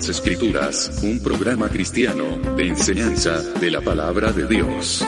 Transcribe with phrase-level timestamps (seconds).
[0.00, 5.04] las Escrituras, un programa cristiano de enseñanza de la palabra de Dios.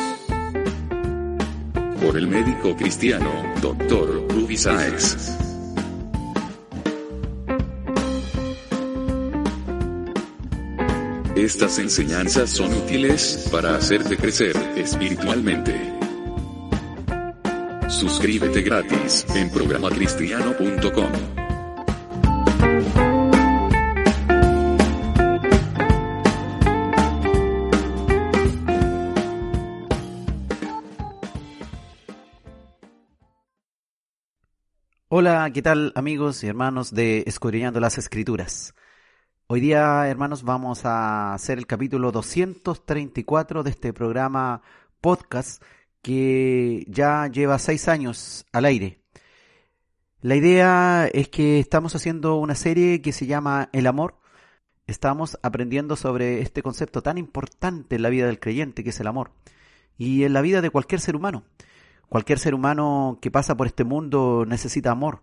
[1.99, 3.31] Por el médico cristiano,
[3.63, 4.29] Dr.
[4.29, 5.17] Ruby Sáez.
[11.37, 15.75] Estas enseñanzas son útiles para hacerte crecer espiritualmente.
[17.89, 21.42] Suscríbete gratis en programacristiano.com.
[35.23, 38.75] Hola, ¿qué tal amigos y hermanos de Escudriñando las Escrituras?
[39.47, 44.63] Hoy día, hermanos, vamos a hacer el capítulo 234 de este programa
[45.01, 45.63] podcast
[46.03, 49.01] que ya lleva seis años al aire.
[50.23, 54.19] La idea es que estamos haciendo una serie que se llama El amor.
[54.89, 59.07] Estamos aprendiendo sobre este concepto tan importante en la vida del creyente que es el
[59.07, 59.31] amor
[59.97, 61.45] y en la vida de cualquier ser humano.
[62.13, 65.23] Cualquier ser humano que pasa por este mundo necesita amor,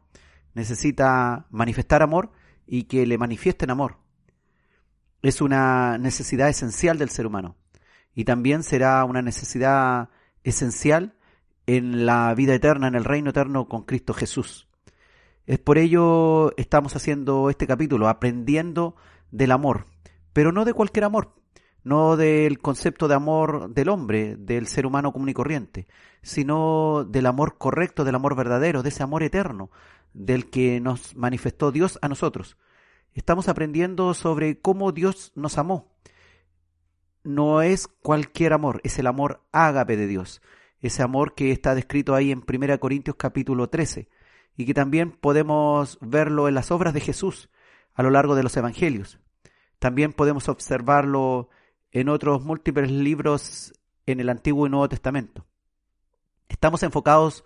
[0.55, 2.31] necesita manifestar amor
[2.65, 3.97] y que le manifiesten amor.
[5.21, 7.55] Es una necesidad esencial del ser humano
[8.15, 10.09] y también será una necesidad
[10.43, 11.13] esencial
[11.67, 14.67] en la vida eterna, en el reino eterno con Cristo Jesús.
[15.45, 18.95] Es por ello estamos haciendo este capítulo, aprendiendo
[19.29, 19.85] del amor,
[20.33, 21.35] pero no de cualquier amor,
[21.83, 25.85] no del concepto de amor del hombre, del ser humano común y corriente,
[26.21, 29.71] sino del amor correcto, del amor verdadero, de ese amor eterno,
[30.13, 32.57] del que nos manifestó Dios a nosotros.
[33.13, 35.91] Estamos aprendiendo sobre cómo Dios nos amó,
[37.23, 40.41] no es cualquier amor, es el amor ágape de Dios,
[40.79, 44.09] ese amor que está descrito ahí en 1 Corintios capítulo 13
[44.55, 47.49] y que también podemos verlo en las obras de Jesús
[47.93, 49.19] a lo largo de los evangelios.
[49.79, 51.49] También podemos observarlo
[51.91, 53.73] en otros múltiples libros
[54.05, 55.45] en el Antiguo y Nuevo Testamento.
[56.49, 57.45] Estamos enfocados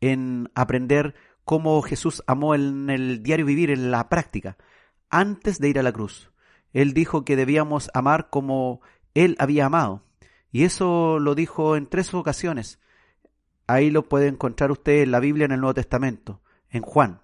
[0.00, 4.56] en aprender cómo Jesús amó en el diario vivir, en la práctica,
[5.10, 6.30] antes de ir a la cruz.
[6.72, 8.80] Él dijo que debíamos amar como
[9.12, 10.02] él había amado.
[10.50, 12.80] Y eso lo dijo en tres ocasiones.
[13.66, 17.22] Ahí lo puede encontrar usted en la Biblia en el Nuevo Testamento, en Juan.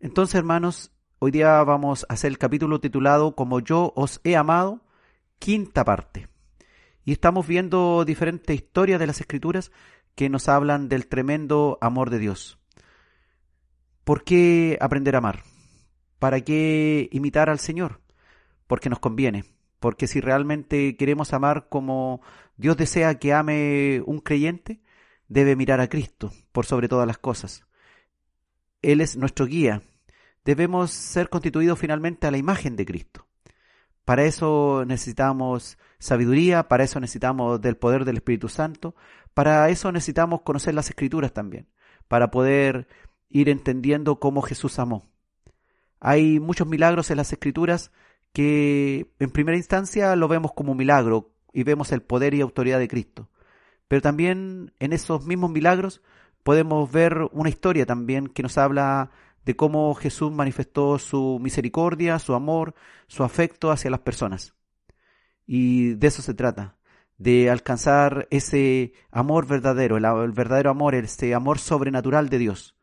[0.00, 4.82] Entonces, hermanos, hoy día vamos a hacer el capítulo titulado Como yo os he amado,
[5.38, 6.28] quinta parte.
[7.06, 9.72] Y estamos viendo diferentes historias de las Escrituras
[10.14, 12.58] que nos hablan del tremendo amor de Dios.
[14.04, 15.42] ¿Por qué aprender a amar?
[16.18, 18.02] ¿Para qué imitar al Señor?
[18.66, 19.44] Porque nos conviene
[19.80, 22.20] porque si realmente queremos amar como
[22.56, 24.80] Dios desea que ame un creyente,
[25.28, 27.64] debe mirar a Cristo por sobre todas las cosas.
[28.82, 29.82] Él es nuestro guía.
[30.44, 33.26] Debemos ser constituidos finalmente a la imagen de Cristo.
[34.04, 38.94] Para eso necesitamos sabiduría, para eso necesitamos del poder del Espíritu Santo,
[39.34, 41.68] para eso necesitamos conocer las Escrituras también,
[42.08, 42.88] para poder
[43.28, 45.04] ir entendiendo cómo Jesús amó.
[46.00, 47.90] Hay muchos milagros en las Escrituras
[48.32, 52.78] que en primera instancia lo vemos como un milagro y vemos el poder y autoridad
[52.78, 53.30] de Cristo.
[53.88, 56.02] Pero también en esos mismos milagros
[56.42, 59.10] podemos ver una historia también que nos habla
[59.44, 62.74] de cómo Jesús manifestó su misericordia, su amor,
[63.06, 64.55] su afecto hacia las personas.
[65.46, 66.76] Y de eso se trata,
[67.18, 72.76] de alcanzar ese amor verdadero, el, verdadero amor, ese amor sobrenatural de Dios,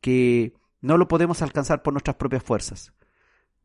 [0.00, 2.92] que no lo podemos alcanzar por nuestras propias fuerzas,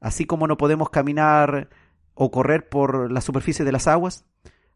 [0.01, 1.69] Así como no podemos caminar
[2.13, 4.25] o correr por la superficie de las aguas,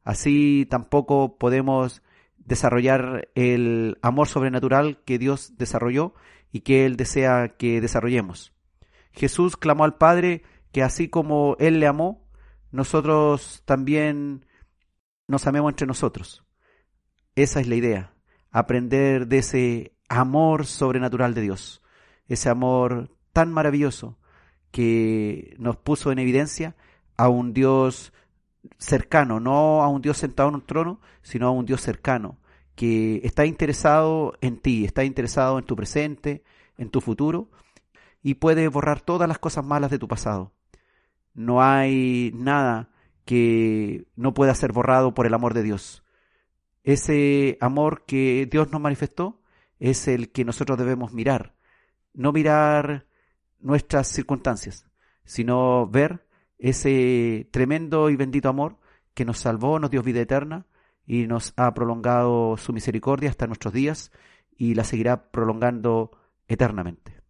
[0.04, 2.04] así tampoco podemos
[2.38, 6.14] desarrollar el amor sobrenatural que Dios desarrolló
[6.52, 8.54] y que Él desea que desarrollemos.
[9.14, 12.23] Jesús clamó al Padre que así como Él le amó,
[12.74, 14.46] nosotros también
[15.28, 16.44] nos amemos entre nosotros.
[17.36, 18.14] Esa es la idea,
[18.52, 21.84] aprender de ese amor sobrenatural de Dios,
[22.28, 24.18] ese amor tan maravilloso
[24.72, 26.76] que nos puso en evidencia
[27.16, 28.12] a un Dios
[28.80, 32.40] cercano, no a un Dios sentado en un trono, sino a un Dios cercano,
[32.76, 36.44] que está interesado en ti, está interesado en tu presente,
[36.80, 37.52] en tu futuro,
[38.24, 40.54] y puede borrar todas las cosas malas de tu pasado.
[41.34, 42.90] No hay nada
[43.26, 46.04] que no pueda ser borrado por el amor de Dios.
[46.84, 49.42] Ese amor que Dios nos manifestó
[49.80, 51.56] es el que nosotros debemos mirar,
[52.14, 53.08] no mirar
[53.60, 54.86] nuestras circunstancias,
[55.24, 56.28] sino ver
[56.58, 58.78] ese tremendo y bendito amor
[59.14, 60.66] que nos salvó, nos dio vida eterna
[61.06, 64.12] y nos ha prolongado su misericordia hasta nuestros días
[64.58, 66.12] y la seguirá prolongando
[66.48, 67.22] eternamente.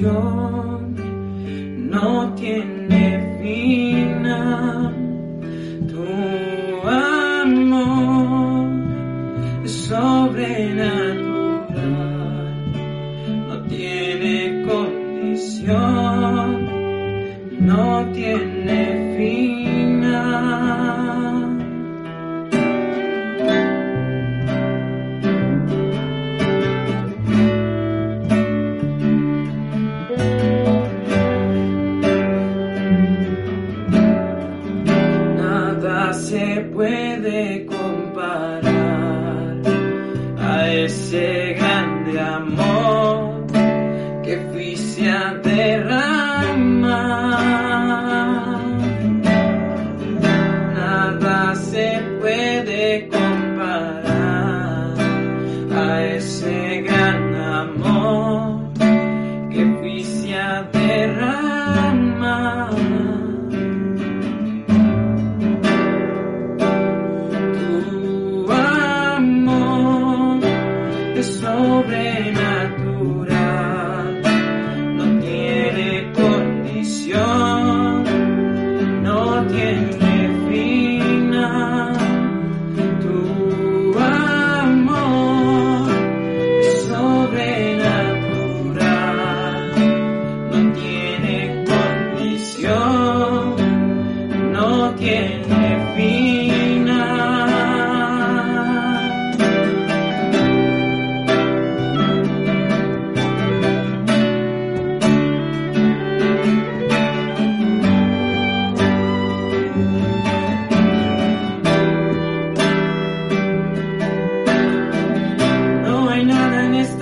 [0.00, 0.84] no
[2.34, 2.81] tiene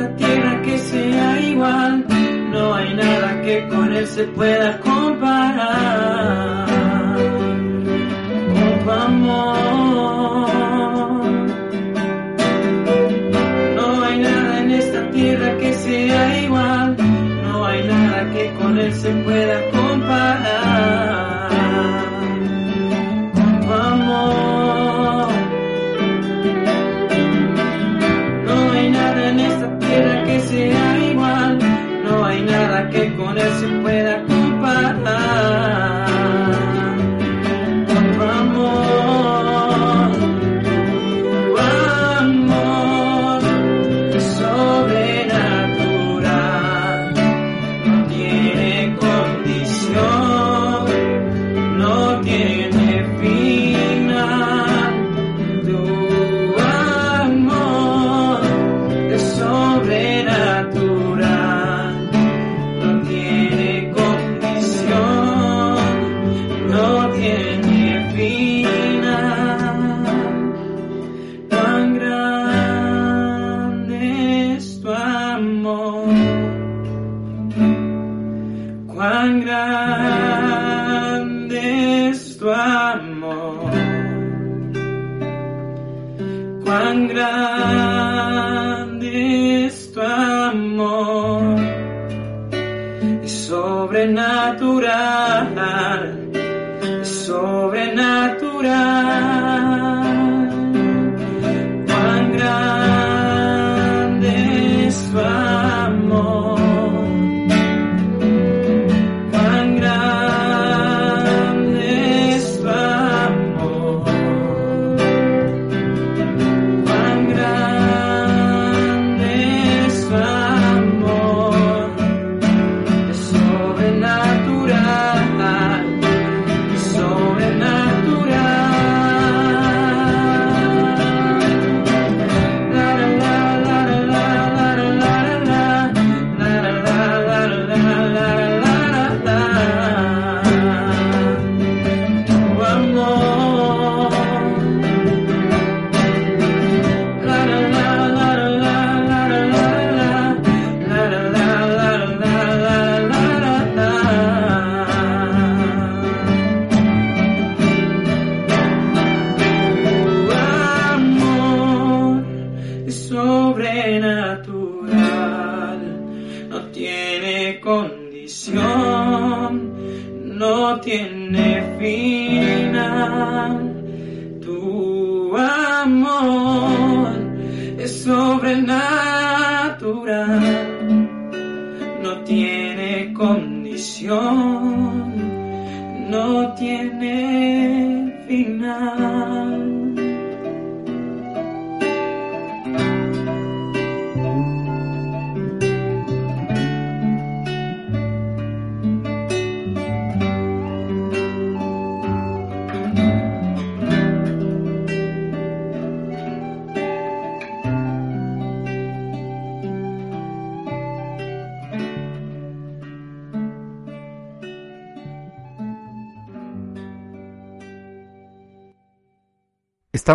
[0.01, 2.07] esta tierra que sea igual.
[2.51, 5.80] No hay nada que con él se pueda comparar.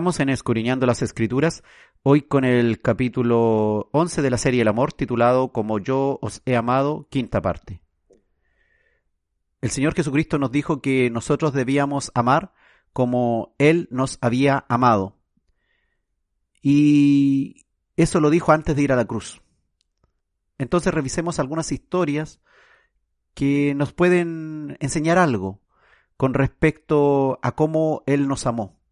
[0.06, 1.64] Estamos en Escuriñando las Escrituras,
[2.04, 6.56] hoy con el capítulo 11 de la serie El Amor, titulado Como yo os he
[6.56, 7.82] amado, quinta parte.
[9.62, 12.54] El Señor Jesucristo nos dijo que nosotros debíamos amar
[12.94, 15.18] como Él nos había amado.
[16.62, 19.42] Y eso lo dijo antes de ir a la cruz.
[20.60, 22.42] Entonces revisemos algunas historias
[23.34, 25.64] que nos pueden enseñar algo
[26.16, 28.85] con respecto a cómo Él nos amó.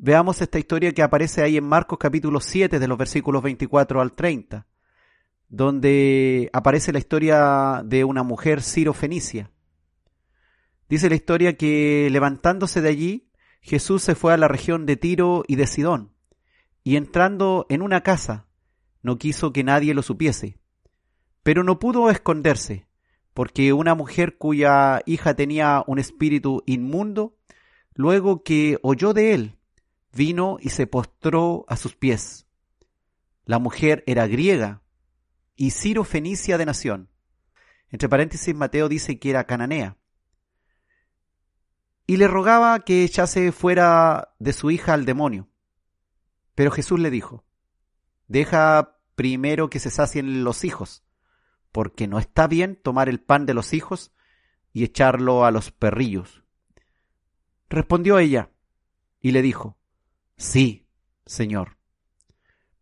[0.00, 4.12] Veamos esta historia que aparece ahí en Marcos capítulo 7 de los versículos 24 al
[4.12, 4.64] 30,
[5.48, 9.50] donde aparece la historia de una mujer Ciro-Fenicia.
[10.88, 13.28] Dice la historia que levantándose de allí,
[13.60, 16.12] Jesús se fue a la región de Tiro y de Sidón,
[16.84, 18.46] y entrando en una casa,
[19.02, 20.60] no quiso que nadie lo supiese,
[21.42, 22.86] pero no pudo esconderse,
[23.34, 27.36] porque una mujer cuya hija tenía un espíritu inmundo,
[27.94, 29.57] luego que oyó de él,
[30.12, 32.46] vino y se postró a sus pies.
[33.44, 34.82] La mujer era griega
[35.56, 37.10] y Ciro fenicia de nación.
[37.90, 39.96] Entre paréntesis, Mateo dice que era cananea.
[42.06, 45.48] Y le rogaba que echase fuera de su hija al demonio.
[46.54, 47.44] Pero Jesús le dijo,
[48.26, 51.04] deja primero que se sacien los hijos,
[51.72, 54.12] porque no está bien tomar el pan de los hijos
[54.72, 56.44] y echarlo a los perrillos.
[57.68, 58.50] Respondió ella
[59.20, 59.77] y le dijo,
[60.38, 60.86] Sí,
[61.26, 61.76] Señor.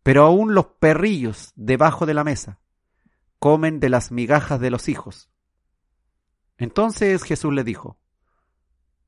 [0.03, 2.59] Pero aún los perrillos debajo de la mesa
[3.39, 5.29] comen de las migajas de los hijos.
[6.57, 7.99] Entonces Jesús le dijo,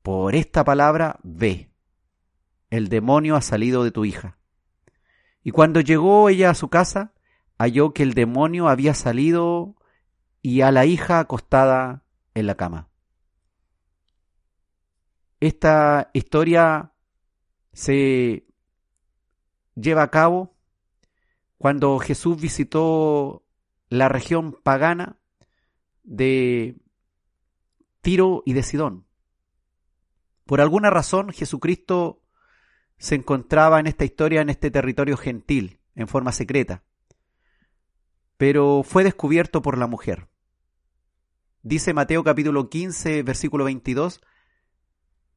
[0.02, 1.72] Por esta palabra ve,
[2.68, 4.38] el demonio ha salido de tu hija.
[5.42, 7.14] Y cuando llegó ella a su casa,
[7.56, 9.76] halló que el demonio había salido
[10.42, 12.04] y a la hija acostada
[12.34, 12.88] en la cama.
[15.40, 16.92] Esta historia
[17.72, 18.46] se
[19.74, 20.56] lleva a cabo
[21.58, 23.44] cuando Jesús visitó
[23.88, 25.20] la región pagana
[26.02, 26.76] de
[28.00, 29.06] Tiro y de Sidón.
[30.44, 32.22] Por alguna razón Jesucristo
[32.98, 36.84] se encontraba en esta historia, en este territorio gentil, en forma secreta,
[38.36, 40.28] pero fue descubierto por la mujer.
[41.62, 44.20] Dice Mateo capítulo 15, versículo 22,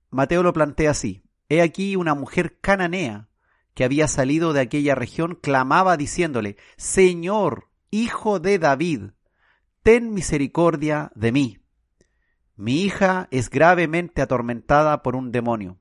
[0.09, 3.29] Mateo lo plantea así, He aquí una mujer cananea
[3.75, 9.11] que había salido de aquella región clamaba diciéndole, Señor, hijo de David,
[9.83, 11.59] ten misericordia de mí.
[12.55, 15.77] Mi hija es gravemente atormentada por un demonio.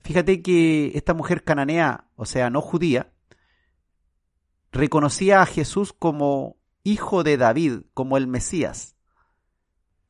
[0.00, 3.12] Fíjate que esta mujer cananea, o sea, no judía,
[4.72, 8.96] reconocía a Jesús como hijo de David, como el Mesías.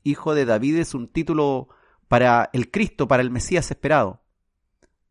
[0.02, 1.68] Hijo de David es un título
[2.08, 4.21] para el Cristo, para el Mesías esperado.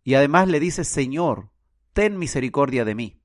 [0.03, 1.49] Y además le dice, Señor,
[1.93, 3.21] ten misericordia de mí.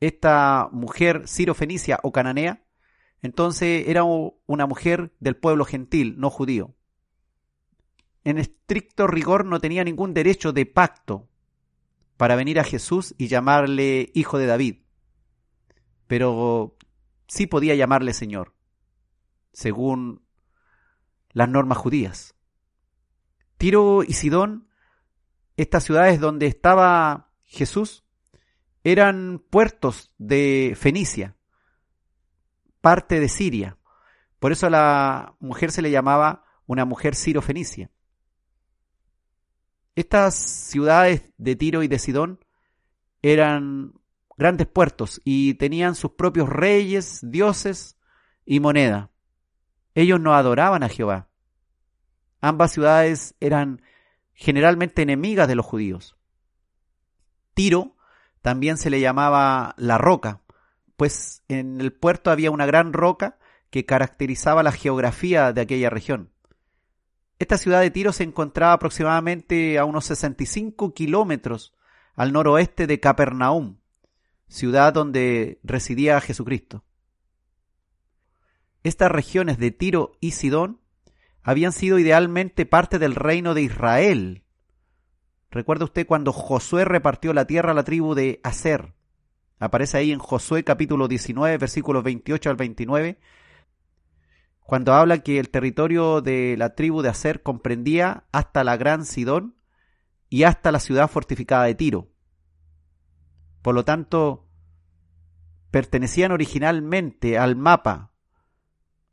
[0.00, 2.64] Esta mujer Ciro-Fenicia o cananea,
[3.22, 6.74] entonces era una mujer del pueblo gentil, no judío.
[8.24, 11.28] En estricto rigor no tenía ningún derecho de pacto
[12.16, 14.76] para venir a Jesús y llamarle hijo de David.
[16.06, 16.76] Pero
[17.28, 18.54] sí podía llamarle Señor,
[19.52, 20.22] según
[21.32, 22.34] las normas judías.
[23.58, 24.65] Tiro y Sidón,
[25.56, 28.04] estas ciudades donde estaba Jesús,
[28.84, 31.36] eran puertos de Fenicia,
[32.80, 33.78] parte de Siria.
[34.38, 37.90] Por eso a la mujer se le llamaba una mujer siro-fenicia.
[39.94, 42.44] Estas ciudades de Tiro y de Sidón
[43.22, 43.94] eran
[44.36, 47.98] grandes puertos y tenían sus propios reyes, dioses
[48.44, 49.10] y moneda.
[49.94, 51.28] Ellos no adoraban a Jehová.
[52.40, 53.80] Ambas ciudades eran
[54.36, 56.16] generalmente enemigas de los judíos.
[57.54, 57.96] Tiro
[58.42, 60.42] también se le llamaba la roca,
[60.96, 63.38] pues en el puerto había una gran roca
[63.70, 66.30] que caracterizaba la geografía de aquella región.
[67.38, 71.74] Esta ciudad de Tiro se encontraba aproximadamente a unos 65 kilómetros
[72.14, 73.78] al noroeste de Capernaum,
[74.48, 76.84] ciudad donde residía Jesucristo.
[78.84, 80.80] estas regiones de Tiro y Sidón
[81.46, 84.42] habían sido idealmente parte del reino de Israel.
[85.48, 88.94] Recuerda usted cuando Josué repartió la tierra a la tribu de Aser.
[89.60, 93.20] Aparece ahí en Josué capítulo 19, versículos 28 al 29,
[94.58, 99.54] cuando habla que el territorio de la tribu de Aser comprendía hasta la gran Sidón
[100.28, 102.08] y hasta la ciudad fortificada de Tiro.
[103.62, 104.48] Por lo tanto,
[105.70, 108.10] pertenecían originalmente al mapa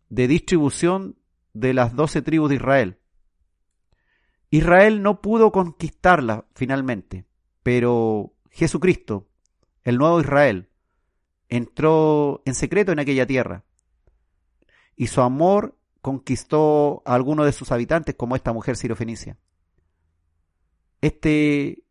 [0.09, 1.19] de distribución
[1.53, 2.98] de las doce tribus de Israel.
[4.50, 7.25] Israel no pudo conquistarla finalmente,
[7.63, 9.27] pero Jesucristo,
[9.83, 10.69] el nuevo Israel,
[11.50, 13.63] entró en secreto en aquella tierra
[14.95, 19.38] y su amor conquistó a algunos de sus habitantes como esta mujer sirofenicia.
[21.01, 21.83] Este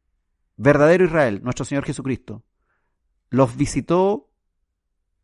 [0.57, 2.45] verdadero Israel, nuestro Señor Jesucristo,
[3.31, 4.31] los visitó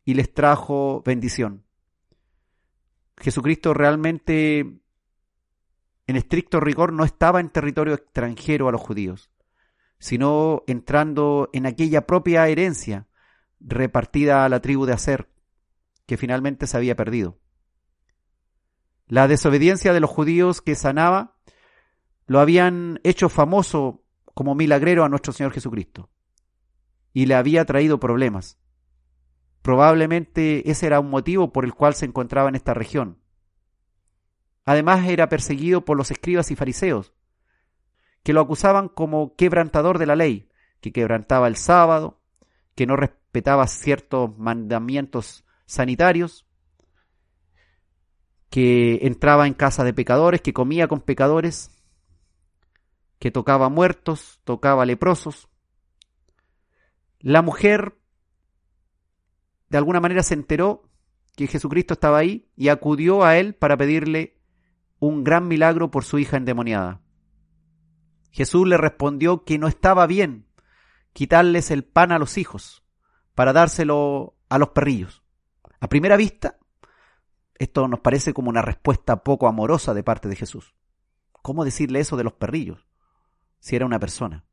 [0.03, 1.63] y les trajo bendición.
[3.19, 9.29] Jesucristo realmente, en estricto rigor, no estaba en territorio extranjero a los judíos,
[9.99, 13.07] sino entrando en aquella propia herencia
[13.59, 15.29] repartida a la tribu de Aser,
[16.05, 17.37] que finalmente se había perdido.
[19.07, 21.35] La desobediencia de los judíos que sanaba
[22.25, 26.09] lo habían hecho famoso como milagrero a nuestro Señor Jesucristo
[27.11, 28.59] y le había traído problemas.
[29.61, 33.19] Probablemente ese era un motivo por el cual se encontraba en esta región.
[34.65, 37.13] Además era perseguido por los escribas y fariseos,
[38.23, 40.49] que lo acusaban como quebrantador de la ley,
[40.81, 42.21] que quebrantaba el sábado,
[42.75, 46.45] que no respetaba ciertos mandamientos sanitarios,
[48.49, 51.71] que entraba en casa de pecadores, que comía con pecadores,
[53.19, 55.49] que tocaba muertos, tocaba leprosos.
[57.19, 57.98] La mujer
[59.69, 60.89] de alguna manera se enteró
[61.35, 64.37] que Jesucristo estaba ahí y acudió a él para pedirle
[64.99, 67.01] un gran milagro por su hija endemoniada.
[68.31, 70.47] Jesús le respondió que no estaba bien
[71.13, 72.83] quitarles el pan a los hijos
[73.35, 75.23] para dárselo a los perrillos.
[75.79, 76.57] A primera vista,
[77.55, 80.75] esto nos parece como una respuesta poco amorosa de parte de Jesús.
[81.41, 82.85] ¿Cómo decirle eso de los perrillos?
[83.59, 84.45] Si era una persona.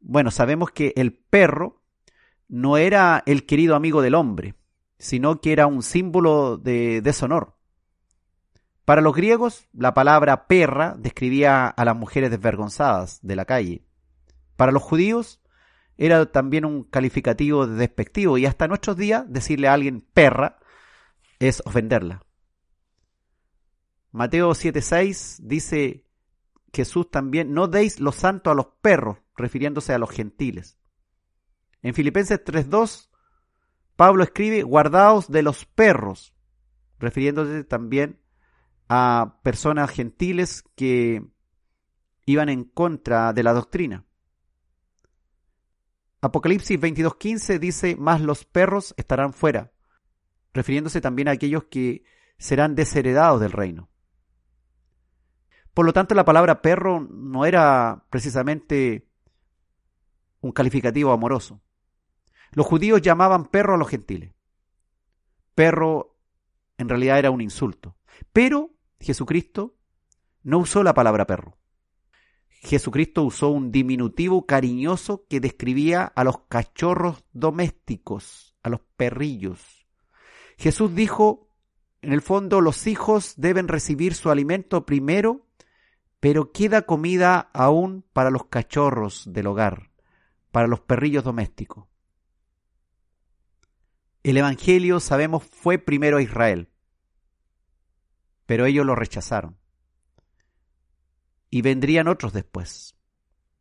[0.00, 1.83] Bueno, sabemos que el perro
[2.48, 4.54] no era el querido amigo del hombre,
[4.98, 7.56] sino que era un símbolo de deshonor.
[8.84, 13.84] Para los griegos, la palabra perra describía a las mujeres desvergonzadas de la calle.
[14.56, 15.40] Para los judíos,
[15.96, 20.58] era también un calificativo despectivo y hasta nuestros días decirle a alguien perra
[21.38, 22.24] es ofenderla.
[24.10, 26.04] Mateo 7:6 dice
[26.72, 30.78] Jesús también, no deis lo santo a los perros, refiriéndose a los gentiles.
[31.84, 33.10] En Filipenses 3:2,
[33.94, 36.34] Pablo escribe, guardaos de los perros,
[36.98, 38.18] refiriéndose también
[38.88, 41.22] a personas gentiles que
[42.24, 44.06] iban en contra de la doctrina.
[46.22, 49.70] Apocalipsis 22:15 dice, más los perros estarán fuera,
[50.54, 52.02] refiriéndose también a aquellos que
[52.38, 53.90] serán desheredados del reino.
[55.74, 59.06] Por lo tanto, la palabra perro no era precisamente
[60.40, 61.60] un calificativo amoroso.
[62.54, 64.32] Los judíos llamaban perro a los gentiles.
[65.54, 66.16] Perro
[66.78, 67.96] en realidad era un insulto.
[68.32, 69.74] Pero Jesucristo
[70.42, 71.56] no usó la palabra perro.
[72.48, 79.86] Jesucristo usó un diminutivo cariñoso que describía a los cachorros domésticos, a los perrillos.
[80.56, 81.50] Jesús dijo,
[82.00, 85.46] en el fondo, los hijos deben recibir su alimento primero,
[86.20, 89.90] pero queda comida aún para los cachorros del hogar,
[90.50, 91.86] para los perrillos domésticos.
[94.24, 96.70] El Evangelio, sabemos, fue primero a Israel,
[98.46, 99.58] pero ellos lo rechazaron.
[101.50, 102.96] Y vendrían otros después,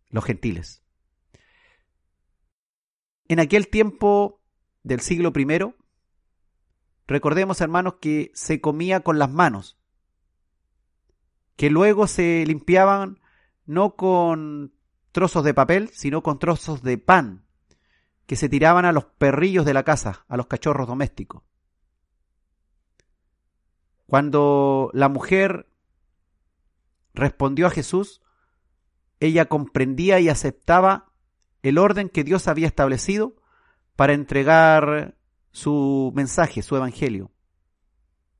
[0.09, 0.81] los gentiles.
[3.27, 4.41] En aquel tiempo
[4.83, 5.75] del siglo I,
[7.07, 9.77] Recordemos, hermanos, que se comía con las manos,
[11.57, 13.19] que luego se limpiaban
[13.65, 14.73] no con
[15.11, 17.42] trozos de papel, sino con trozos de pan,
[18.25, 21.43] que se tiraban a los perrillos de la casa, a los cachorros domésticos.
[24.05, 25.67] Cuando la mujer
[27.13, 28.21] respondió a Jesús,
[29.19, 31.13] ella comprendía y aceptaba
[31.61, 33.35] el orden que Dios había establecido
[33.95, 35.17] para entregar
[35.51, 37.31] su mensaje, su evangelio.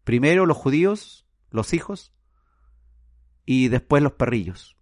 [0.03, 2.13] Primero los judíos, los hijos,
[3.45, 4.77] y después los perrillos.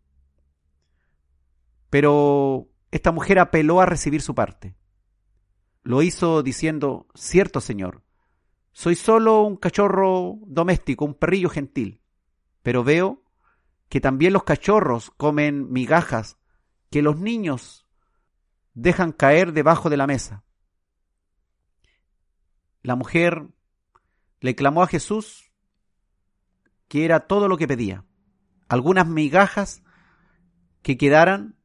[1.90, 4.76] Pero esta mujer apeló a recibir su parte.
[5.84, 8.04] Lo hizo diciendo, cierto Señor,
[8.72, 12.02] soy solo un cachorro doméstico, un perrillo gentil,
[12.62, 13.24] pero veo
[13.90, 16.38] que también los cachorros comen migajas
[16.90, 17.86] que los niños
[18.74, 20.44] dejan caer debajo de la mesa.
[22.84, 23.48] La mujer
[24.40, 25.52] le clamó a Jesús
[26.88, 28.06] que era todo lo que pedía,
[28.68, 29.84] algunas migajas
[30.82, 31.56] que quedaran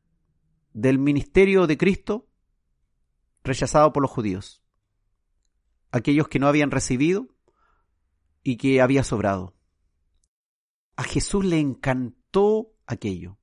[0.72, 2.25] del ministerio de Cristo
[3.46, 4.62] rechazado por los judíos,
[5.90, 7.28] aquellos que no habían recibido
[8.42, 9.54] y que había sobrado.
[10.96, 13.38] A Jesús le encantó aquello,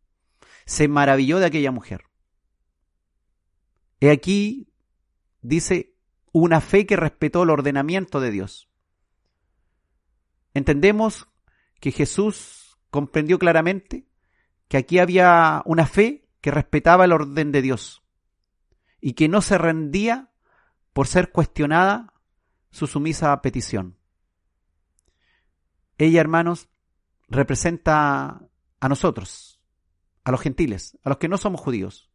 [0.65, 2.05] se maravilló de aquella mujer.
[3.99, 4.71] He aquí,
[5.41, 5.95] dice,
[6.31, 8.69] una fe que respetó el ordenamiento de Dios.
[10.53, 11.27] Entendemos
[11.79, 14.07] que Jesús comprendió claramente
[14.67, 18.02] que aquí había una fe que respetaba el orden de Dios
[19.05, 20.29] y que no se rendía
[20.93, 22.13] por ser cuestionada
[22.71, 23.97] su sumisa petición.
[25.97, 26.69] Ella, hermanos,
[27.27, 28.47] representa
[28.79, 29.59] a nosotros,
[30.23, 32.09] a los gentiles, a los que no somos judíos.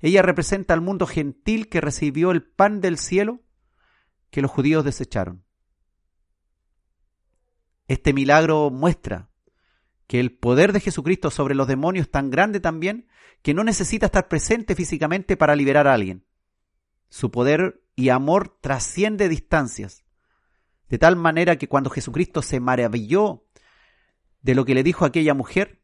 [0.00, 3.40] Ella representa al mundo gentil que recibió el pan del cielo
[4.28, 5.42] que los judíos desecharon.
[7.88, 9.30] Este milagro muestra
[10.06, 13.08] que el poder de Jesucristo sobre los demonios es tan grande también
[13.40, 16.25] que no necesita estar presente físicamente para liberar a alguien.
[17.08, 20.04] Su poder y amor trasciende distancias,
[20.88, 23.44] de tal manera que cuando Jesucristo se maravilló
[24.42, 25.82] de lo que le dijo aquella mujer,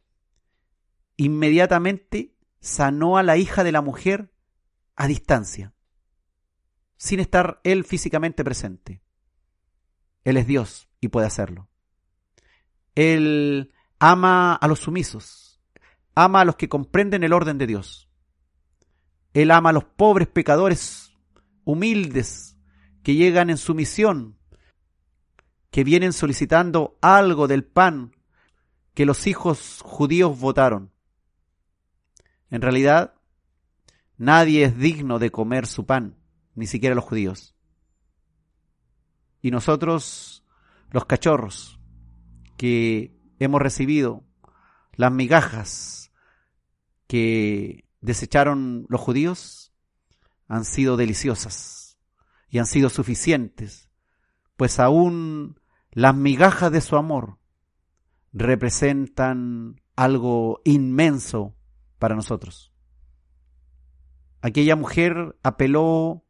[1.17, 4.33] inmediatamente sanó a la hija de la mujer
[4.95, 5.75] a distancia,
[6.97, 9.03] sin estar él físicamente presente.
[10.25, 11.69] Él es Dios y puede hacerlo.
[12.95, 15.61] Él ama a los sumisos,
[16.15, 18.09] ama a los que comprenden el orden de Dios.
[19.33, 21.02] Él ama a los pobres pecadores
[21.65, 22.57] humildes
[23.03, 24.39] que llegan en sumisión,
[25.71, 28.15] que vienen solicitando algo del pan
[28.95, 30.93] que los hijos judíos votaron.
[32.51, 33.15] En realidad,
[34.17, 36.17] nadie es digno de comer su pan,
[36.55, 37.55] ni siquiera los judíos.
[39.41, 40.45] Y nosotros,
[40.91, 41.81] los cachorros,
[42.57, 44.25] que hemos recibido,
[44.95, 46.13] las migajas
[47.07, 49.62] que desecharon los judíos,
[50.49, 51.99] han sido deliciosas
[52.49, 53.91] y han sido suficientes,
[54.57, 57.39] pues aún las migajas de su amor
[58.33, 61.57] representan algo inmenso
[61.99, 62.73] para nosotros.
[64.41, 66.27] Aquella mujer apeló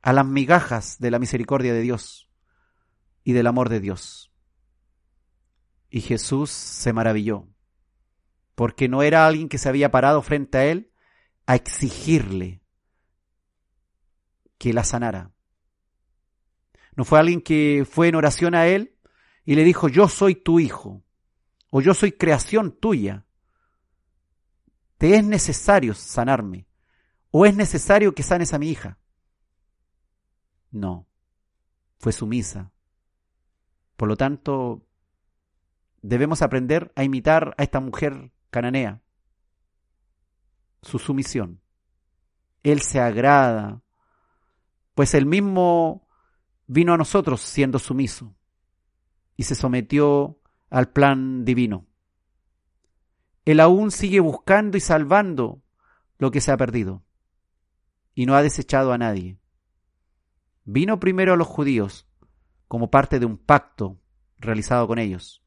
[0.00, 2.30] a las migajas de la misericordia de Dios
[3.22, 4.32] y del amor de Dios.
[5.90, 7.48] Y Jesús se maravilló,
[8.54, 10.92] porque no era alguien que se había parado frente a él
[11.46, 12.63] a exigirle
[14.58, 15.30] que la sanara.
[16.96, 18.96] No fue alguien que fue en oración a él
[19.44, 21.02] y le dijo, yo soy tu hijo,
[21.70, 23.26] o yo soy creación tuya.
[24.98, 26.66] Te es necesario sanarme,
[27.30, 28.98] o es necesario que sanes a mi hija.
[30.70, 31.06] No,
[31.98, 32.72] fue sumisa.
[33.96, 34.86] Por lo tanto,
[36.02, 39.02] debemos aprender a imitar a esta mujer cananea,
[40.82, 41.60] su sumisión.
[42.62, 43.83] Él se agrada,
[44.94, 46.08] pues él mismo
[46.66, 48.34] vino a nosotros siendo sumiso
[49.36, 51.86] y se sometió al plan divino.
[53.44, 55.62] Él aún sigue buscando y salvando
[56.18, 57.04] lo que se ha perdido
[58.14, 59.38] y no ha desechado a nadie.
[60.64, 62.08] Vino primero a los judíos
[62.68, 64.00] como parte de un pacto
[64.38, 65.44] realizado con ellos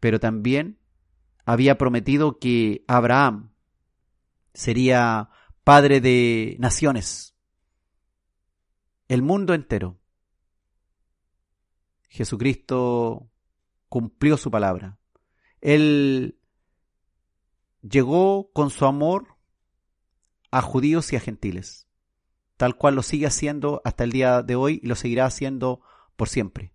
[0.00, 0.78] pero también
[1.44, 3.52] había prometido que Abraham
[4.54, 5.30] sería
[5.62, 7.36] padre de naciones,
[9.10, 9.98] el mundo entero.
[12.08, 13.28] Jesucristo
[13.88, 15.00] cumplió su palabra.
[15.60, 16.38] Él
[17.82, 19.36] llegó con su amor
[20.52, 21.88] a judíos y a gentiles,
[22.56, 25.80] tal cual lo sigue haciendo hasta el día de hoy y lo seguirá haciendo
[26.14, 26.72] por siempre.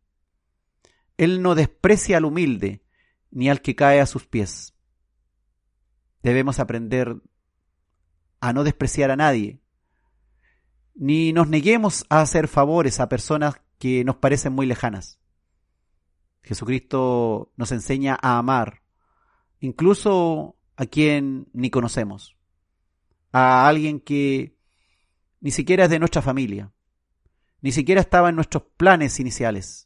[1.16, 2.84] Él no desprecia al humilde,
[3.32, 4.76] ni al que cae a sus pies.
[6.22, 7.16] Debemos aprender
[8.42, 9.62] a no despreciar a nadie,
[10.96, 15.20] ni nos neguemos a hacer favores a personas que nos parecen muy lejanas.
[16.44, 18.82] Jesucristo nos enseña a amar,
[19.60, 22.38] incluso a quien ni conocemos,
[23.32, 24.56] a alguien que
[25.42, 26.72] ni siquiera es de nuestra familia,
[27.62, 29.86] ni siquiera estaba en nuestros planes iniciales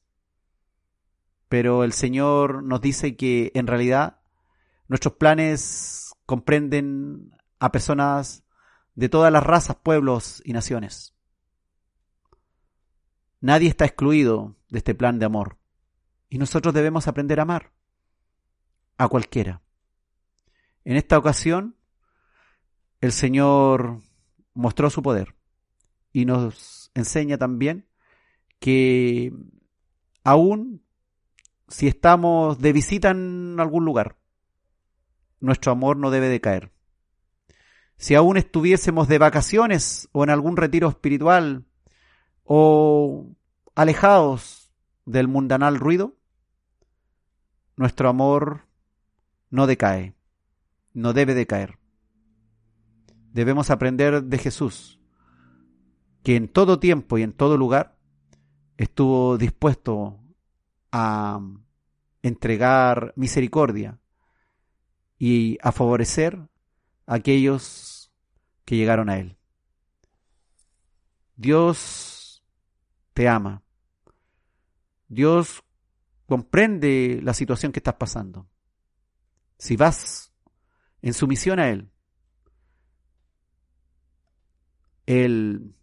[1.50, 4.20] pero el Señor nos dice que en realidad
[4.88, 8.44] nuestros planes comprenden a personas
[9.00, 11.16] de todas las razas, pueblos y naciones.
[13.40, 15.58] Nadie está excluido de este plan de amor.
[16.28, 17.72] Y nosotros debemos aprender a amar
[18.98, 19.62] a cualquiera.
[20.84, 21.78] En esta ocasión,
[23.00, 24.02] el Señor
[24.54, 25.34] mostró su poder
[26.12, 27.88] y nos enseña también
[28.60, 29.32] que
[30.26, 30.84] aún
[31.70, 34.18] si estamos de visita en algún lugar,
[35.40, 36.74] nuestro amor no debe decaer.
[38.00, 41.66] Si aún estuviésemos de vacaciones o en algún retiro espiritual
[42.46, 43.28] o
[43.76, 44.72] alejados
[45.06, 46.16] del mundanal ruido,
[47.76, 48.62] nuestro amor
[49.50, 50.16] no decae,
[50.94, 51.78] no debe decaer.
[53.34, 55.02] Debemos aprender de Jesús,
[56.24, 57.98] que en todo tiempo y en todo lugar
[58.78, 60.22] estuvo dispuesto
[60.94, 61.42] a
[62.22, 64.00] entregar misericordia
[65.18, 66.48] y a favorecer
[67.10, 68.12] aquellos
[68.66, 69.36] que llegaron a Él.
[71.36, 72.44] Dios
[73.14, 73.64] te ama.
[75.08, 75.64] Dios
[76.28, 78.48] comprende la situación que estás pasando.
[79.58, 80.32] Si vas
[81.02, 81.90] en sumisión a Él,
[85.08, 85.76] Él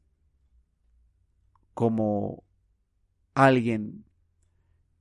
[1.75, 2.45] como
[3.35, 4.05] alguien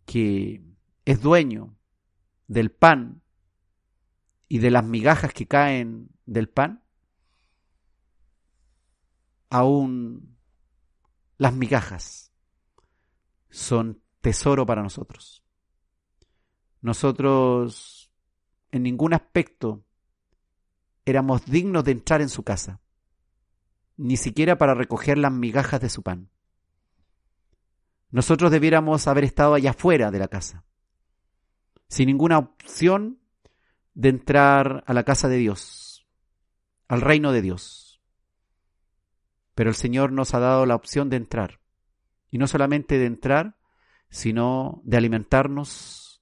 [0.07, 0.63] que
[1.05, 1.77] es dueño
[2.47, 3.21] del pan
[4.47, 6.83] y de las migajas que caen del pan,
[9.49, 10.37] aún
[11.37, 12.31] las migajas
[13.49, 15.43] son tesoro para nosotros.
[16.81, 18.11] Nosotros
[18.71, 19.83] en ningún aspecto
[21.05, 22.81] éramos dignos de entrar en su casa,
[23.97, 26.29] ni siquiera para recoger las migajas de su pan.
[28.11, 30.63] Nosotros debiéramos haber estado allá afuera de la casa,
[31.87, 33.19] sin ninguna opción
[33.95, 36.05] de entrar a la casa de Dios,
[36.87, 38.01] al reino de Dios.
[39.55, 41.61] Pero el Señor nos ha dado la opción de entrar,
[42.29, 43.57] y no solamente de entrar,
[44.09, 46.21] sino de alimentarnos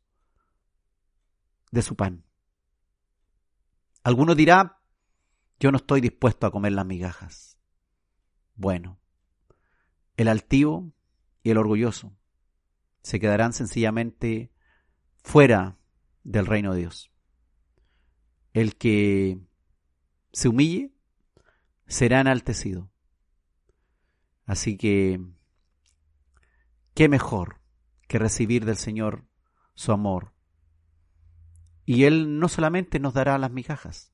[1.72, 2.24] de su pan.
[4.04, 4.80] Alguno dirá,
[5.60, 7.58] yo no estoy dispuesto a comer las migajas.
[8.56, 9.00] Bueno,
[10.16, 10.94] el altivo
[11.42, 12.16] y el orgulloso
[13.02, 14.52] se quedarán sencillamente
[15.24, 15.78] fuera
[16.24, 17.13] del reino de Dios.
[18.54, 19.40] El que
[20.32, 20.94] se humille
[21.88, 22.92] será enaltecido.
[24.46, 25.20] Así que,
[26.94, 27.62] ¿qué mejor
[28.08, 29.26] que recibir del Señor
[29.74, 30.34] su amor?
[31.86, 34.14] Y Él no solamente nos dará las migajas,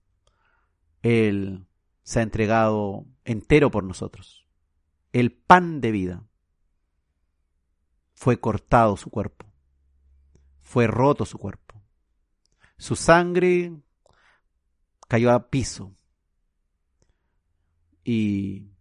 [1.02, 1.68] Él
[2.04, 4.48] se ha entregado entero por nosotros.
[5.12, 6.28] El pan de vida
[8.14, 9.46] fue cortado su cuerpo,
[10.60, 11.84] fue roto su cuerpo,
[12.78, 13.74] su sangre
[15.10, 15.98] cayó a piso
[18.04, 18.72] y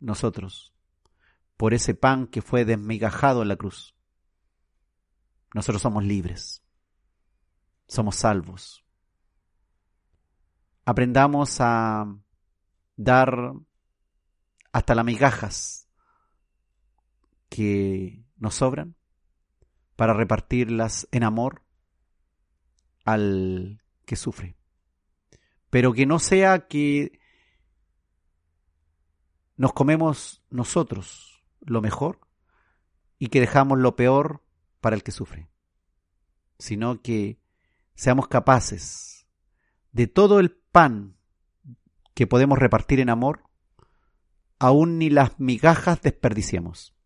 [0.00, 0.74] nosotros,
[1.56, 3.94] por ese pan que fue desmigajado en la cruz,
[5.54, 6.64] nosotros somos libres,
[7.86, 8.84] somos salvos.
[10.86, 12.06] Aprendamos a
[12.96, 13.52] dar
[14.72, 15.88] hasta las migajas
[17.50, 18.96] que nos sobran
[19.94, 21.62] para repartirlas en amor
[23.04, 24.55] al que sufre.
[25.70, 27.18] Pero que no sea que
[29.56, 32.20] nos comemos nosotros lo mejor
[33.18, 34.42] y que dejamos lo peor
[34.80, 35.48] para el que sufre,
[36.58, 37.40] sino que
[37.94, 39.26] seamos capaces
[39.92, 41.16] de todo el pan
[42.14, 43.44] que podemos repartir en amor,
[44.58, 46.96] aún ni las migajas desperdiciemos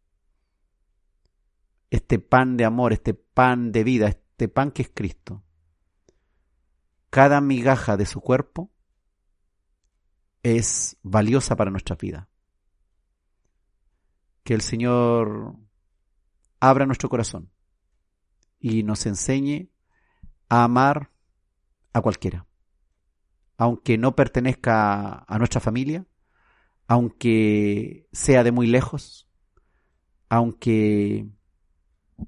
[1.90, 5.42] este pan de amor, este pan de vida, este pan que es Cristo.
[7.10, 8.70] Cada migaja de su cuerpo
[10.44, 12.28] es valiosa para nuestra vida.
[14.44, 15.56] Que el Señor
[16.60, 17.50] abra nuestro corazón
[18.60, 19.70] y nos enseñe
[20.48, 21.10] a amar
[21.92, 22.46] a cualquiera,
[23.56, 26.06] aunque no pertenezca a nuestra familia,
[26.86, 29.28] aunque sea de muy lejos,
[30.28, 31.28] aunque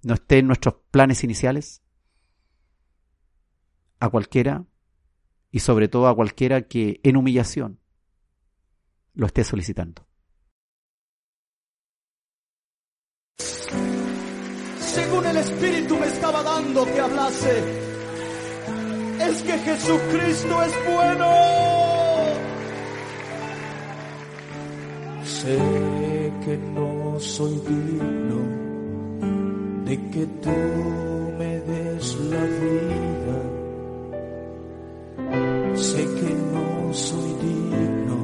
[0.03, 1.83] no esté en nuestros planes iniciales,
[4.01, 4.67] a cualquiera
[5.53, 7.79] y sobre todo a cualquiera que en humillación
[9.15, 10.07] lo esté solicitando.
[13.39, 17.59] Según el Espíritu me estaba dando que hablase,
[19.21, 21.33] es que Jesucristo es bueno.
[25.25, 25.59] Sé
[26.45, 28.41] que no soy digno
[29.85, 30.51] de que tú
[31.39, 33.02] me des la vida
[35.83, 38.19] sé que no soy digno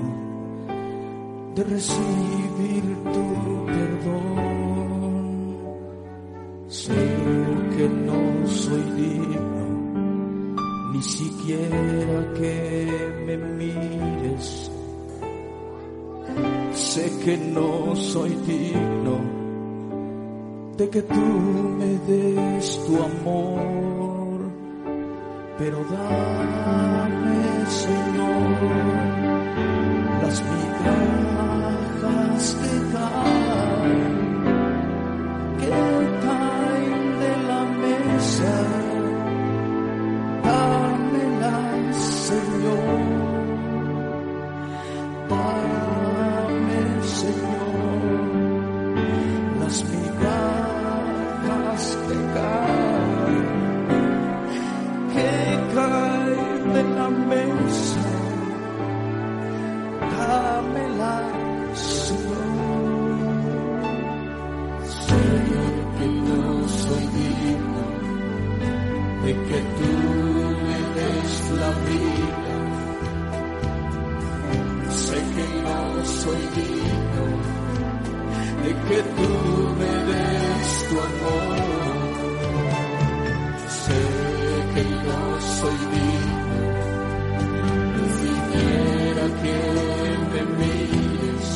[1.56, 3.24] de recibir tu
[3.66, 5.18] perdón.
[6.68, 6.94] Sé
[7.76, 9.66] que no soy digno,
[10.92, 12.86] ni siquiera que
[13.26, 14.70] me mires.
[16.74, 19.18] Sé que no soy digno
[20.76, 21.26] de que tú
[21.78, 24.38] me des tu amor,
[25.58, 27.27] pero dame
[27.68, 28.56] Señor,
[30.22, 32.67] las migajas que
[78.98, 79.30] que tú
[79.78, 81.58] me des tu amor.
[83.82, 84.00] Sé
[84.74, 85.20] que no
[85.58, 86.62] soy digno
[88.22, 89.58] siquiera que
[90.32, 91.48] me mires.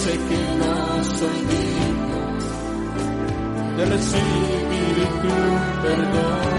[0.00, 0.74] Sé que no
[1.18, 2.20] soy digno
[3.76, 5.34] de recibir tu
[5.82, 6.54] perdón.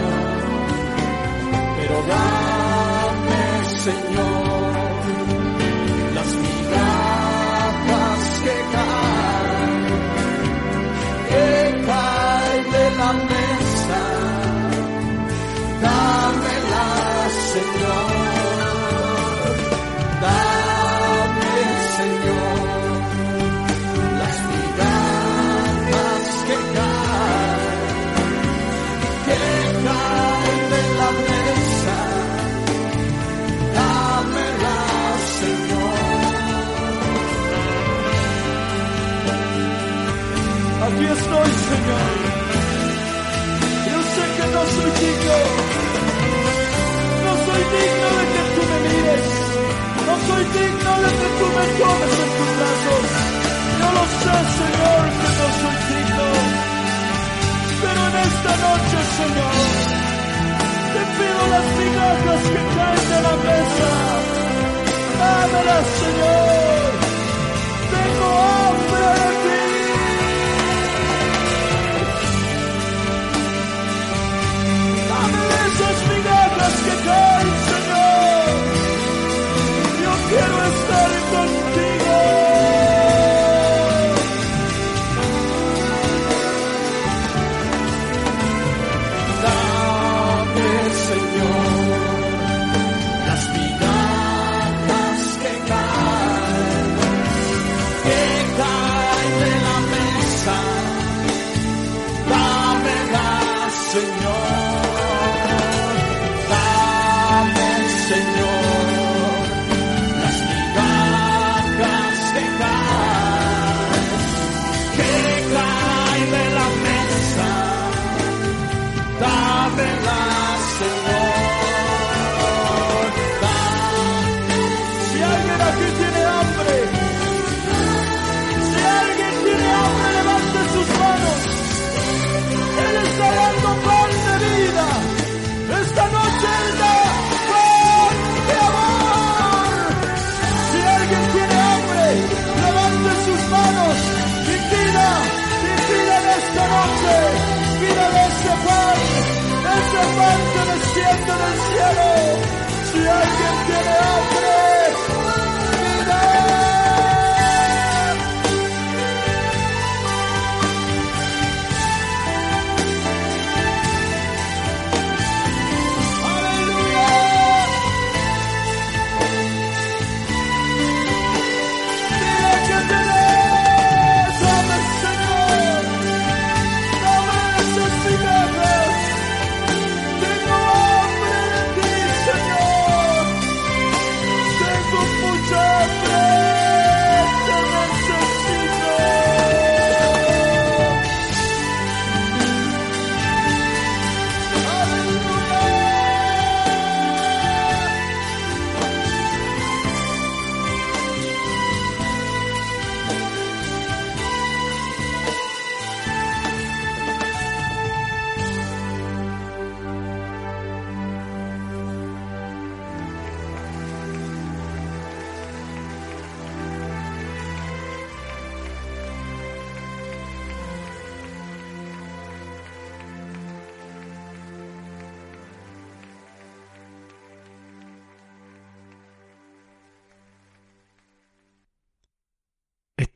[1.78, 3.42] Pero dame,
[3.86, 4.27] Señor,
[41.68, 42.12] Señor.
[43.92, 45.38] Yo sé que no soy digno.
[47.26, 49.28] No soy digno de que tú me mires.
[50.08, 53.04] No soy digno de que tú me tomes en tus brazos.
[53.80, 56.28] Yo lo sé, Señor, que no soy digno.
[57.82, 59.58] Pero en esta noche, Señor,
[60.94, 63.90] te pido las migajas que caen de la mesa.
[65.20, 66.92] Dámelas, Señor.
[67.92, 69.37] Tengo hambre
[76.88, 78.50] que caen, Señor.
[80.04, 81.87] Yo quiero estar contigo.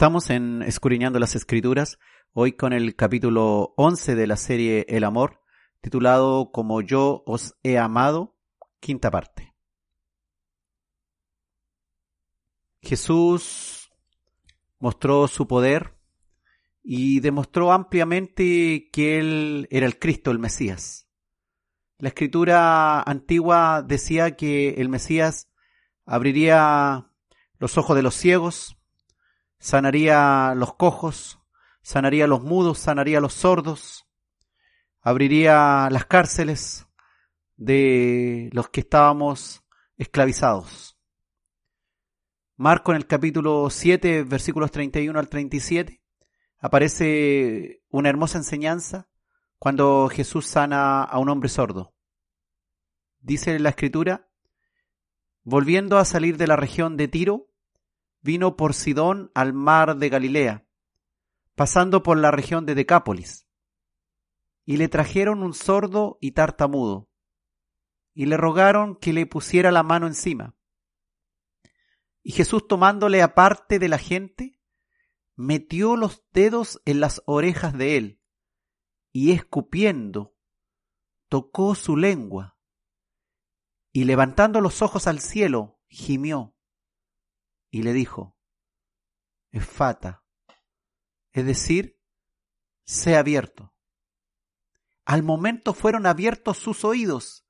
[0.02, 0.66] Estamos en
[1.20, 2.00] las Escrituras,
[2.34, 5.44] hoy con el capítulo 11 de la serie El Amor,
[5.80, 8.36] titulado Como yo os he amado,
[8.80, 9.54] quinta parte.
[12.82, 13.92] Jesús
[14.80, 15.96] mostró su poder
[16.82, 21.08] y demostró ampliamente que Él era el Cristo, el Mesías.
[22.00, 25.52] La escritura antigua decía que el Mesías
[26.08, 27.12] abriría
[27.60, 28.81] los ojos de los ciegos,
[29.62, 31.40] sanaría los cojos,
[31.84, 34.08] sanaría los mudos, sanaría los sordos,
[35.02, 36.88] abriría las cárceles
[37.58, 39.64] de los que estábamos
[39.98, 40.98] esclavizados.
[42.58, 46.02] Marco en el capítulo 7, versículos 31 al 37,
[46.58, 49.10] aparece una hermosa enseñanza
[49.60, 51.94] cuando Jesús sana a un hombre sordo.
[53.20, 54.28] Dice la escritura,
[55.44, 57.51] volviendo a salir de la región de Tiro,
[58.22, 60.68] vino por Sidón al mar de Galilea,
[61.56, 63.48] pasando por la región de Decápolis,
[64.66, 67.10] y le trajeron un sordo y tartamudo,
[68.14, 70.56] y le rogaron que le pusiera la mano encima.
[72.24, 74.60] Y Jesús tomándole aparte de la gente,
[75.36, 78.22] metió los dedos en las orejas de él,
[79.12, 80.36] y escupiendo,
[81.28, 82.58] tocó su lengua,
[83.92, 86.56] y levantando los ojos al cielo, gimió
[87.72, 88.38] y le dijo,
[89.52, 90.24] Efata,
[91.32, 92.00] es decir,
[92.86, 93.74] sé abierto.
[95.06, 97.48] Al momento fueron abiertos sus oídos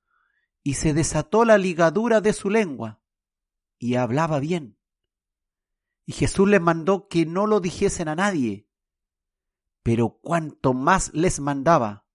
[0.63, 3.01] y se desató la ligadura de su lengua
[3.80, 4.78] y hablaba bien.
[6.05, 8.67] Y Jesús les mandó que no lo dijesen a nadie,
[9.84, 12.05] pero cuanto más les mandaba,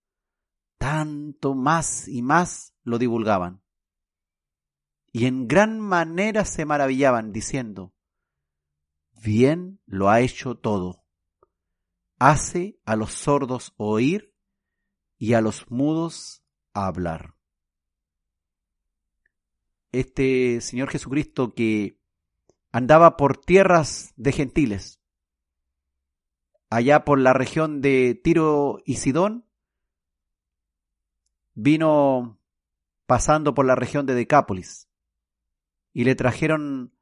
[0.79, 3.63] tanto más y más lo divulgaban.
[5.13, 7.96] Y en gran manera se maravillaban, diciendo,
[9.23, 11.05] bien lo ha hecho todo.
[12.19, 14.35] Hace a los sordos oír
[15.19, 16.43] y a los mudos
[16.73, 17.35] hablar.
[19.93, 21.99] Este Señor Jesucristo que
[22.73, 25.01] andaba por tierras de gentiles,
[26.69, 29.47] allá por la región de Tiro y Sidón,
[31.55, 32.39] vino
[33.07, 34.89] pasando por la región de Decápolis
[35.93, 36.96] y le trajeron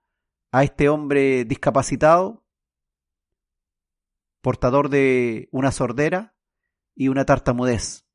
[0.55, 2.46] a este hombre discapacitado,
[4.40, 6.36] portador de una sordera
[6.94, 8.07] y una tartamudez.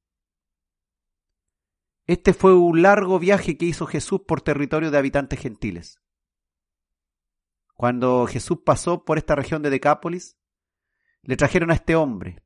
[2.06, 6.02] Este fue un largo viaje que hizo Jesús por territorio de habitantes gentiles.
[7.76, 10.38] Cuando Jesús pasó por esta región de Decápolis,
[11.24, 12.42] le trajeron a este hombre.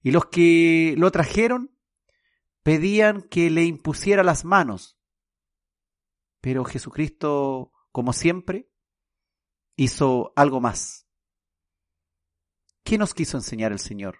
[0.00, 1.76] Y los que lo trajeron
[2.62, 4.98] pedían que le impusiera las manos.
[6.40, 8.69] Pero Jesucristo, como siempre,
[9.82, 11.08] hizo algo más.
[12.84, 14.18] ¿Qué nos quiso enseñar el Señor?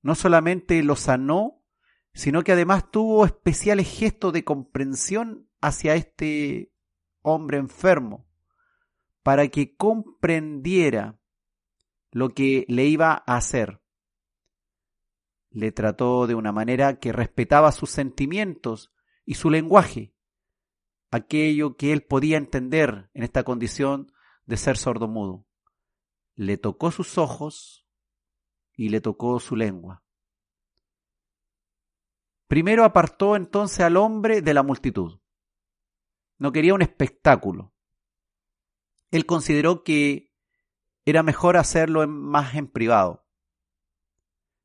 [0.00, 1.64] No solamente lo sanó,
[2.12, 6.72] sino que además tuvo especiales gestos de comprensión hacia este
[7.20, 8.26] hombre enfermo,
[9.22, 11.20] para que comprendiera
[12.10, 13.80] lo que le iba a hacer.
[15.50, 18.92] Le trató de una manera que respetaba sus sentimientos
[19.24, 20.11] y su lenguaje,
[21.12, 24.10] aquello que él podía entender en esta condición
[24.46, 25.46] de ser sordomudo.
[26.34, 27.86] Le tocó sus ojos
[28.74, 30.02] y le tocó su lengua.
[32.48, 35.20] Primero apartó entonces al hombre de la multitud.
[36.38, 37.74] No quería un espectáculo.
[39.10, 40.32] Él consideró que
[41.04, 43.26] era mejor hacerlo más en privado.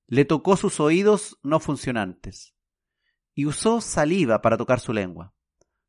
[0.07, 2.55] Le tocó sus oídos no funcionantes
[3.33, 5.36] y usó saliva para tocar su lengua.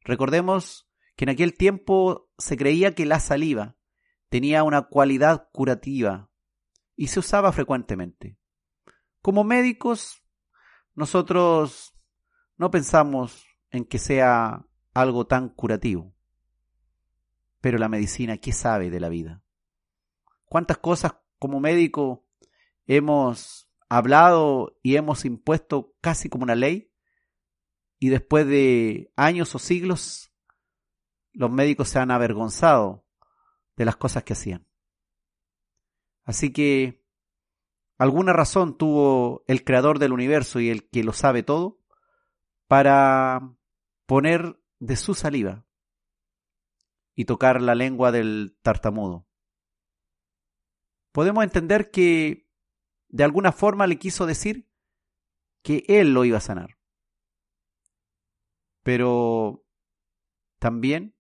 [0.03, 3.77] Recordemos que en aquel tiempo se creía que la saliva
[4.29, 6.31] tenía una cualidad curativa
[6.97, 8.39] y se usaba frecuentemente.
[9.23, 10.23] Como médicos,
[10.95, 11.95] nosotros
[12.57, 16.15] no pensamos en que sea algo tan curativo.
[17.61, 19.43] Pero la medicina, ¿qué sabe de la vida?
[20.47, 22.25] ¿Cuántas cosas como médico
[22.87, 26.91] hemos hablado y hemos impuesto casi como una ley
[27.99, 30.33] y después de años o siglos,
[31.33, 33.05] los médicos se han avergonzado
[33.77, 34.67] de las cosas que hacían.
[36.25, 37.05] Así que
[37.97, 41.81] alguna razón tuvo el creador del universo y el que lo sabe todo
[42.67, 43.57] para
[44.07, 45.67] poner de su saliva
[47.15, 49.27] y tocar la lengua del tartamudo.
[51.11, 52.49] Podemos entender que
[53.09, 54.71] de alguna forma le quiso decir
[55.63, 56.78] que él lo iba a sanar
[58.89, 59.67] pero
[60.59, 61.15] también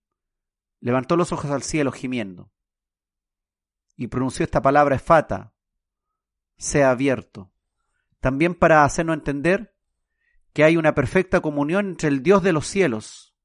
[0.80, 2.50] levantó los ojos al cielo gimiendo.
[3.94, 5.52] y pronunció esta palabra efata,
[6.56, 7.52] sea abierto.
[8.20, 9.76] También para hacernos entender
[10.54, 13.36] que hay una perfecta comunión entre el Dios de los cielos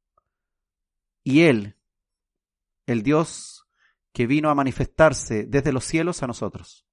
[1.21, 1.77] y Él,
[2.85, 3.67] el Dios
[4.13, 6.87] que vino a manifestarse desde los cielos a nosotros.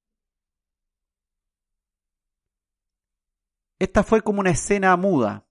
[3.78, 5.46] Esta fue como una escena muda,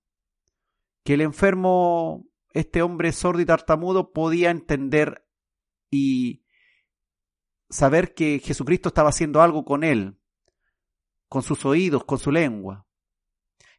[1.03, 5.27] que el enfermo, este hombre sordo y tartamudo, podía entender
[5.89, 6.43] y
[7.69, 10.19] saber que Jesucristo estaba haciendo algo con él,
[11.27, 12.87] con sus oídos, con su lengua.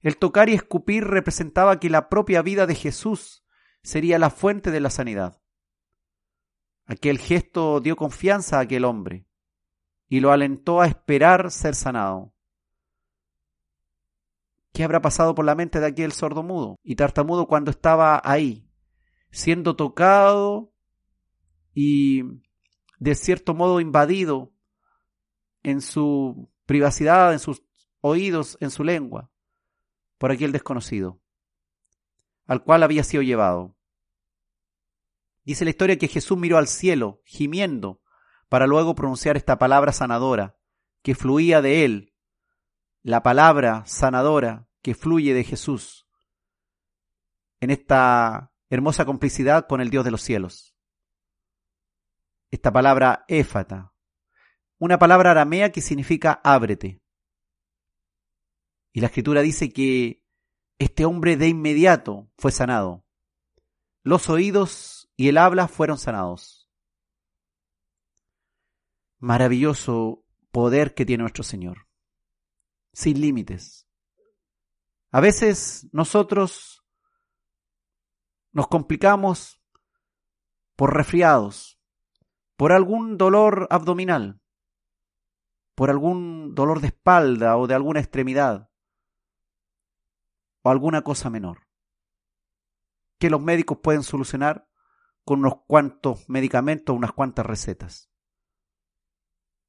[0.01, 3.45] El tocar y escupir representaba que la propia vida de Jesús
[3.83, 5.41] sería la fuente de la sanidad.
[6.87, 9.27] Aquel gesto dio confianza a aquel hombre
[10.09, 12.35] y lo alentó a esperar ser sanado.
[14.73, 18.69] ¿Qué habrá pasado por la mente de aquel sordo mudo y tartamudo cuando estaba ahí,
[19.31, 20.73] siendo tocado
[21.75, 22.23] y
[22.99, 24.53] de cierto modo invadido
[25.63, 27.63] en su privacidad, en sus
[28.01, 29.31] oídos, en su lengua,
[30.19, 31.21] por aquel desconocido,
[32.47, 33.77] al cual había sido llevado.
[35.45, 38.01] Dice la historia que Jesús miró al cielo, gimiendo,
[38.49, 40.57] para luego pronunciar esta palabra sanadora,
[41.03, 42.10] que fluía de él,
[43.03, 46.07] la palabra sanadora que fluye de Jesús,
[47.61, 50.71] en esta hermosa complicidad con el Dios de los cielos
[52.51, 53.95] esta palabra éfata,
[54.79, 57.01] una palabra aramea que significa ábrete.
[58.93, 60.25] Y la escritura dice que
[60.79, 63.05] este hombre de inmediato fue sanado.
[64.03, 66.69] Los oídos y el habla fueron sanados.
[69.19, 71.87] Maravilloso poder que tiene nuestro Señor,
[72.93, 73.89] sin límites.
[75.13, 76.85] A veces nosotros
[78.53, 79.61] nos complicamos
[80.77, 81.81] por resfriados,
[82.57, 84.41] por algún dolor abdominal,
[85.75, 88.71] por algún dolor de espalda o de alguna extremidad,
[90.63, 91.67] o alguna cosa menor,
[93.19, 94.69] que los médicos pueden solucionar
[95.25, 98.11] con unos cuantos medicamentos, unas cuantas recetas.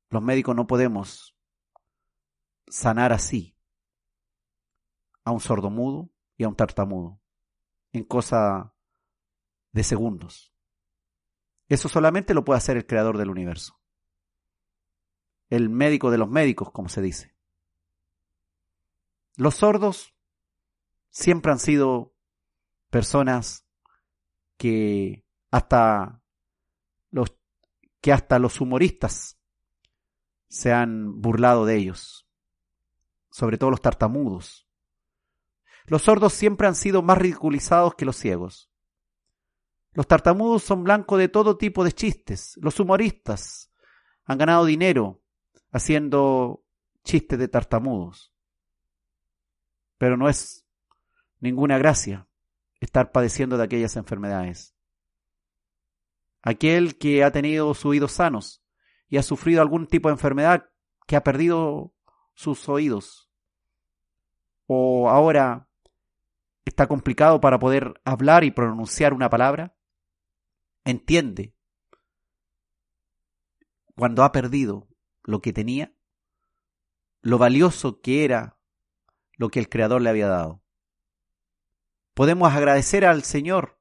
[0.10, 1.38] Los médicos no podemos
[2.72, 3.56] sanar así
[5.26, 7.20] a un sordomudo y a un tartamudo
[7.92, 8.74] en cosa
[9.74, 10.54] de segundos.
[11.68, 13.80] Eso solamente lo puede hacer el creador del universo.
[15.50, 17.36] El médico de los médicos, como se dice.
[19.36, 20.16] Los sordos
[21.10, 22.16] siempre han sido
[22.90, 23.68] personas
[24.58, 26.22] que hasta
[27.10, 27.36] los
[28.00, 29.40] que hasta los humoristas
[30.48, 32.21] se han burlado de ellos,
[33.32, 34.68] sobre todo los tartamudos.
[35.86, 38.70] Los sordos siempre han sido más ridiculizados que los ciegos.
[39.94, 42.58] Los tartamudos son blancos de todo tipo de chistes.
[42.62, 43.72] Los humoristas
[44.26, 45.22] han ganado dinero
[45.72, 46.64] haciendo
[47.04, 48.34] chistes de tartamudos.
[49.98, 50.66] Pero no es
[51.40, 52.28] ninguna gracia
[52.80, 54.76] estar padeciendo de aquellas enfermedades.
[56.42, 58.64] Aquel que ha tenido sus oídos sanos
[59.08, 60.70] y ha sufrido algún tipo de enfermedad
[61.06, 61.94] que ha perdido
[62.42, 63.30] sus oídos
[64.66, 65.70] o ahora
[66.66, 69.78] está complicado para poder hablar y pronunciar una palabra,
[70.84, 71.54] entiende
[73.96, 74.88] cuando ha perdido
[75.24, 75.94] lo que tenía,
[77.22, 78.58] lo valioso que era
[79.34, 80.64] lo que el Creador le había dado.
[82.16, 83.80] Podemos agradecer al Señor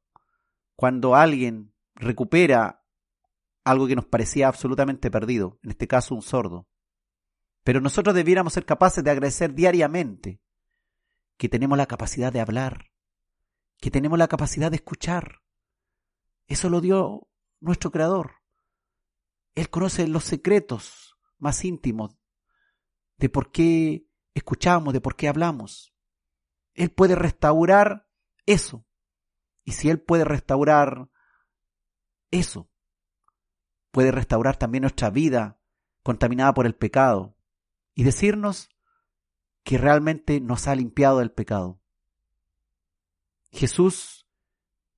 [0.76, 2.84] cuando alguien recupera
[3.64, 6.69] algo que nos parecía absolutamente perdido, en este caso un sordo.
[7.62, 10.40] Pero nosotros debiéramos ser capaces de agradecer diariamente
[11.36, 12.90] que tenemos la capacidad de hablar,
[13.78, 15.40] que tenemos la capacidad de escuchar,
[16.50, 17.28] eso lo dio
[17.60, 18.32] nuestro Creador.
[19.54, 22.18] Él conoce los secretos más íntimos
[23.18, 24.04] de por qué
[24.34, 25.94] escuchamos, de por qué hablamos.
[26.74, 28.08] Él puede restaurar
[28.46, 28.84] eso.
[29.64, 31.08] Y si Él puede restaurar
[32.32, 32.68] eso,
[33.92, 35.60] puede restaurar también nuestra vida
[36.02, 37.36] contaminada por el pecado
[37.94, 38.68] y decirnos
[39.62, 41.80] que realmente nos ha limpiado del pecado.
[43.50, 44.26] Jesús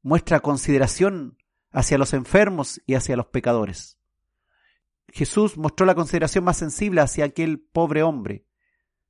[0.03, 1.39] muestra consideración
[1.71, 3.99] hacia los enfermos y hacia los pecadores.
[5.09, 8.47] Jesús mostró la consideración más sensible hacia aquel pobre hombre,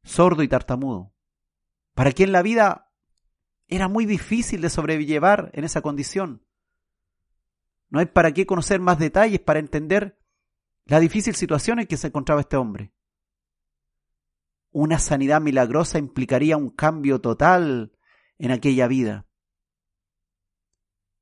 [0.04, 1.14] sordo y tartamudo,
[1.94, 2.92] para quien la vida
[3.68, 6.44] era muy difícil de sobrellevar en esa condición.
[7.88, 10.18] No hay para qué conocer más detalles para entender
[10.84, 12.92] la difícil situación en que se encontraba este hombre.
[14.72, 17.92] Una sanidad milagrosa implicaría un cambio total
[18.38, 19.26] en aquella vida.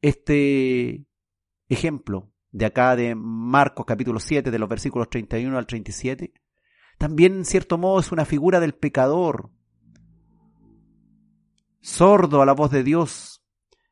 [0.00, 1.04] Este
[1.68, 6.32] ejemplo de acá de Marcos capítulo 7, de los versículos 31 al 37,
[6.96, 9.50] también en cierto modo es una figura del pecador,
[11.80, 13.42] sordo a la voz de Dios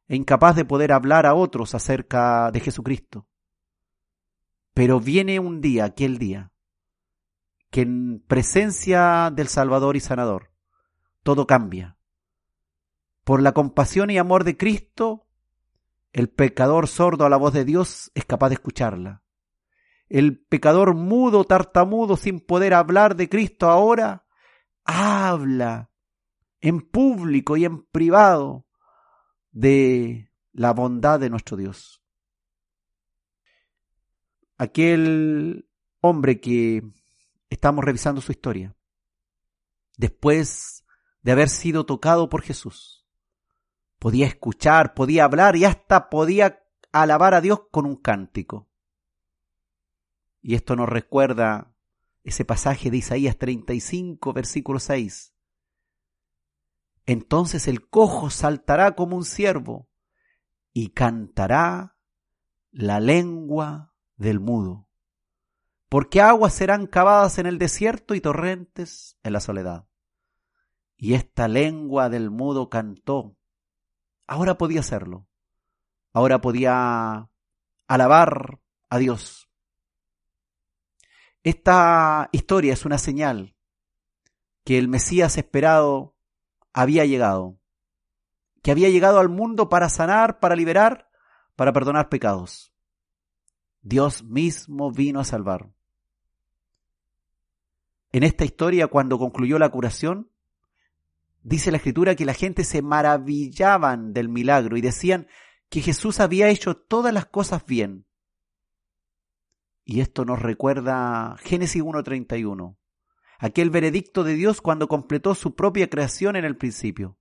[0.07, 3.27] e incapaz de poder hablar a otros acerca de Jesucristo.
[4.73, 6.53] Pero viene un día, aquel día,
[7.71, 10.51] que en presencia del Salvador y Sanador,
[11.23, 11.99] todo cambia.
[13.25, 15.27] Por la compasión y amor de Cristo,
[16.13, 19.23] el pecador sordo a la voz de Dios es capaz de escucharla.
[20.09, 24.25] El pecador mudo, tartamudo, sin poder hablar de Cristo ahora,
[24.85, 25.91] habla
[26.61, 28.67] en público y en privado
[29.51, 32.03] de la bondad de nuestro Dios.
[34.57, 35.69] Aquel
[36.01, 36.83] hombre que
[37.51, 38.77] estamos revisando su historia,
[39.97, 40.85] después
[41.23, 43.07] de haber sido tocado por Jesús,
[43.99, 48.71] podía escuchar, podía hablar y hasta podía alabar a Dios con un cántico.
[50.41, 51.75] Y esto nos recuerda
[52.23, 55.35] ese pasaje de Isaías 35, versículo 6.
[57.07, 59.89] Entonces el cojo saltará como un ciervo
[60.73, 61.97] y cantará
[62.71, 64.88] la lengua del mudo.
[65.89, 69.87] Porque aguas serán cavadas en el desierto y torrentes en la soledad.
[70.97, 73.39] Y esta lengua del mudo cantó
[74.29, 75.27] Ahora podía hacerlo.
[76.13, 77.31] Ahora podía
[77.89, 78.61] alabar
[78.91, 79.49] a Dios.
[81.43, 83.57] Esta historia es una señal
[84.65, 86.15] que el Mesías esperado
[86.75, 87.59] había llegado,
[88.63, 91.09] que había llegado al mundo para sanar, para liberar,
[91.57, 92.75] para perdonar pecados.
[93.81, 95.73] Dios mismo vino a salvar.
[98.11, 100.31] En esta historia, cuando concluyó la curación,
[101.43, 105.29] dice la escritura que la gente se maravillaban del milagro y decían
[105.69, 108.07] que Jesús había hecho todas las cosas bien.
[109.85, 112.77] Y esto nos recuerda Génesis 1.31,
[113.39, 117.19] aquel veredicto de Dios cuando completó su propia creación en el principio.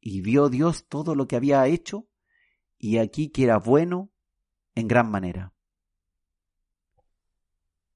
[0.00, 2.08] Y vio Dios todo lo que había hecho
[2.78, 4.12] y aquí que era bueno
[4.74, 5.55] en gran manera.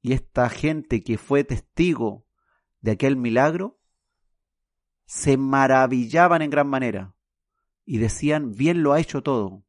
[0.02, 2.26] Y esta gente que fue testigo
[2.80, 3.78] de aquel milagro
[5.04, 7.16] se maravillaban en gran manera
[7.84, 9.64] y decían, bien lo ha hecho todo.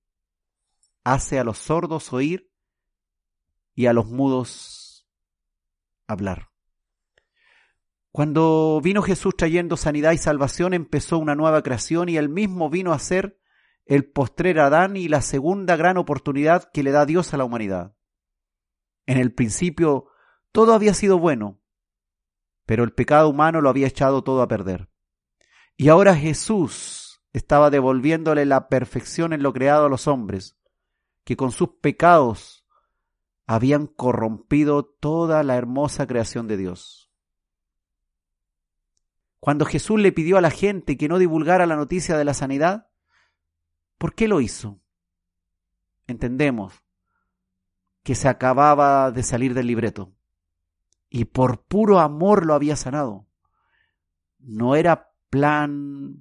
[1.03, 2.51] Hace a los sordos oír
[3.73, 5.07] y a los mudos
[6.07, 6.51] hablar.
[8.11, 12.93] Cuando vino Jesús trayendo sanidad y salvación, empezó una nueva creación y él mismo vino
[12.93, 13.39] a ser
[13.85, 17.95] el postrer Adán y la segunda gran oportunidad que le da Dios a la humanidad.
[19.05, 20.10] En el principio
[20.51, 21.59] todo había sido bueno,
[22.65, 24.89] pero el pecado humano lo había echado todo a perder.
[25.77, 30.57] Y ahora Jesús estaba devolviéndole la perfección en lo creado a los hombres,
[31.23, 32.65] que con sus pecados
[33.45, 37.11] habían corrompido toda la hermosa creación de Dios.
[39.39, 42.89] Cuando Jesús le pidió a la gente que no divulgara la noticia de la sanidad,
[43.97, 44.79] ¿por qué lo hizo?
[46.05, 46.83] Entendemos
[48.03, 50.13] que se acababa de salir del libreto
[51.13, 53.27] y por puro amor lo había sanado.
[54.39, 56.17] No era plan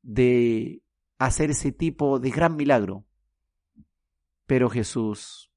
[0.00, 0.82] de
[1.18, 3.04] hacer ese tipo de gran milagro.
[4.46, 5.52] Pero Jesús,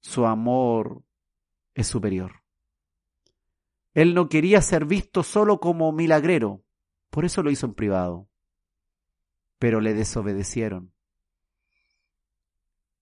[0.00, 1.04] su amor
[1.72, 2.42] es superior.
[3.94, 6.62] Él no quería ser visto solo como milagrero,
[7.08, 8.28] por eso lo hizo en privado.
[9.58, 10.92] Pero le desobedecieron.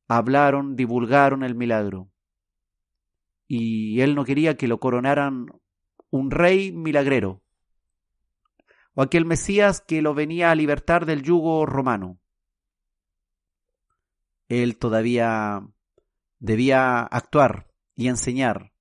[0.06, 2.11] Hablaron, divulgaron el milagro.
[3.46, 5.46] Y él no quería que lo coronaran
[6.10, 7.42] un rey milagrero,
[8.94, 12.18] o aquel Mesías que lo venía a libertar del yugo romano.
[14.48, 15.66] Él todavía
[16.38, 18.72] debía actuar y enseñar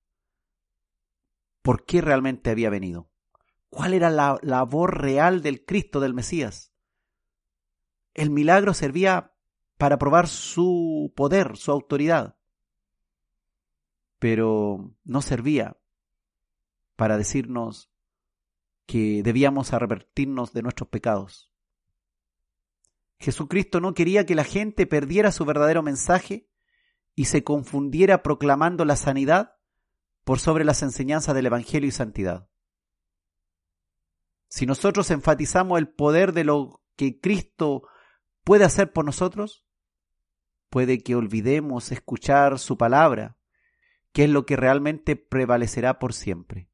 [1.61, 3.09] por qué realmente había venido.
[3.69, 6.73] ¿Cuál era la labor real del Cristo, del Mesías?
[8.13, 9.33] El milagro servía
[9.77, 12.35] para probar su poder, su autoridad,
[14.21, 15.77] pero no servía
[16.95, 17.91] para decirnos
[18.85, 21.51] que debíamos arrepentirnos de nuestros pecados.
[23.17, 26.47] Jesucristo no quería que la gente perdiera su verdadero mensaje
[27.15, 29.55] y se confundiera proclamando la sanidad
[30.23, 32.47] por sobre las enseñanzas del Evangelio y santidad.
[34.49, 37.87] Si nosotros enfatizamos el poder de lo que Cristo
[38.43, 39.65] puede hacer por nosotros,
[40.69, 43.35] puede que olvidemos escuchar su palabra,
[44.11, 46.71] que es lo que realmente prevalecerá por siempre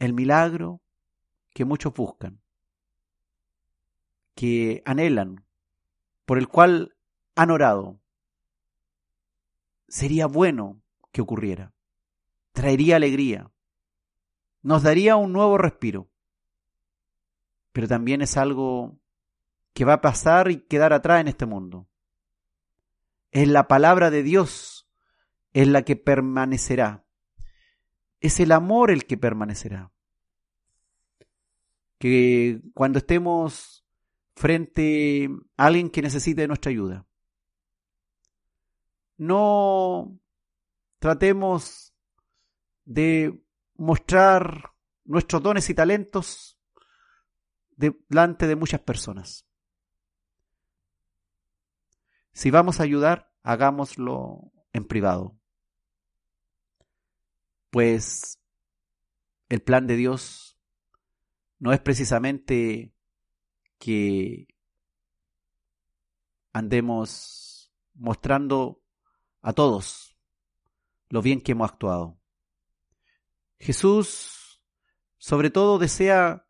[0.00, 0.80] el milagro
[1.52, 2.40] que muchos buscan,
[4.34, 5.44] que anhelan,
[6.24, 6.96] por el cual
[7.36, 8.00] han orado,
[9.88, 11.74] sería bueno que ocurriera.
[12.52, 13.52] Traería alegría.
[14.62, 16.10] Nos daría un nuevo respiro.
[17.72, 18.98] Pero también es algo
[19.74, 21.88] que va a pasar y quedar atrás en este mundo.
[23.30, 24.79] Es la palabra de Dios,
[25.52, 27.04] es la que permanecerá.
[28.20, 29.92] Es el amor el que permanecerá.
[31.98, 33.84] Que cuando estemos
[34.34, 37.06] frente a alguien que necesite de nuestra ayuda,
[39.16, 40.18] no
[40.98, 41.94] tratemos
[42.84, 43.38] de
[43.74, 44.72] mostrar
[45.04, 46.58] nuestros dones y talentos
[47.76, 49.46] delante de muchas personas.
[52.32, 55.39] Si vamos a ayudar, hagámoslo en privado.
[57.70, 58.40] Pues
[59.48, 60.58] el plan de Dios
[61.58, 62.92] no es precisamente
[63.78, 64.48] que
[66.52, 68.82] andemos mostrando
[69.42, 70.16] a todos
[71.08, 72.18] lo bien que hemos actuado.
[73.58, 74.62] Jesús,
[75.18, 76.46] sobre todo, desea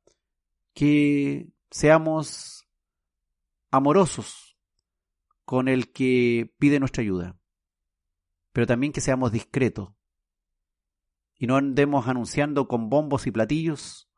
[0.75, 2.69] que seamos
[3.71, 4.57] amorosos
[5.45, 7.39] con el que pide nuestra ayuda,
[8.53, 9.91] pero también que seamos discretos
[11.41, 14.11] y no andemos anunciando con bombos y platillos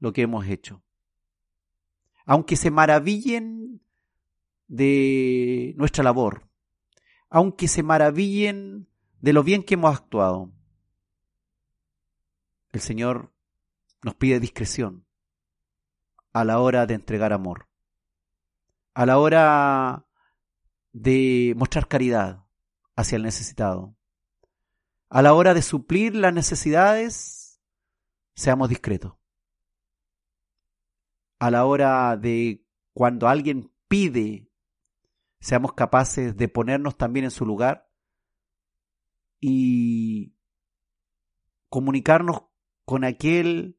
[0.00, 0.82] lo que hemos hecho.
[2.26, 3.80] Aunque se maravillen
[4.66, 6.50] de nuestra labor,
[7.30, 8.88] aunque se maravillen
[9.20, 10.52] de lo bien que hemos actuado,
[12.72, 13.32] el Señor
[14.02, 15.06] nos pide discreción
[16.32, 17.68] a la hora de entregar amor,
[18.92, 20.04] a la hora
[20.92, 22.44] de mostrar caridad
[22.96, 23.96] hacia el necesitado.
[25.08, 27.62] A la hora de suplir las necesidades,
[28.34, 29.14] seamos discretos.
[31.38, 34.50] A la hora de cuando alguien pide,
[35.38, 37.88] seamos capaces de ponernos también en su lugar
[39.38, 40.34] y
[41.68, 42.44] comunicarnos
[42.84, 43.78] con aquel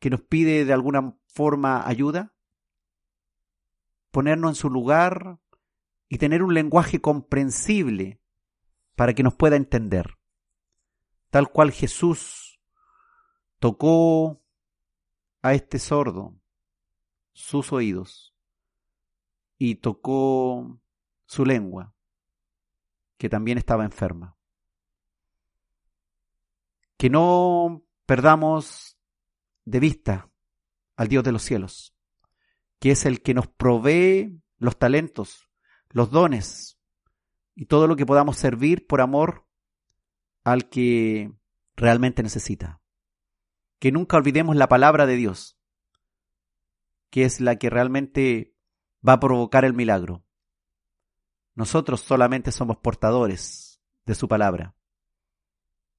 [0.00, 2.34] que nos pide de alguna forma ayuda,
[4.10, 5.38] ponernos en su lugar
[6.08, 8.20] y tener un lenguaje comprensible
[8.96, 10.18] para que nos pueda entender.
[11.32, 12.60] Tal cual Jesús
[13.58, 14.44] tocó
[15.40, 16.38] a este sordo
[17.32, 18.36] sus oídos
[19.56, 20.78] y tocó
[21.24, 21.94] su lengua,
[23.16, 24.36] que también estaba enferma.
[26.98, 28.98] Que no perdamos
[29.64, 30.30] de vista
[30.96, 31.96] al Dios de los cielos,
[32.78, 35.48] que es el que nos provee los talentos,
[35.88, 36.78] los dones
[37.54, 39.46] y todo lo que podamos servir por amor
[40.44, 41.32] al que
[41.76, 42.80] realmente necesita.
[43.78, 45.58] Que nunca olvidemos la palabra de Dios,
[47.10, 48.54] que es la que realmente
[49.06, 50.24] va a provocar el milagro.
[51.54, 54.74] Nosotros solamente somos portadores de su palabra.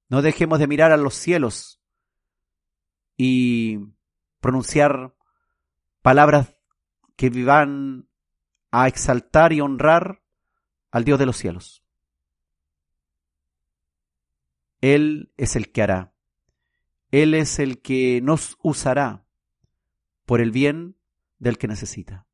[0.10, 1.82] No dejemos de mirar a los cielos
[3.18, 3.80] y
[4.40, 5.16] pronunciar
[6.02, 6.56] palabras
[7.16, 8.10] que vivan
[8.72, 10.24] a exaltar y honrar
[10.92, 11.83] al Dios de los cielos.
[14.84, 16.14] Él es el que hará.
[17.10, 19.26] Él es el que nos usará
[20.26, 20.98] por el bien
[21.40, 22.28] del que necesita.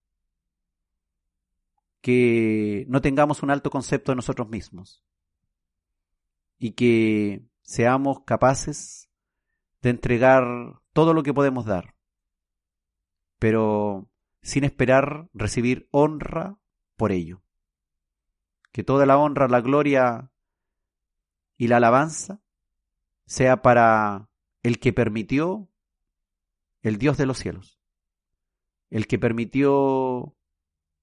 [2.02, 5.06] Que no tengamos un alto concepto de nosotros mismos
[6.58, 9.12] y que seamos capaces
[9.84, 11.93] de entregar todo lo que podemos dar,
[13.38, 14.10] pero
[14.41, 16.58] sin esperar recibir honra
[16.97, 17.43] por ello.
[18.72, 20.32] Que toda la honra, la gloria
[21.60, 22.39] y la alabanza
[23.26, 24.30] sea para
[24.64, 25.68] el que permitió
[26.82, 27.82] el Dios de los cielos,
[28.89, 30.38] el que permitió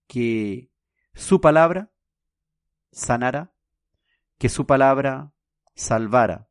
[0.06, 0.70] que
[1.12, 1.92] su palabra
[2.90, 3.52] sanara,
[4.38, 5.34] que su palabra
[5.74, 6.48] salvara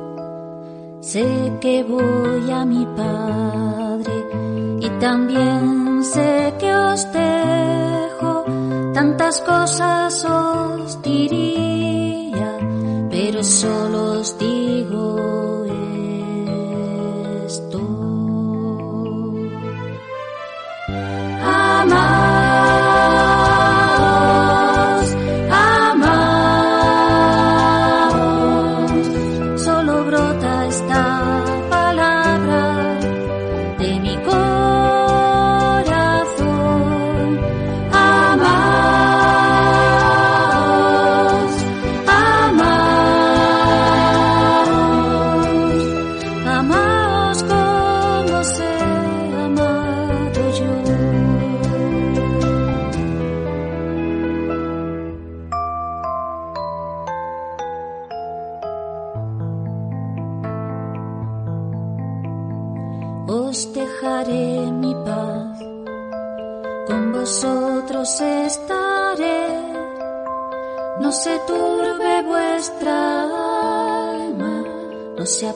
[1.01, 4.25] Sé que voy a mi Padre
[4.81, 8.45] y también sé que os dejo
[8.93, 11.58] tantas cosas os diría,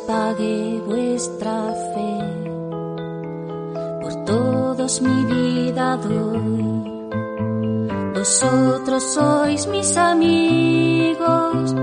[0.03, 2.19] apague vuestra fe.
[4.01, 7.09] Por todos mi vida doy,
[8.13, 11.75] vosotros sois mis amigos,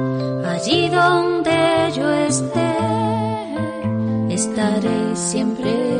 [0.46, 2.76] allí donde yo esté
[4.28, 5.99] estaré siempre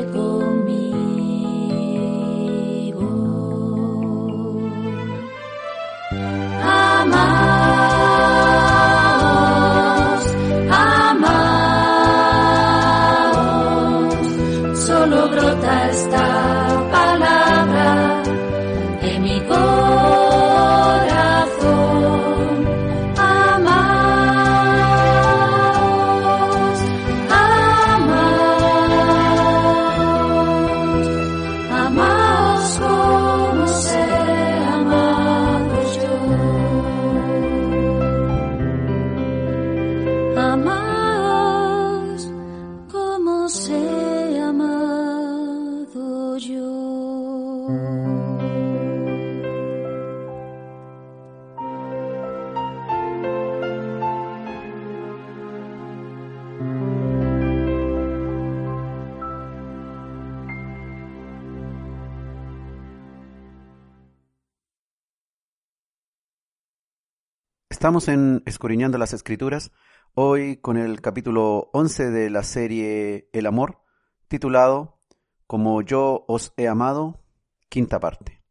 [67.81, 69.73] Estamos en Escudriñando las Escrituras,
[70.13, 73.81] hoy con el capítulo 11 de la serie El Amor,
[74.29, 75.01] titulado
[75.47, 77.25] Como yo os he amado,
[77.71, 78.45] quinta parte.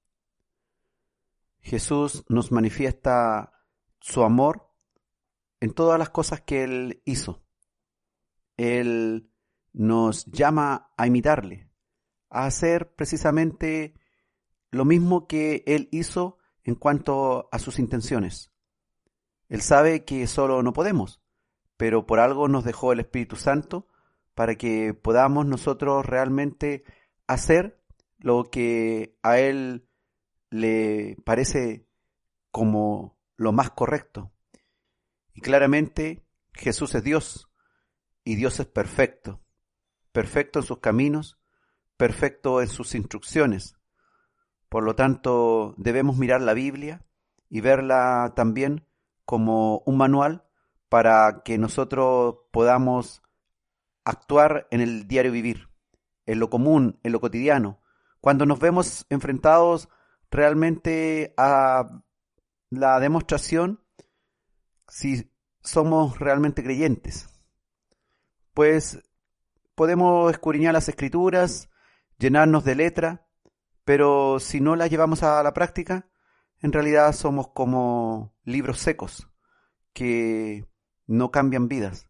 [1.62, 3.54] Jesús nos manifiesta
[4.00, 4.74] su amor
[5.60, 7.46] en todas las cosas que Él hizo.
[8.58, 9.32] Él
[9.74, 11.70] nos llama a imitarle,
[12.32, 13.94] a hacer precisamente
[14.72, 18.52] lo mismo que Él hizo en cuanto a sus intenciones.
[19.50, 21.22] Él sabe que solo no podemos,
[21.76, 23.88] pero por algo nos dejó el Espíritu Santo
[24.36, 26.84] para que podamos nosotros realmente
[27.28, 27.82] hacer
[28.20, 29.88] lo que a Él
[30.52, 31.88] le parece
[32.52, 34.32] como lo más correcto.
[35.34, 36.24] Y claramente
[36.54, 37.50] Jesús es Dios
[38.24, 39.42] y Dios es perfecto,
[40.12, 41.40] perfecto en sus caminos,
[41.98, 43.76] perfecto en sus instrucciones.
[44.70, 47.04] Por lo tanto, debemos mirar la Biblia
[47.50, 48.86] y verla también
[49.30, 50.44] como un manual
[50.90, 53.22] para que nosotros podamos
[54.04, 55.70] actuar en el diario vivir,
[56.26, 57.80] en lo común, en lo cotidiano,
[58.22, 59.88] cuando nos vemos enfrentados
[60.32, 62.02] realmente a
[62.72, 63.84] la demostración
[64.88, 67.30] si somos realmente creyentes.
[68.56, 68.98] Pues
[69.76, 71.70] podemos escudriñar las escrituras,
[72.18, 73.28] llenarnos de letra,
[73.86, 76.10] pero si no las llevamos a la práctica,
[76.62, 79.30] en realidad somos como libros secos
[79.94, 80.66] que
[81.08, 82.10] no cambian vidas.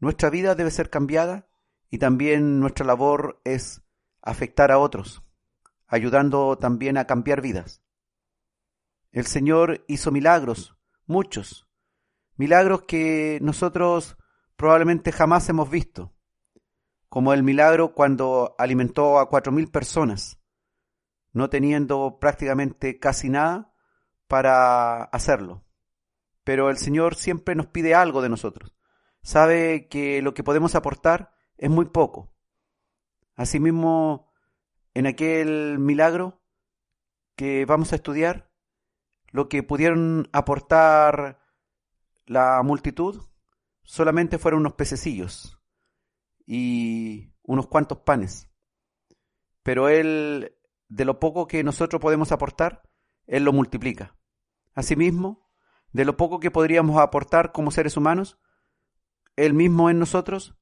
[0.00, 1.48] Nuestra vida debe ser cambiada
[1.90, 3.82] y también nuestra labor es
[4.22, 5.22] afectar a otros,
[5.86, 7.82] ayudando también a cambiar vidas.
[9.10, 11.66] El Señor hizo milagros, muchos,
[12.36, 14.16] milagros que nosotros
[14.56, 16.12] probablemente jamás hemos visto,
[17.08, 20.37] como el milagro cuando alimentó a cuatro mil personas,
[21.32, 23.72] no teniendo prácticamente casi nada
[24.26, 25.64] para hacerlo.
[26.44, 28.74] pero el Señor siempre nos pide algo de nosotros.
[29.22, 32.32] Sabe que lo que podemos aportar es muy poco.
[33.36, 34.32] Asimismo,
[34.94, 36.40] en aquel milagro
[37.36, 38.50] que vamos a estudiar,
[39.30, 41.38] lo que pudieron aportar
[42.24, 43.22] la multitud
[43.82, 45.60] solamente fueron unos pececillos
[46.46, 48.48] y unos cuantos panes.
[49.62, 50.57] Pero Él,
[50.88, 52.82] de lo poco que nosotros podemos aportar,
[53.26, 54.16] Él lo multiplica.
[54.74, 55.48] Asimismo,
[55.92, 58.38] de lo poco que podríamos aportar como seres humanos,
[59.36, 60.56] Él mismo en nosotros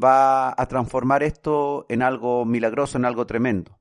[0.00, 3.80] va a transformar esto en algo milagroso, en algo tremendo.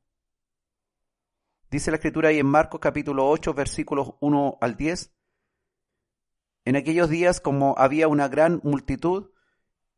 [1.70, 5.14] Dice la escritura ahí en Marcos capítulo 8 versículos 1 al 10.
[6.64, 9.32] En aquellos días, como había una gran multitud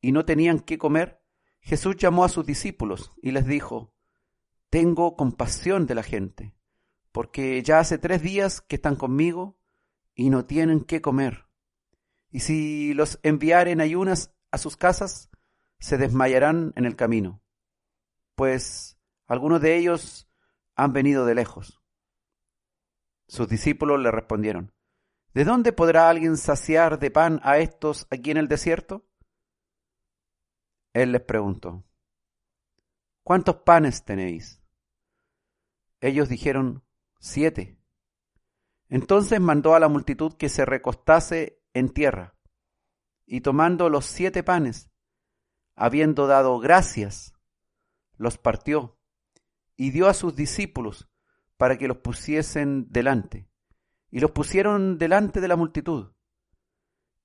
[0.02, 1.24] y no tenían qué comer,
[1.62, 3.94] Jesús llamó a sus discípulos y les dijo,
[4.70, 6.56] Tengo compasión de la gente,
[7.12, 9.58] porque ya hace tres días que están conmigo
[10.14, 11.48] y no tienen qué comer.
[12.32, 15.30] Y si los enviaren ayunas a sus casas,
[15.80, 17.42] se desmayarán en el camino,
[18.36, 18.98] pues
[19.28, 20.30] algunos de ellos
[20.76, 21.82] han venido de lejos.
[23.28, 24.74] Sus discípulos le respondieron,
[25.34, 29.06] ¿De dónde podrá alguien saciar de pan a estos aquí en el desierto?
[30.94, 31.86] Él les preguntó,
[33.24, 34.59] ¿cuántos panes tenéis?
[36.02, 36.84] Ellos dijeron,
[37.20, 37.78] siete.
[38.88, 42.36] Entonces mandó a la multitud que se recostase en tierra,
[43.26, 44.90] y tomando los siete panes,
[45.76, 47.34] habiendo dado gracias,
[48.18, 49.00] los partió
[49.76, 51.08] y dio a sus discípulos
[51.56, 53.48] para que los pusiesen delante.
[54.12, 56.14] Y los pusieron delante de la multitud.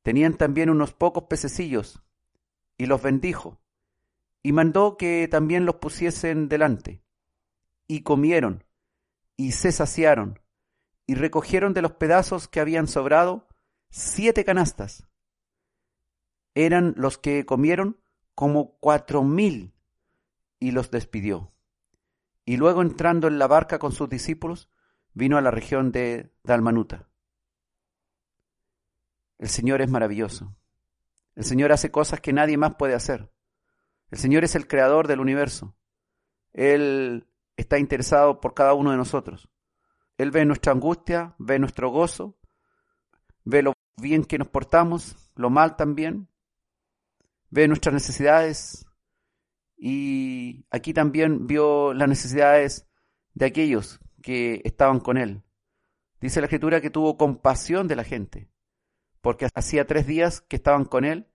[0.02, 2.02] Tenían también unos pocos pececillos,
[2.76, 3.60] y los bendijo,
[4.42, 7.02] y mandó que también los pusiesen delante.
[7.86, 8.63] Y comieron,
[9.36, 10.40] y se saciaron,
[11.06, 13.48] y recogieron de los pedazos que habían sobrado
[13.90, 15.06] siete canastas.
[16.54, 18.00] Eran los que comieron
[18.34, 19.74] como cuatro mil,
[20.58, 21.52] y los despidió.
[22.44, 24.70] Y luego entrando en la barca con sus discípulos,
[25.12, 27.08] vino a la región de Dalmanuta.
[29.38, 30.56] El Señor es maravilloso.
[31.34, 33.30] El Señor hace cosas que nadie más puede hacer.
[34.10, 35.76] El Señor es el creador del universo.
[36.52, 37.26] Él
[37.56, 39.48] está interesado por cada uno de nosotros.
[40.18, 42.38] Él ve nuestra angustia, ve nuestro gozo,
[43.44, 46.28] ve lo bien que nos portamos, lo mal también,
[47.50, 48.86] ve nuestras necesidades
[49.76, 52.86] y aquí también vio las necesidades
[53.34, 55.42] de aquellos que estaban con él.
[56.20, 58.48] Dice la escritura que tuvo compasión de la gente,
[59.20, 61.28] porque hacía tres días que estaban con él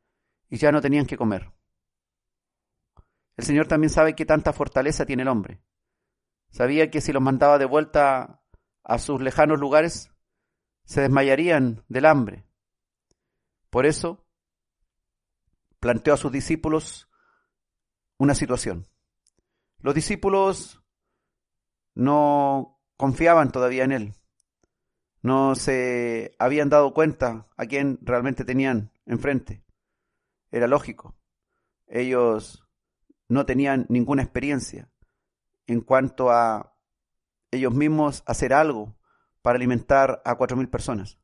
[0.50, 1.52] y ya no tenían que comer.
[3.38, 5.62] El Señor también sabe que tanta fortaleza tiene el hombre.
[6.52, 8.42] Sabía que si los mandaba de vuelta
[8.84, 10.12] a sus lejanos lugares,
[10.84, 12.46] se desmayarían del hambre.
[13.70, 14.26] Por eso
[15.80, 17.08] planteó a sus discípulos
[18.18, 18.88] una situación.
[19.78, 20.82] Los discípulos
[21.94, 24.14] no confiaban todavía en él.
[25.22, 29.64] No se habían dado cuenta a quién realmente tenían enfrente.
[30.52, 31.16] Era lógico.
[31.88, 32.66] Ellos
[33.28, 34.90] no tenían ninguna experiencia
[35.74, 36.76] en cuanto a
[37.52, 38.98] ellos mismos hacer algo
[39.44, 41.20] para alimentar a cuatro mil personas.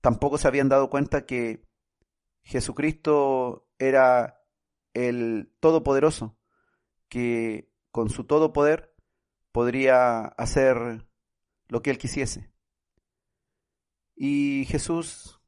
[0.00, 1.66] Tampoco se habían dado cuenta que
[2.42, 4.42] Jesucristo era
[4.94, 6.38] el Todopoderoso,
[7.08, 8.94] que con su todo poder
[9.52, 11.04] podría hacer
[11.68, 12.52] lo que él quisiese.
[14.14, 15.40] Y Jesús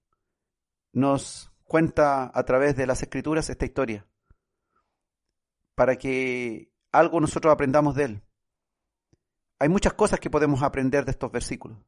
[0.92, 4.06] nos cuenta a través de las escrituras esta historia,
[5.74, 8.22] para que algo nosotros aprendamos de él.
[9.58, 11.78] Hay muchas cosas que podemos aprender de estos versículos.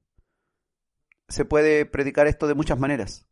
[1.28, 3.26] Se puede predicar esto de muchas maneras.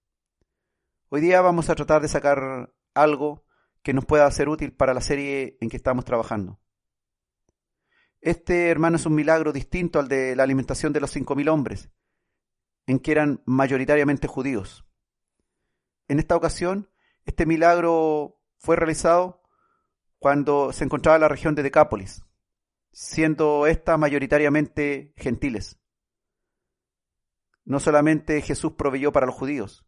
[1.08, 3.44] Hoy día vamos a tratar de sacar algo
[3.82, 6.58] que nos pueda ser útil para la serie en que estamos trabajando.
[8.20, 11.90] Este, hermano, es un milagro distinto al de la alimentación de los cinco mil hombres,
[12.86, 14.86] en que eran mayoritariamente judíos.
[16.08, 16.88] En esta ocasión,
[17.24, 19.41] este milagro fue realizado
[20.22, 22.24] cuando se encontraba en la región de Decápolis,
[22.92, 25.80] siendo esta mayoritariamente gentiles.
[27.64, 29.84] No solamente Jesús proveyó para los judíos,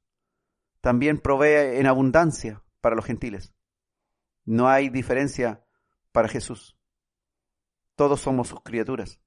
[0.80, 3.55] también provee en abundancia para los gentiles.
[4.45, 5.64] No hay diferencia
[6.11, 6.76] para Jesús.
[7.95, 9.20] Todos somos sus criaturas.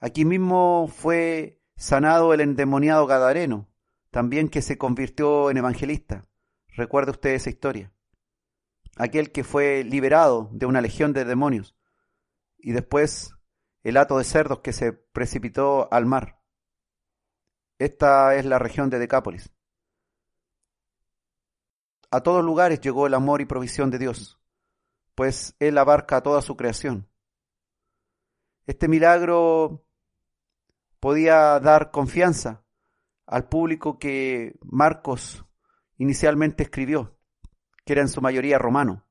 [0.00, 3.70] Aquí mismo fue sanado el endemoniado Gadareno,
[4.10, 6.28] también que se convirtió en evangelista.
[6.68, 7.90] Recuerde usted esa historia.
[8.96, 11.74] Aquel que fue liberado de una legión de demonios
[12.58, 13.34] y después
[13.82, 16.40] el hato de cerdos que se precipitó al mar.
[17.78, 19.52] Esta es la región de Decápolis.
[22.10, 24.40] A todos lugares llegó el amor y provisión de Dios,
[25.14, 27.08] pues Él abarca toda su creación.
[28.66, 29.84] Este milagro
[31.00, 32.64] podía dar confianza
[33.26, 35.44] al público que Marcos
[35.96, 37.18] inicialmente escribió,
[37.84, 39.06] que era en su mayoría romano.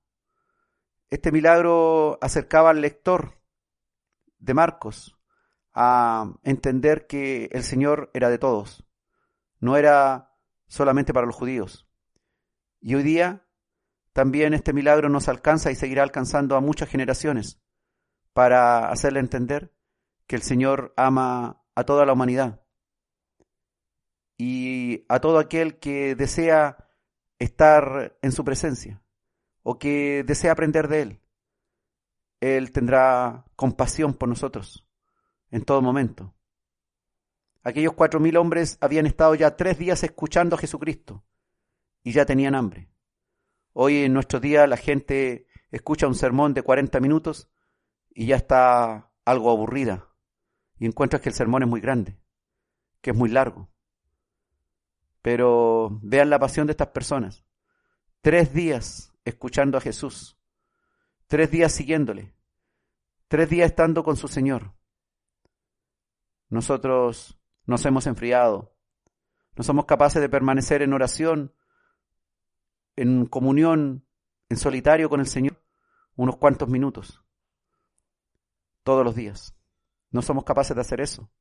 [1.10, 3.42] Este milagro acercaba al lector
[4.40, 5.18] de Marcos
[5.74, 8.86] a entender que el Señor era de todos,
[9.60, 10.36] no era
[10.68, 11.88] solamente para los judíos.
[12.80, 13.46] Y hoy día
[14.14, 17.62] también este milagro nos alcanza y seguirá alcanzando a muchas generaciones
[18.34, 19.74] para hacerle entender
[20.28, 22.62] que el Señor ama a toda la humanidad
[24.38, 26.91] y a todo aquel que desea
[27.44, 29.02] estar en su presencia
[29.64, 31.22] o que desea aprender de Él.
[32.40, 34.88] Él tendrá compasión por nosotros
[35.50, 36.36] en todo momento.
[37.64, 41.26] Aquellos cuatro mil hombres habían estado ya tres días escuchando a Jesucristo
[42.04, 42.92] y ya tenían hambre.
[43.74, 47.50] Hoy en nuestro día la gente escucha un sermón de 40 minutos
[48.10, 50.10] y ya está algo aburrida
[50.78, 52.20] y encuentras que el sermón es muy grande,
[53.02, 53.71] que es muy largo.
[55.22, 57.46] Pero vean la pasión de estas personas.
[58.22, 60.38] Tres días escuchando a Jesús,
[61.28, 62.34] tres días siguiéndole,
[63.28, 64.74] tres días estando con su Señor.
[66.50, 68.76] Nosotros nos hemos enfriado,
[69.56, 71.54] no somos capaces de permanecer en oración,
[72.96, 74.06] en comunión,
[74.50, 75.64] en solitario con el Señor,
[76.16, 77.24] unos cuantos minutos,
[78.84, 79.56] todos los días.
[80.10, 81.32] No somos capaces de hacer eso.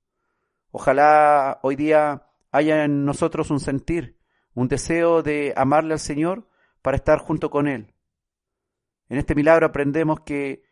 [0.70, 4.18] Ojalá hoy día haya en nosotros un sentir,
[4.54, 6.48] un deseo de amarle al Señor
[6.82, 7.94] para estar junto con Él.
[9.08, 10.62] En este milagro aprendemos que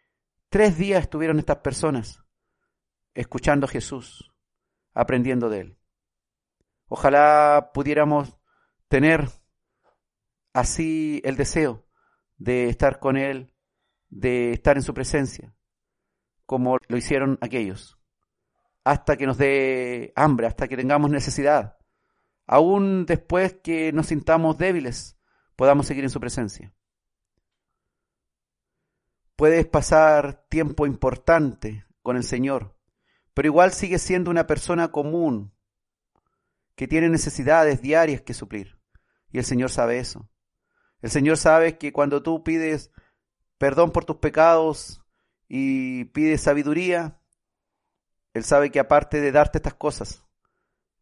[0.49, 2.25] tres días estuvieron estas personas
[3.15, 4.33] escuchando a Jesús,
[4.95, 5.79] aprendiendo de Él.
[6.87, 8.39] Ojalá pudiéramos
[8.89, 9.29] tener
[10.53, 11.87] así el deseo
[12.37, 13.55] de estar con Él,
[14.09, 15.55] de estar en su presencia,
[16.47, 17.98] como lo hicieron aquellos,
[18.89, 21.77] hasta que nos dé hambre, hasta que tengamos necesidad,
[22.47, 25.19] aún después que nos sintamos débiles,
[25.57, 26.73] podamos seguir en su presencia.
[29.37, 32.79] Puedes pasar tiempo importante con el Señor,
[33.35, 35.53] pero igual sigue siendo una persona común
[36.75, 38.81] que tiene necesidades diarias que suplir.
[39.31, 40.31] Y el Señor sabe eso.
[41.03, 42.91] El Señor sabe que cuando tú pides
[43.59, 45.03] perdón por tus pecados
[45.47, 47.18] y pides sabiduría,
[48.39, 50.25] Él sabe que aparte de darte estas cosas,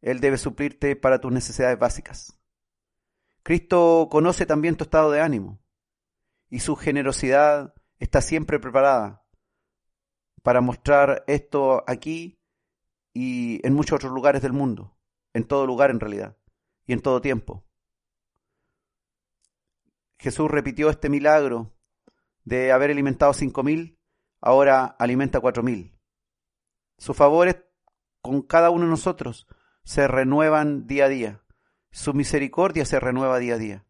[0.01, 2.41] Él debe suplirte para tus necesidades básicas.
[3.43, 5.61] Cristo conoce también tu estado de ánimo
[6.49, 9.23] y su generosidad está siempre preparada
[10.43, 12.39] para mostrar esto aquí
[13.13, 14.97] y en muchos otros lugares del mundo,
[15.35, 16.39] en todo lugar en realidad,
[16.87, 17.67] y en todo tiempo.
[20.19, 21.77] Jesús repitió este milagro
[22.45, 23.99] de haber alimentado cinco mil,
[24.41, 25.96] ahora alimenta cuatro mil.
[26.99, 27.57] Sus favores
[28.23, 29.47] con cada uno de nosotros
[29.85, 31.43] se renuevan día a día.
[31.91, 33.87] Su misericordia se renueva día a día.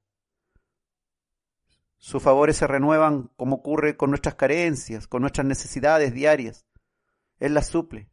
[1.96, 6.66] Sus favores se renuevan como ocurre con nuestras carencias, con nuestras necesidades diarias.
[7.38, 8.10] Él las suple.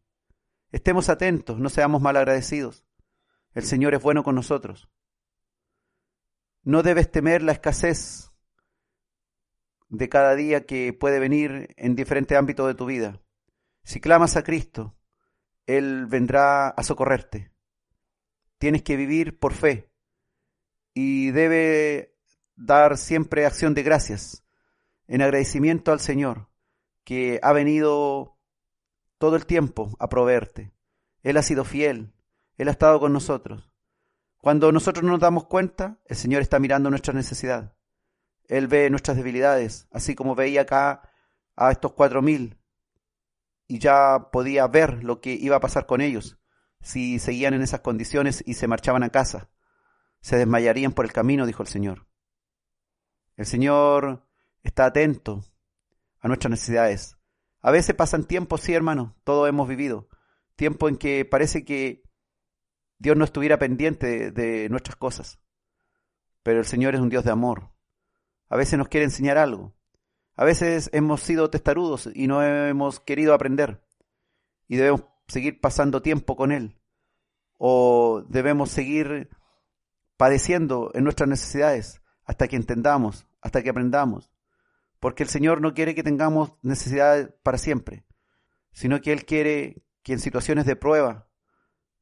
[0.72, 2.86] Estemos atentos, no seamos malagradecidos.
[3.54, 4.90] El Señor es bueno con nosotros.
[6.64, 8.32] No debes temer la escasez
[9.90, 13.22] de cada día que puede venir en diferentes ámbitos de tu vida.
[13.84, 14.96] Si clamas a Cristo,
[15.66, 17.52] Él vendrá a socorrerte.
[18.58, 19.92] Tienes que vivir por fe
[20.94, 22.16] y debe
[22.56, 24.44] dar siempre acción de gracias,
[25.08, 26.48] en agradecimiento al Señor,
[27.04, 28.38] que ha venido
[29.18, 30.72] todo el tiempo a proveerte.
[31.22, 32.14] Él ha sido fiel,
[32.58, 33.70] Él ha estado con nosotros.
[34.38, 37.76] Cuando nosotros no nos damos cuenta, el Señor está mirando nuestra necesidad.
[38.48, 41.10] Él ve nuestras debilidades, así como veía acá
[41.56, 42.58] a estos cuatro mil
[43.74, 46.38] y ya podía ver lo que iba a pasar con ellos
[46.80, 49.50] si seguían en esas condiciones y se marchaban a casa.
[50.22, 52.06] Se desmayarían por el camino, dijo el Señor.
[53.36, 54.28] El Señor
[54.62, 55.44] está atento
[56.20, 57.18] a nuestras necesidades.
[57.62, 60.08] A veces pasan tiempos, sí, hermano, todos hemos vivido.
[60.56, 62.04] Tiempo en que parece que
[63.00, 65.40] Dios no estuviera pendiente de, nuestras cosas.
[66.44, 67.72] Pero el Señor es un Dios de amor.
[68.50, 69.76] A veces nos quiere enseñar algo.
[70.36, 73.84] A veces hemos sido testarudos y no hemos querido aprender.
[74.68, 76.80] Y debemos seguir pasando tiempo con Él.
[77.58, 79.30] O debemos seguir
[80.18, 84.32] padeciendo en nuestras necesidades hasta que entendamos, hasta que aprendamos.
[85.00, 88.06] Porque el Señor no quiere que tengamos necesidades para siempre,
[88.72, 91.28] sino que Él quiere que en situaciones de prueba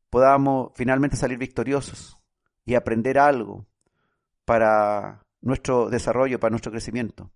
[0.09, 2.17] podamos finalmente salir victoriosos
[2.65, 3.67] y aprender algo
[4.45, 7.31] para nuestro desarrollo, para nuestro crecimiento.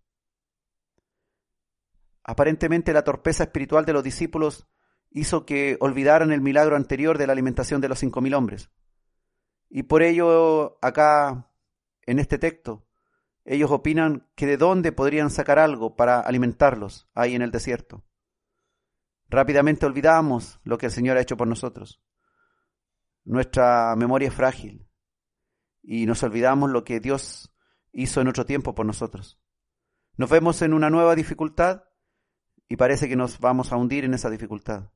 [2.27, 4.67] Aparentemente la torpeza espiritual de los discípulos
[5.11, 8.71] hizo que olvidaran el milagro anterior de la alimentación de los cinco mil hombres.
[9.69, 11.51] Y por ello, acá,
[12.01, 12.87] en este texto,
[13.43, 18.03] ellos opinan que de dónde podrían sacar algo para alimentarlos ahí en el desierto.
[19.29, 22.01] Rápidamente olvidamos lo que el Señor ha hecho por nosotros.
[23.23, 24.89] Nuestra memoria es frágil
[25.83, 27.53] y nos olvidamos lo que Dios
[27.91, 29.39] hizo en otro tiempo por nosotros.
[30.17, 31.83] Nos vemos en una nueva dificultad
[32.67, 34.91] y parece que nos vamos a hundir en esa dificultad.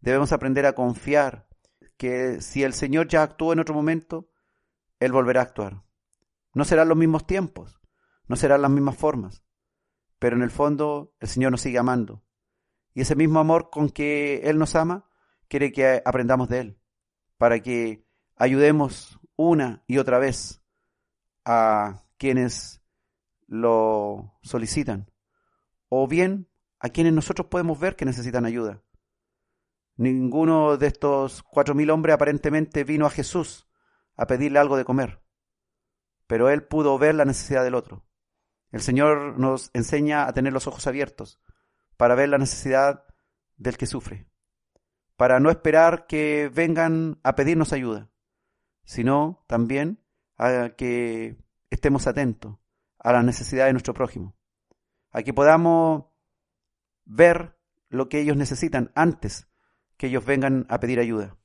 [0.00, 1.48] Debemos aprender a confiar
[1.96, 4.30] que si el Señor ya actuó en otro momento,
[5.00, 5.82] Él volverá a actuar.
[6.52, 7.80] No serán los mismos tiempos,
[8.28, 9.42] no serán las mismas formas,
[10.18, 12.22] pero en el fondo el Señor nos sigue amando.
[12.94, 15.08] Y ese mismo amor con que Él nos ama,
[15.48, 16.80] quiere que aprendamos de Él,
[17.36, 18.06] para que
[18.36, 20.62] ayudemos una y otra vez
[21.44, 22.82] a quienes
[23.46, 25.10] lo solicitan,
[25.88, 26.48] o bien
[26.86, 28.80] a quienes nosotros podemos ver que necesitan ayuda.
[29.96, 33.68] Ninguno de estos cuatro mil hombres aparentemente vino a Jesús
[34.14, 35.20] a pedirle algo de comer,
[36.28, 38.06] pero él pudo ver la necesidad del otro.
[38.70, 41.40] El Señor nos enseña a tener los ojos abiertos
[41.96, 43.04] para ver la necesidad
[43.56, 44.28] del que sufre,
[45.16, 48.10] para no esperar que vengan a pedirnos ayuda,
[48.84, 50.04] sino también
[50.36, 51.36] a que
[51.70, 52.58] estemos atentos
[52.98, 54.36] a la necesidad de nuestro prójimo,
[55.10, 56.04] a que podamos
[57.06, 57.56] ver
[57.88, 59.48] lo que ellos necesitan antes
[59.96, 61.38] que ellos vengan a pedir ayuda.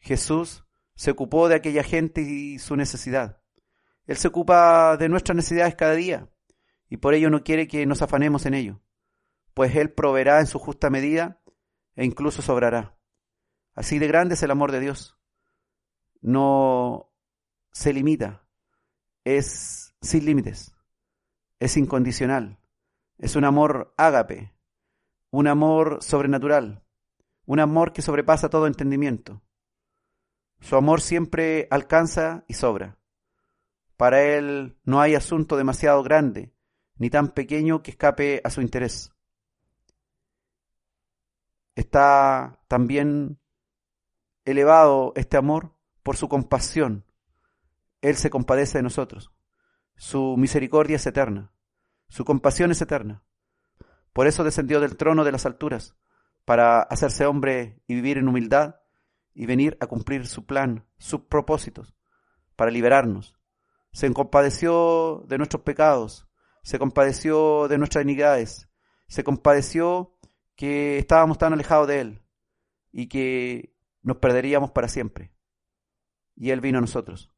[0.00, 0.64] Jesús
[0.96, 3.40] se ocupó de aquella gente y su necesidad.
[4.06, 6.28] Él se ocupa de nuestras necesidades cada día
[6.88, 8.82] y por ello no quiere que nos afanemos en ello,
[9.54, 11.40] pues Él proveerá en su justa medida
[11.94, 12.98] e incluso sobrará.
[13.74, 15.18] Así de grande es el amor de Dios.
[16.20, 17.12] No
[17.70, 18.46] se limita,
[19.24, 20.74] es sin límites,
[21.60, 22.58] es incondicional,
[23.22, 24.52] es un amor ágape,
[25.30, 26.82] un amor sobrenatural,
[27.46, 29.40] un amor que sobrepasa todo entendimiento.
[30.58, 32.98] Su amor siempre alcanza y sobra.
[33.96, 36.52] Para él no hay asunto demasiado grande,
[36.96, 39.12] ni tan pequeño que escape a su interés.
[41.76, 43.38] Está también
[44.44, 47.04] elevado este amor por su compasión.
[48.00, 49.30] Él se compadece de nosotros.
[49.94, 51.51] Su misericordia es eterna.
[52.12, 53.24] Su compasión es eterna.
[54.12, 55.96] Por eso descendió del trono de las alturas
[56.44, 58.76] para hacerse hombre y vivir en humildad
[59.32, 61.94] y venir a cumplir su plan, sus propósitos,
[62.54, 63.34] para liberarnos.
[63.94, 66.28] Se compadeció de nuestros pecados,
[66.62, 68.68] se compadeció de nuestras iniquidades,
[69.08, 70.14] se compadeció
[70.54, 72.22] que estábamos tan alejados de Él
[72.92, 75.32] y que nos perderíamos para siempre.
[76.36, 77.32] Y Él vino a nosotros.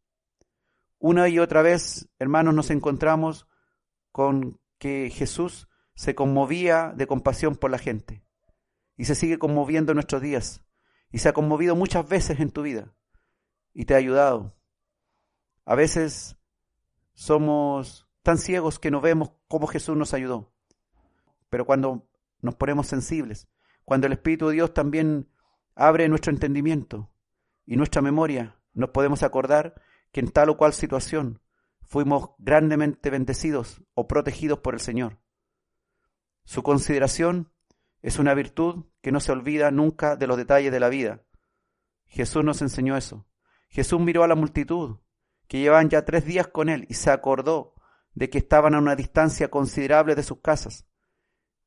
[0.98, 3.46] Una y otra vez, hermanos, nos encontramos
[4.10, 8.22] con que Jesús se conmovía de compasión por la gente
[8.98, 10.62] y se sigue conmoviendo en nuestros días
[11.10, 12.94] y se ha conmovido muchas veces en tu vida
[13.72, 14.54] y te ha ayudado.
[15.64, 16.36] A veces
[17.14, 20.52] somos tan ciegos que no vemos cómo Jesús nos ayudó,
[21.48, 22.06] pero cuando
[22.42, 23.48] nos ponemos sensibles,
[23.86, 25.30] cuando el Espíritu de Dios también
[25.74, 27.10] abre nuestro entendimiento
[27.64, 29.80] y nuestra memoria, nos podemos acordar
[30.12, 31.40] que en tal o cual situación
[31.86, 35.18] fuimos grandemente bendecidos o protegidos por el Señor.
[36.44, 37.52] Su consideración
[38.02, 41.22] es una virtud que no se olvida nunca de los detalles de la vida.
[42.06, 43.26] Jesús nos enseñó eso.
[43.68, 44.98] Jesús miró a la multitud,
[45.48, 47.74] que llevaban ya tres días con él, y se acordó
[48.12, 50.86] de que estaban a una distancia considerable de sus casas,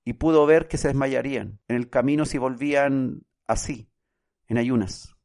[0.05, 3.91] y pudo ver que se desmayarían en el camino si volvían así,
[4.47, 5.15] en ayunas.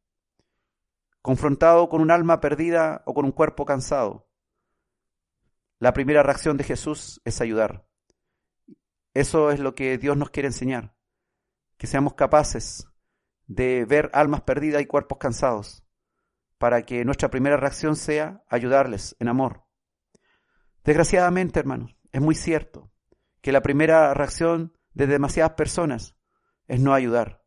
[1.20, 4.28] Confrontado con un alma perdida o con un cuerpo cansado,
[5.82, 7.84] la primera reacción de Jesús es ayudar.
[9.14, 10.94] Eso es lo que Dios nos quiere enseñar
[11.76, 12.86] que seamos capaces
[13.48, 15.82] de ver almas perdidas y cuerpos cansados,
[16.56, 19.64] para que nuestra primera reacción sea ayudarles en amor.
[20.84, 22.92] Desgraciadamente, hermanos, es muy cierto
[23.40, 26.14] que la primera reacción de demasiadas personas
[26.68, 27.42] es no ayudar.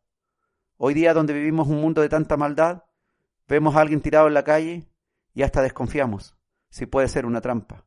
[0.76, 2.82] Hoy día, donde vivimos un mundo de tanta maldad,
[3.48, 4.90] vemos a alguien tirado en la calle
[5.32, 6.36] y hasta desconfiamos
[6.68, 7.86] si puede ser una trampa.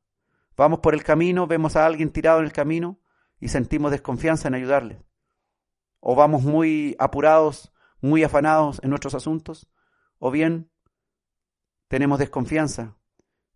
[0.60, 3.00] Vamos por el camino, vemos a alguien tirado en el camino
[3.40, 5.06] y sentimos desconfianza en ayudarle
[6.02, 9.70] o vamos muy apurados, muy afanados en nuestros asuntos,
[10.18, 10.70] o bien
[11.88, 12.98] tenemos desconfianza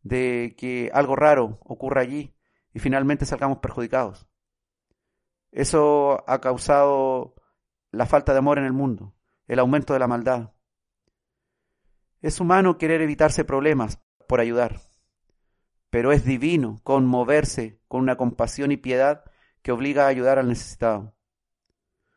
[0.01, 2.33] de que algo raro ocurra allí
[2.73, 4.29] y finalmente salgamos perjudicados.
[5.51, 7.35] Eso ha causado
[7.91, 9.13] la falta de amor en el mundo,
[9.47, 10.53] el aumento de la maldad.
[12.21, 14.79] Es humano querer evitarse problemas por ayudar,
[15.93, 19.25] pero es divino conmoverse con una compasión y piedad
[19.61, 21.13] que obliga a ayudar al necesitado.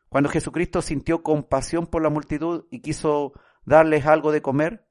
[0.08, 3.34] Cuando Jesucristo sintió compasión por la multitud y quiso
[3.66, 4.86] darles algo de comer,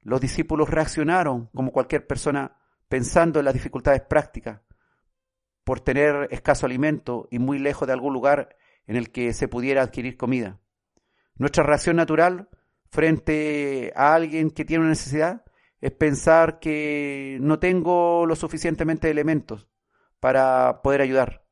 [0.00, 2.56] los discípulos reaccionaron como cualquier persona
[2.88, 4.62] pensando en las dificultades prácticas
[5.62, 8.56] por tener escaso alimento y muy lejos de algún lugar
[8.86, 10.58] en el que se pudiera adquirir comida.
[11.34, 12.48] Nuestra reacción natural
[12.88, 15.44] frente a alguien que tiene una necesidad
[15.80, 19.68] es pensar que no tengo lo suficientemente elementos
[20.20, 21.44] para poder ayudar.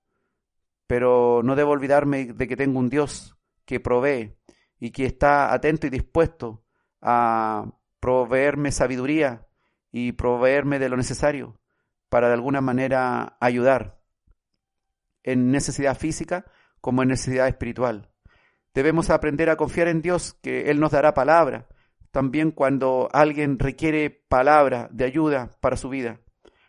[0.86, 4.36] Pero no debo olvidarme de que tengo un Dios que provee
[4.78, 6.64] y que está atento y dispuesto
[7.00, 9.46] a proveerme sabiduría
[9.90, 11.58] y proveerme de lo necesario
[12.08, 14.00] para de alguna manera ayudar
[15.22, 16.44] en necesidad física
[16.80, 18.10] como en necesidad espiritual.
[18.74, 21.68] Debemos aprender a confiar en Dios, que Él nos dará palabra,
[22.14, 26.20] también cuando alguien requiere palabra de ayuda para su vida,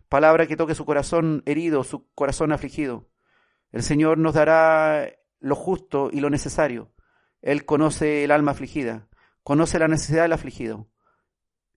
[0.09, 3.11] palabra que toque su corazón herido, su corazón afligido.
[3.71, 5.07] El Señor nos dará
[5.39, 6.91] lo justo y lo necesario.
[7.43, 9.07] Él conoce el alma afligida,
[9.43, 10.89] conoce la necesidad del afligido.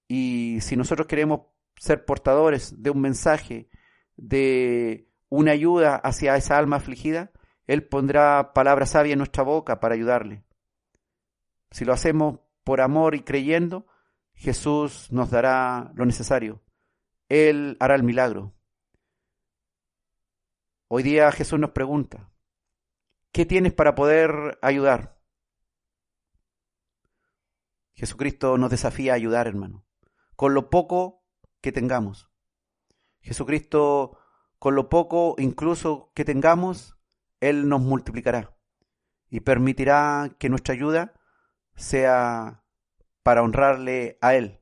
[0.09, 1.43] Y si nosotros queremos
[1.77, 3.69] ser portadores de un mensaje,
[4.17, 7.33] de una ayuda hacia esa alma afligida,
[7.67, 10.43] Él pondrá palabra sabia en nuestra boca para ayudarle.
[11.71, 13.87] Si lo hacemos por amor y creyendo,
[14.35, 16.63] Jesús nos dará lo necesario.
[17.31, 18.55] Él hará el milagro.
[20.87, 22.31] Hoy día Jesús nos pregunta,
[23.33, 25.19] ¿qué tienes para poder ayudar?
[27.95, 29.87] Jesucristo nos desafía a ayudar, hermano,
[30.37, 31.25] con lo poco
[31.63, 32.31] que tengamos.
[33.21, 34.19] Jesucristo
[34.59, 36.99] con lo poco incluso que tengamos,
[37.41, 38.59] Él nos multiplicará
[39.31, 41.18] y permitirá que nuestra ayuda
[41.79, 42.65] sea
[43.23, 44.61] para honrarle a Él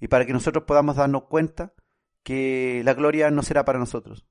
[0.00, 1.74] y para que nosotros podamos darnos cuenta
[2.22, 4.26] que la gloria no será para nosotros,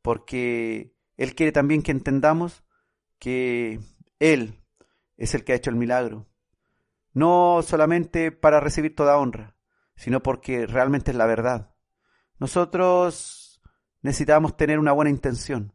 [0.00, 2.64] porque Él quiere también que entendamos
[3.18, 3.80] que
[4.18, 4.62] Él
[5.16, 6.28] es el que ha hecho el milagro,
[7.12, 9.56] no solamente para recibir toda honra,
[9.96, 11.74] sino porque realmente es la verdad.
[12.38, 13.60] Nosotros
[14.00, 15.74] necesitamos tener una buena intención,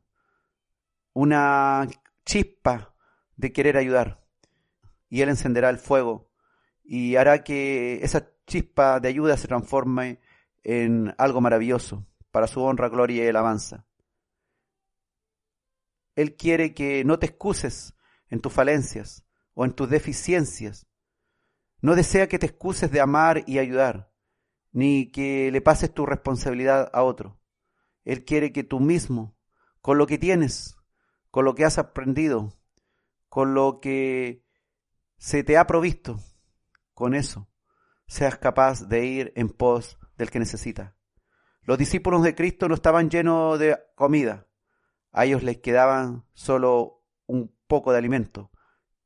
[1.14, 1.88] una
[2.26, 2.96] chispa
[3.36, 4.27] de querer ayudar.
[5.10, 6.30] Y Él encenderá el fuego
[6.84, 10.22] y hará que esa chispa de ayuda se transforme
[10.64, 13.86] en algo maravilloso para su honra, gloria y alabanza.
[16.16, 17.94] Él quiere que no te excuses
[18.30, 20.88] en tus falencias o en tus deficiencias.
[21.82, 24.12] No desea que te excuses de amar y ayudar,
[24.72, 27.40] ni que le pases tu responsabilidad a otro.
[28.04, 29.38] Él quiere que tú mismo,
[29.82, 30.76] con lo que tienes,
[31.30, 32.54] con lo que has aprendido,
[33.30, 34.47] con lo que
[35.18, 36.20] se te ha provisto,
[36.94, 37.48] con eso
[38.08, 40.96] seas capaz de ir en pos del que necesita.
[41.62, 44.48] Los discípulos de Cristo no estaban llenos de comida,
[45.12, 48.52] a ellos les quedaban solo un poco de alimento,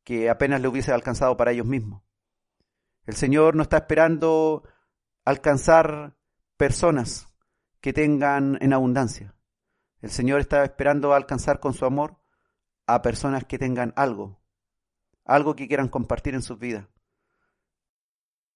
[0.04, 2.04] que apenas le hubiese alcanzado para ellos mismos.
[3.06, 4.64] El Señor no está esperando
[5.26, 6.16] alcanzar
[6.58, 7.28] personas
[7.80, 9.36] que tengan en abundancia.
[10.02, 12.20] El Señor está esperando alcanzar con su amor
[12.86, 14.41] a personas que tengan algo,
[15.26, 16.88] algo que quieran compartir en sus vidas.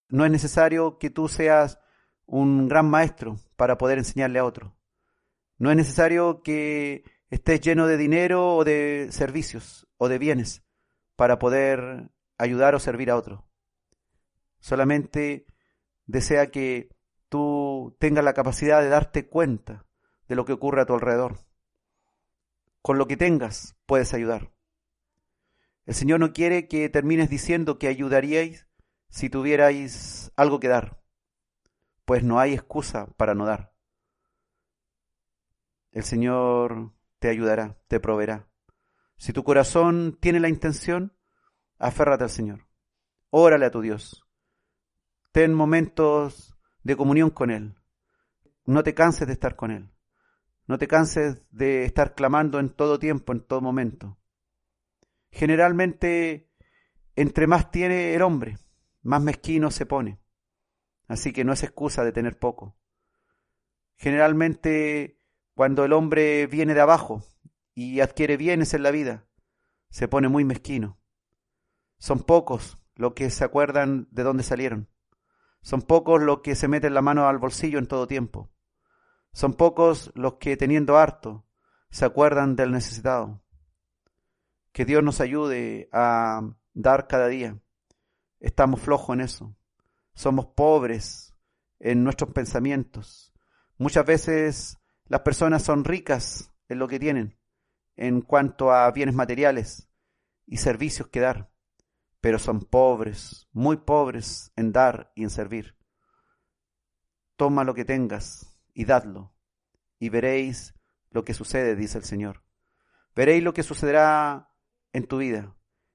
[0.10, 1.80] No es necesario que tú seas
[2.26, 4.76] un gran maestro para poder enseñarle a otro.
[5.58, 10.64] No es necesario que estés lleno de dinero o de servicios o de bienes
[11.16, 13.48] para poder ayudar o servir a otro.
[14.60, 15.46] Solamente
[16.06, 16.90] desea que
[17.30, 19.86] tú tengas la capacidad de darte cuenta
[20.28, 21.40] de lo que ocurre a tu alrededor.
[22.82, 24.55] Con lo que tengas puedes ayudar.
[25.86, 28.68] El Señor no quiere que termines diciendo que ayudaríais
[29.10, 31.02] si tuvierais algo que dar,
[32.06, 33.74] pues no hay excusa para no dar.
[35.92, 38.50] El Señor te ayudará, te proveerá.
[39.16, 41.16] Si tu corazón tiene la intención,
[41.78, 42.68] aférrate al Señor.
[43.30, 44.28] Órale a tu Dios.
[45.32, 47.76] Ten momentos de comunión con Él.
[48.66, 49.92] No te canses de estar con Él.
[50.68, 54.18] No te canses de estar clamando en todo tiempo, en todo momento.
[55.36, 56.50] Generalmente,
[57.18, 58.58] entre más tiene el hombre,
[59.02, 60.18] más mezquino se pone.
[61.10, 62.78] Así que no es excusa de tener poco.
[63.98, 65.20] Generalmente,
[65.54, 67.22] cuando el hombre viene de abajo
[67.74, 69.28] y adquiere bienes en la vida,
[69.90, 71.02] se pone muy mezquino.
[71.98, 74.88] Son pocos los que se acuerdan de dónde salieron.
[75.62, 78.54] Son pocos los que se meten la mano al bolsillo en todo tiempo.
[79.34, 81.46] Son pocos los que, teniendo harto,
[81.90, 83.45] se acuerdan del necesitado.
[84.76, 86.42] Que Dios nos ayude a
[86.74, 87.58] dar cada día.
[88.42, 89.56] Estamos flojos en eso.
[90.14, 91.34] somos pobres
[91.80, 93.34] en nuestros pensamientos.
[93.78, 97.40] Muchas veces las personas son ricas en lo que tienen,
[97.96, 99.88] en cuanto a bienes materiales
[100.46, 101.50] y servicios que dar,
[102.20, 105.78] pero son pobres, muy pobres en dar y en servir.
[107.38, 109.34] Toma lo que tengas y dadlo,
[110.00, 110.74] y veréis
[111.12, 112.44] lo que sucede, dice el Señor.
[113.16, 114.52] Veréis lo que sucederá
[114.96, 115.54] en tu vida.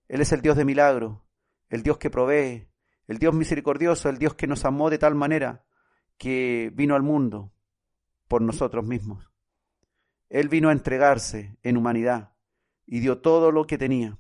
[0.09, 1.25] Él es el Dios de milagro,
[1.71, 2.69] el Dios que provee,
[3.07, 5.65] el Dios misericordioso, el Dios que nos amó de tal manera
[6.19, 7.51] que vino al mundo
[8.29, 9.33] por nosotros mismos.
[10.29, 12.35] Él vino a entregarse en humanidad
[12.85, 14.19] y dio todo lo que tenía.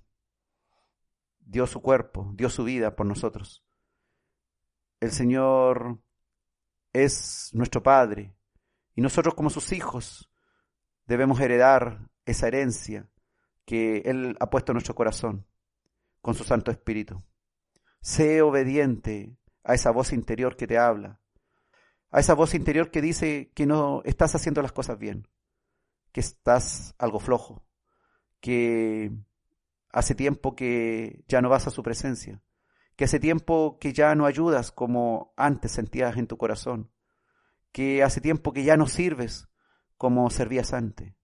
[1.41, 3.63] Dio su cuerpo, dio su vida por nosotros.
[4.99, 5.99] El Señor
[6.95, 8.35] es nuestro Padre
[8.95, 10.31] y nosotros como sus hijos
[11.05, 13.11] debemos heredar esa herencia
[13.71, 15.47] que Él ha puesto en nuestro corazón
[16.21, 17.23] con su Santo Espíritu.
[18.01, 21.21] Sé obediente a esa voz interior que te habla,
[22.11, 25.29] a esa voz interior que dice que no estás haciendo las cosas bien,
[26.11, 27.65] que estás algo flojo,
[28.41, 29.13] que
[29.93, 32.43] hace tiempo que ya no vas a su presencia,
[32.97, 36.91] que hace tiempo que ya no ayudas como antes sentías en tu corazón,
[37.71, 39.49] que hace tiempo que ya no sirves
[39.97, 41.15] como servías antes,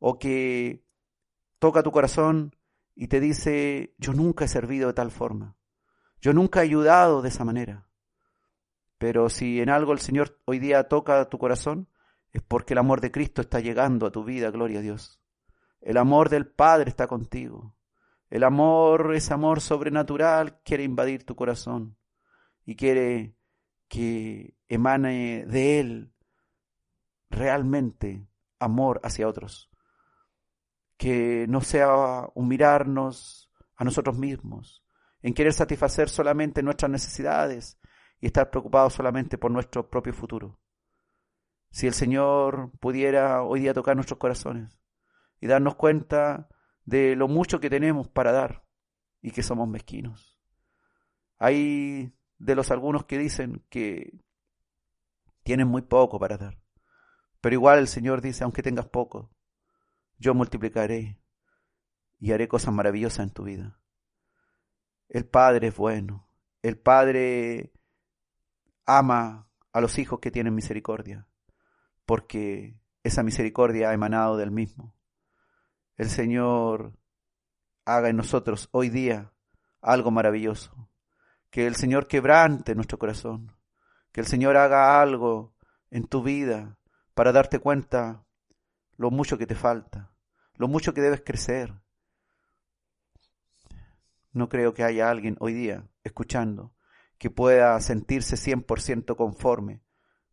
[0.00, 0.84] o que
[1.62, 2.56] toca tu corazón
[2.92, 5.54] y te dice, yo nunca he servido de tal forma,
[6.20, 7.86] yo nunca he ayudado de esa manera.
[8.98, 11.88] Pero si en algo el Señor hoy día toca tu corazón,
[12.32, 15.20] es porque el amor de Cristo está llegando a tu vida, gloria a Dios.
[15.80, 17.76] El amor del Padre está contigo.
[18.28, 21.96] El amor, ese amor sobrenatural, quiere invadir tu corazón
[22.64, 23.36] y quiere
[23.86, 26.12] que emane de Él
[27.30, 28.26] realmente
[28.58, 29.71] amor hacia otros
[31.02, 34.84] que no sea un mirarnos a nosotros mismos,
[35.20, 37.76] en querer satisfacer solamente nuestras necesidades
[38.20, 40.60] y estar preocupados solamente por nuestro propio futuro.
[41.72, 44.78] Si el Señor pudiera hoy día tocar nuestros corazones
[45.40, 46.48] y darnos cuenta
[46.84, 48.64] de lo mucho que tenemos para dar
[49.20, 50.40] y que somos mezquinos.
[51.36, 54.20] Hay de los algunos que dicen que
[55.42, 56.60] tienen muy poco para dar,
[57.40, 59.32] pero igual el Señor dice, aunque tengas poco,
[60.18, 61.18] yo multiplicaré
[62.18, 63.78] y haré cosas maravillosas en tu vida.
[65.08, 66.28] El Padre es bueno,
[66.62, 67.72] el Padre
[68.86, 71.26] ama a los hijos que tienen misericordia,
[72.06, 74.94] porque esa misericordia ha emanado del mismo.
[75.96, 76.92] El Señor
[77.84, 79.32] haga en nosotros hoy día
[79.80, 80.88] algo maravilloso,
[81.50, 83.56] que el Señor quebrante nuestro corazón,
[84.12, 85.54] que el Señor haga algo
[85.90, 86.78] en tu vida
[87.14, 88.24] para darte cuenta
[88.96, 90.12] lo mucho que te falta,
[90.56, 91.82] lo mucho que debes crecer.
[94.32, 96.74] No creo que haya alguien hoy día escuchando
[97.18, 99.82] que pueda sentirse 100% conforme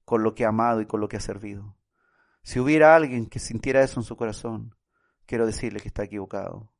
[0.06, 1.78] con lo que ha amado y con lo que ha servido.
[2.42, 4.76] Si hubiera alguien que sintiera eso en su corazón,
[5.26, 6.74] quiero decirle que está equivocado.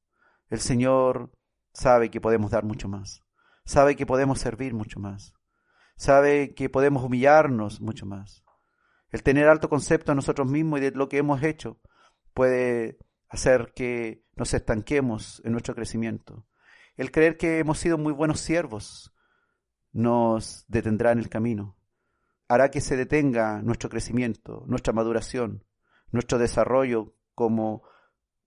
[0.50, 1.32] El Señor
[1.74, 3.24] sabe que podemos dar mucho más,
[3.66, 5.34] sabe que podemos servir mucho más,
[5.96, 8.44] sabe que podemos humillarnos mucho más.
[9.12, 11.80] El tener alto concepto de nosotros mismos y de lo que hemos hecho
[12.34, 16.46] puede hacer que nos estanquemos en nuestro crecimiento.
[16.96, 19.14] El creer que hemos sido muy buenos siervos
[19.92, 21.78] nos detendrá en el camino.
[22.48, 25.66] Hará que se detenga nuestro crecimiento, nuestra maduración,
[26.12, 27.84] nuestro desarrollo como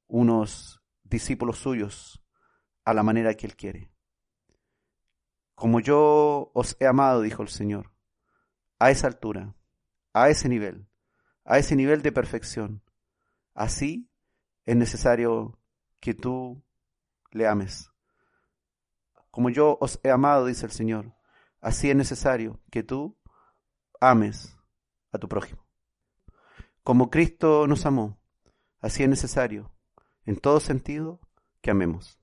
[0.06, 2.22] unos discípulos suyos
[2.84, 3.92] a la manera que Él quiere.
[5.54, 7.92] Como yo os he amado, dijo el Señor,
[8.78, 9.54] a esa altura,
[10.12, 10.86] a ese nivel,
[11.44, 12.82] a ese nivel de perfección,
[13.54, 14.08] así
[14.64, 15.58] es necesario
[16.00, 16.62] que tú
[17.30, 17.90] le ames.
[19.30, 21.14] Como yo os he amado, dice el Señor,
[21.60, 23.16] así es necesario que tú
[24.00, 24.56] ames
[25.12, 25.66] a tu prójimo.
[26.82, 28.18] Como Cristo nos amó,
[28.80, 29.72] así es necesario,
[30.24, 31.20] en todo sentido,
[31.60, 32.21] que amemos.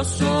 [0.00, 0.39] los ojos.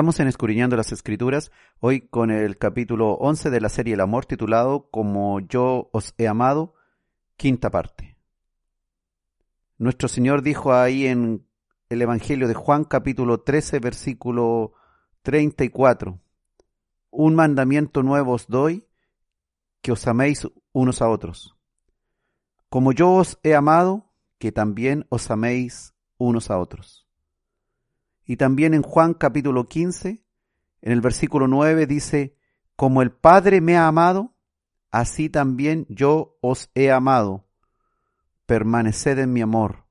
[0.00, 4.24] Estamos en Escudriñando las Escrituras, hoy con el capítulo 11 de la serie El Amor
[4.24, 6.72] titulado Como yo os he amado,
[7.36, 8.16] quinta parte.
[9.76, 11.46] Nuestro Señor dijo ahí en
[11.90, 14.72] el Evangelio de Juan capítulo 13 versículo
[15.20, 16.18] 34,
[17.10, 18.86] Un mandamiento nuevo os doy,
[19.82, 21.58] que os améis unos a otros.
[22.70, 26.99] Como yo os he amado, que también os améis unos a otros.
[28.30, 30.22] Y también en Juan capítulo 15,
[30.82, 32.36] en el versículo 9 dice,
[32.76, 34.36] como el Padre me ha amado,
[34.92, 37.48] así también yo os he amado.
[38.46, 39.84] Permaneced en mi amor.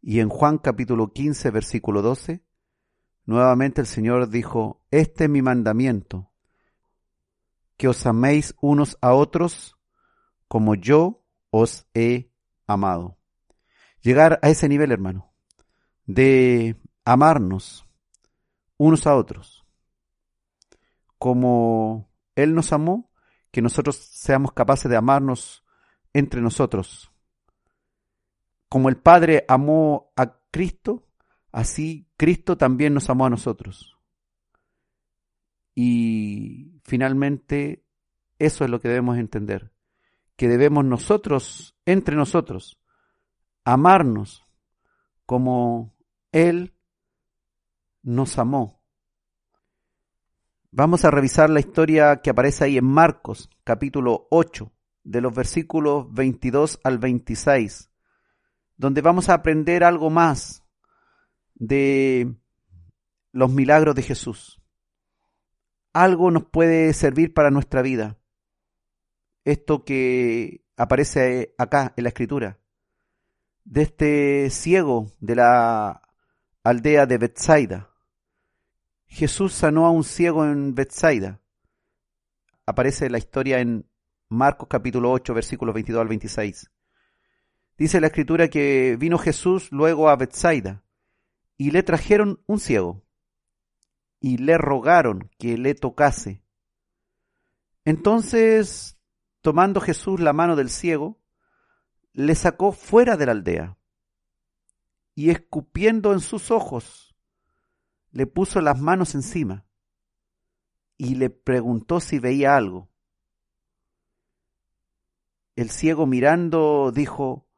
[0.00, 2.44] Y en Juan capítulo 15, versículo 12,
[3.26, 6.30] nuevamente el Señor dijo, este es mi mandamiento,
[7.76, 9.76] que os améis unos a otros
[10.46, 12.30] como yo os he
[12.68, 13.18] amado.
[14.00, 15.32] Llegar a ese nivel, hermano,
[16.06, 16.76] de
[17.08, 17.86] amarnos
[18.76, 19.64] unos a otros,
[21.16, 23.10] como Él nos amó,
[23.50, 25.64] que nosotros seamos capaces de amarnos
[26.12, 27.10] entre nosotros.
[28.68, 31.08] Como el Padre amó a Cristo,
[31.50, 33.98] así Cristo también nos amó a nosotros.
[35.74, 37.86] Y finalmente,
[38.38, 39.72] eso es lo que debemos entender,
[40.36, 42.78] que debemos nosotros, entre nosotros,
[43.64, 44.44] amarnos
[45.24, 45.96] como
[46.32, 46.74] Él
[48.02, 48.82] nos amó.
[50.70, 54.70] Vamos a revisar la historia que aparece ahí en Marcos, capítulo 8,
[55.02, 57.90] de los versículos 22 al 26,
[58.76, 60.64] donde vamos a aprender algo más
[61.54, 62.34] de
[63.32, 64.60] los milagros de Jesús.
[65.94, 68.18] Algo nos puede servir para nuestra vida.
[69.44, 72.60] Esto que aparece acá en la escritura,
[73.64, 76.07] de este ciego de la
[76.64, 77.90] aldea de Bethsaida.
[79.06, 81.40] Jesús sanó a un ciego en Bethsaida.
[82.66, 83.88] Aparece la historia en
[84.28, 86.70] Marcos capítulo 8, versículos 22 al 26.
[87.78, 90.82] Dice la escritura que vino Jesús luego a Bethsaida
[91.56, 93.02] y le trajeron un ciego
[94.20, 96.42] y le rogaron que le tocase.
[97.84, 98.98] Entonces,
[99.40, 101.18] tomando Jesús la mano del ciego,
[102.12, 103.77] le sacó fuera de la aldea
[105.18, 107.12] y escupiendo en sus ojos,
[108.12, 109.66] le puso las manos encima
[110.96, 112.88] y le preguntó si veía algo.
[115.56, 117.48] El ciego mirando dijo,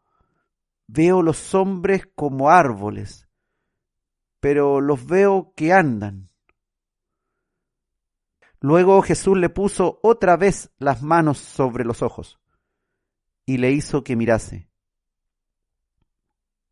[0.86, 3.28] veo los hombres como árboles,
[4.40, 6.30] pero los veo que andan.
[8.58, 12.40] Luego Jesús le puso otra vez las manos sobre los ojos
[13.44, 14.69] y le hizo que mirase.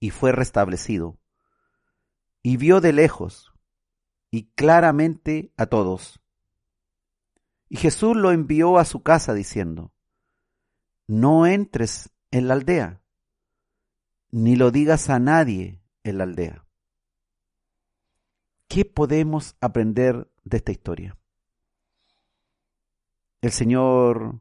[0.01, 1.19] Y fue restablecido.
[2.43, 3.53] Y vio de lejos
[4.31, 6.21] y claramente a todos.
[7.69, 9.93] Y Jesús lo envió a su casa diciendo,
[11.07, 13.01] No entres en la aldea,
[14.31, 16.65] ni lo digas a nadie en la aldea.
[18.69, 21.17] ¿Qué podemos aprender de esta historia?
[23.41, 24.41] El Señor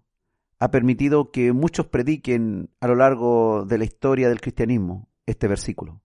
[0.60, 6.02] ha permitido que muchos prediquen a lo largo de la historia del cristianismo este versículo.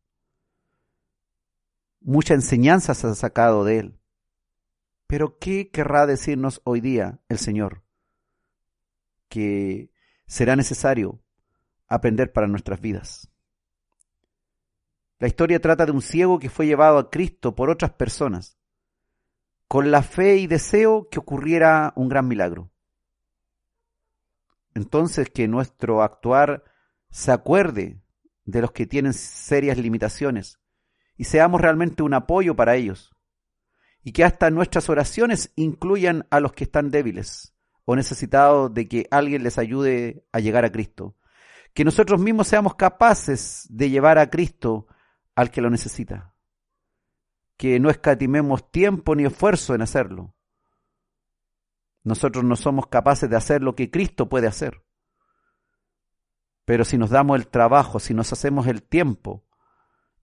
[2.01, 3.99] Mucha enseñanza se ha sacado de él.
[5.07, 7.83] Pero ¿qué querrá decirnos hoy día el Señor?
[9.29, 9.91] Que
[10.27, 11.23] será necesario
[11.87, 13.31] aprender para nuestras vidas.
[15.19, 18.59] La historia trata de un ciego que fue llevado a Cristo por otras personas,
[19.69, 22.71] con la fe y deseo que ocurriera un gran milagro.
[24.75, 26.65] Entonces que nuestro actuar
[27.11, 28.02] se acuerde
[28.45, 30.59] de los que tienen serias limitaciones
[31.17, 33.15] y seamos realmente un apoyo para ellos.
[34.03, 37.55] Y que hasta nuestras oraciones incluyan a los que están débiles
[37.85, 41.17] o necesitados de que alguien les ayude a llegar a Cristo.
[41.75, 44.89] Que nosotros mismos seamos capaces de llevar a Cristo
[45.37, 46.35] al que lo necesita.
[47.57, 50.35] Que no escatimemos tiempo ni esfuerzo en hacerlo.
[52.03, 54.83] Nosotros no somos capaces de hacer lo que Cristo puede hacer.
[56.65, 59.45] Pero si nos damos el trabajo, si nos hacemos el tiempo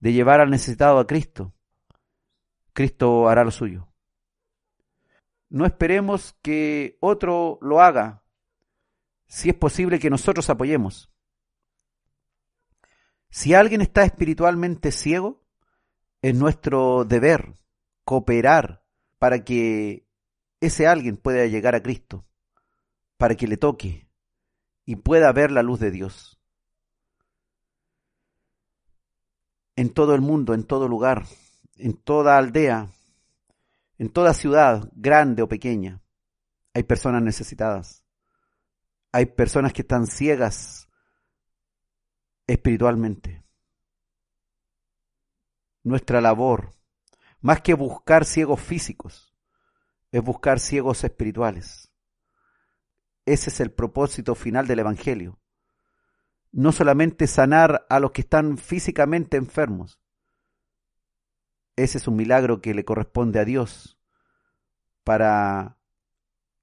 [0.00, 1.54] de llevar al necesitado a Cristo,
[2.72, 3.88] Cristo hará lo suyo.
[5.48, 8.22] No esperemos que otro lo haga,
[9.26, 11.10] si es posible que nosotros apoyemos.
[13.30, 15.44] Si alguien está espiritualmente ciego,
[16.22, 17.54] es nuestro deber
[18.04, 18.84] cooperar
[19.18, 20.06] para que
[20.60, 22.26] ese alguien pueda llegar a Cristo,
[23.16, 24.09] para que le toque
[24.90, 26.40] y pueda ver la luz de Dios.
[29.76, 31.26] En todo el mundo, en todo lugar,
[31.76, 32.88] en toda aldea,
[33.98, 36.02] en toda ciudad, grande o pequeña,
[36.74, 38.04] hay personas necesitadas.
[39.12, 40.88] Hay personas que están ciegas
[42.48, 43.44] espiritualmente.
[45.84, 46.72] Nuestra labor,
[47.40, 49.36] más que buscar ciegos físicos,
[50.10, 51.89] es buscar ciegos espirituales.
[53.26, 55.38] Ese es el propósito final del Evangelio.
[56.52, 60.00] No solamente sanar a los que están físicamente enfermos.
[61.76, 63.98] Ese es un milagro que le corresponde a Dios
[65.04, 65.78] para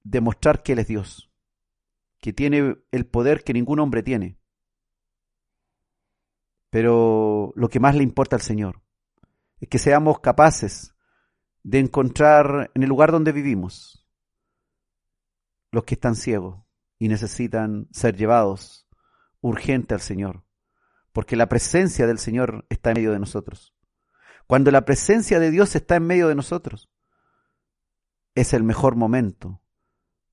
[0.03, 1.31] demostrar que Él es Dios,
[2.19, 4.37] que tiene el poder que ningún hombre tiene.
[6.69, 8.81] Pero lo que más le importa al Señor
[9.59, 10.93] es que seamos capaces
[11.63, 14.06] de encontrar en el lugar donde vivimos
[15.71, 16.63] los que están ciegos
[16.99, 18.87] y necesitan ser llevados
[19.41, 20.43] urgente al Señor,
[21.11, 23.73] porque la presencia del Señor está en medio de nosotros.
[24.47, 26.89] Cuando la presencia de Dios está en medio de nosotros,
[28.35, 29.61] es el mejor momento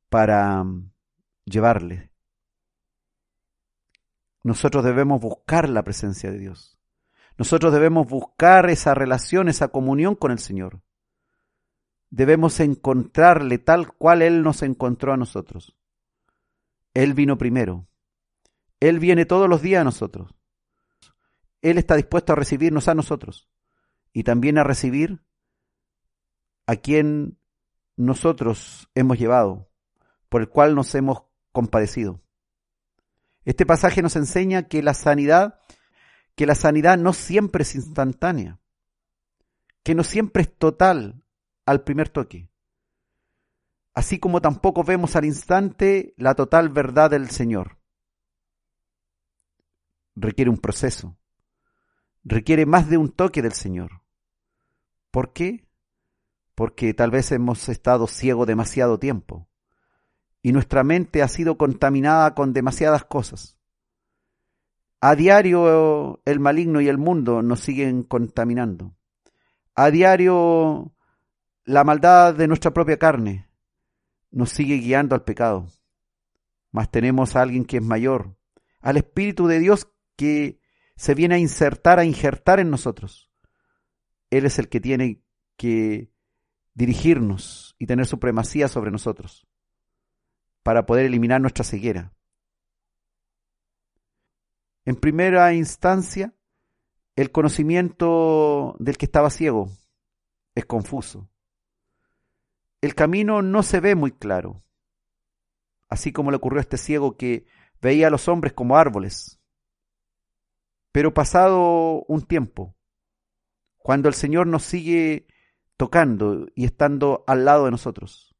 [0.08, 0.92] para mm,
[1.44, 2.12] llevarle.
[4.42, 6.78] Nosotros debemos buscar la presencia de Dios.
[7.38, 10.82] Nosotros debemos buscar esa relación, esa comunión con el Señor
[12.14, 15.76] debemos encontrarle tal cual Él nos encontró a nosotros.
[16.94, 17.88] Él vino primero.
[18.78, 20.32] Él viene todos los días a nosotros.
[21.60, 23.48] Él está dispuesto a recibirnos a nosotros
[24.12, 25.24] y también a recibir
[26.66, 27.36] a quien
[27.96, 29.68] nosotros hemos llevado,
[30.28, 32.22] por el cual nos hemos compadecido.
[33.44, 35.58] Este pasaje nos enseña que la sanidad,
[36.36, 38.60] que la sanidad no siempre es instantánea,
[39.82, 41.23] que no siempre es total,
[41.66, 42.50] al primer toque.
[43.94, 47.78] Así como tampoco vemos al instante la total verdad del Señor.
[50.16, 51.16] Requiere un proceso.
[52.24, 54.02] Requiere más de un toque del Señor.
[55.10, 55.68] ¿Por qué?
[56.54, 59.48] Porque tal vez hemos estado ciegos demasiado tiempo
[60.44, 63.58] y nuestra mente ha sido contaminada con demasiadas cosas.
[65.00, 68.94] A diario el maligno y el mundo nos siguen contaminando.
[69.74, 70.93] A diario
[71.64, 73.48] la maldad de nuestra propia carne
[74.30, 75.68] nos sigue guiando al pecado.
[76.70, 78.36] Mas tenemos a alguien que es mayor,
[78.80, 80.60] al Espíritu de Dios que
[80.96, 83.30] se viene a insertar, a injertar en nosotros.
[84.30, 85.22] Él es el que tiene
[85.56, 86.10] que
[86.74, 89.46] dirigirnos y tener supremacía sobre nosotros
[90.62, 92.12] para poder eliminar nuestra ceguera.
[94.84, 96.34] En primera instancia,
[97.16, 99.70] el conocimiento del que estaba ciego
[100.54, 101.30] es confuso
[102.84, 104.62] el camino no se ve muy claro,
[105.88, 107.46] así como le ocurrió a este ciego que
[107.80, 109.40] veía a los hombres como árboles.
[110.92, 112.76] Pero pasado un tiempo,
[113.78, 115.26] cuando el Señor nos sigue
[115.78, 118.36] tocando y estando al lado de nosotros,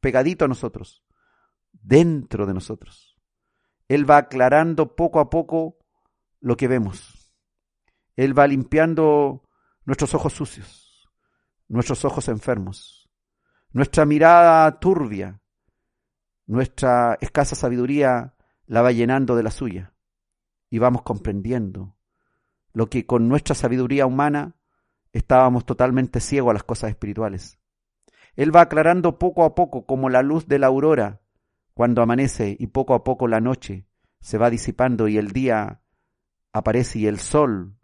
[0.00, 1.02] pegadito a nosotros,
[1.72, 3.18] dentro de nosotros,
[3.88, 5.78] Él va aclarando poco a poco
[6.40, 7.32] lo que vemos.
[8.16, 9.48] Él va limpiando
[9.86, 11.08] nuestros ojos sucios,
[11.68, 13.07] nuestros ojos enfermos
[13.72, 15.40] nuestra mirada turbia,
[16.46, 18.34] nuestra escasa sabiduría
[18.66, 19.94] la va llenando de la suya
[20.70, 21.96] y vamos comprendiendo
[22.72, 24.56] lo que con nuestra sabiduría humana
[25.12, 27.58] estábamos totalmente ciegos a las cosas espirituales.
[28.36, 31.20] Él va aclarando poco a poco como la luz de la aurora
[31.74, 33.86] cuando amanece y poco a poco la noche
[34.20, 35.82] se va disipando y el día
[36.52, 37.76] aparece y el sol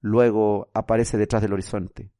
[0.00, 2.12] luego aparece detrás del horizonte.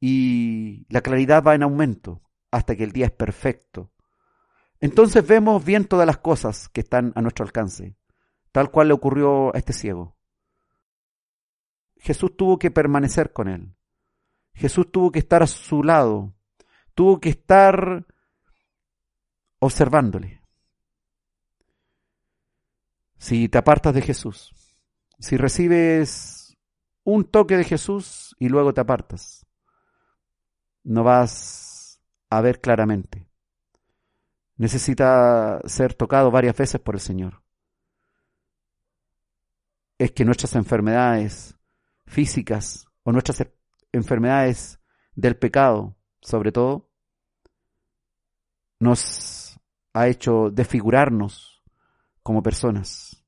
[0.00, 3.92] Y la claridad va en aumento hasta que el día es perfecto.
[4.80, 7.96] Entonces vemos bien todas las cosas que están a nuestro alcance,
[8.50, 10.16] tal cual le ocurrió a este ciego.
[11.98, 13.76] Jesús tuvo que permanecer con él.
[14.54, 16.34] Jesús tuvo que estar a su lado.
[16.94, 18.06] Tuvo que estar
[19.58, 20.40] observándole.
[23.18, 24.54] Si te apartas de Jesús,
[25.18, 26.56] si recibes
[27.04, 29.46] un toque de Jesús y luego te apartas,
[30.84, 32.00] no vas
[32.30, 33.28] a ver claramente.
[34.56, 37.42] Necesita ser tocado varias veces por el Señor.
[39.98, 41.58] Es que nuestras enfermedades
[42.06, 43.46] físicas o nuestras
[43.92, 44.80] enfermedades
[45.14, 46.90] del pecado, sobre todo,
[48.78, 49.58] nos
[49.92, 51.62] ha hecho desfigurarnos
[52.22, 53.24] como personas.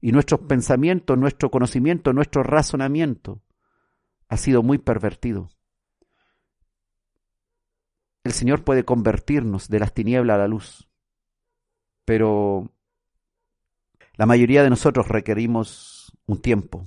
[0.00, 3.42] Y nuestros pensamientos, nuestro conocimiento, nuestro razonamiento
[4.28, 5.50] ha sido muy pervertido.
[8.24, 10.88] El Señor puede convertirnos de las tinieblas a la luz,
[12.04, 12.70] pero
[14.14, 16.86] la mayoría de nosotros requerimos un tiempo,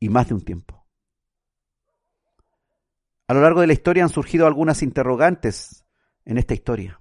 [0.00, 0.84] y más de un tiempo.
[3.28, 5.84] A lo largo de la historia han surgido algunas interrogantes
[6.24, 7.00] en esta historia.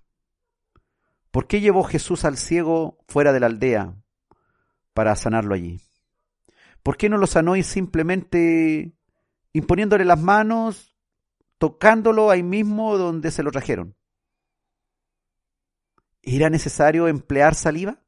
[1.32, 3.96] ¿Por qué llevó Jesús al ciego fuera de la aldea
[4.94, 5.82] para sanarlo allí?
[6.84, 8.94] ¿Por qué no lo sanó y simplemente
[9.54, 10.91] imponiéndole las manos,
[11.62, 13.96] tocándolo ahí mismo donde se lo trajeron?
[16.24, 18.04] ¿Era necesario emplear saliva?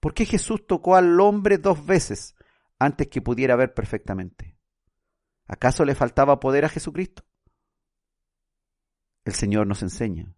[0.00, 2.36] ¿Por qué Jesús tocó al hombre dos veces
[2.78, 4.56] antes que pudiera ver perfectamente.
[5.46, 7.24] ¿Acaso le faltaba poder a Jesucristo?
[9.24, 10.34] El Señor nos enseña.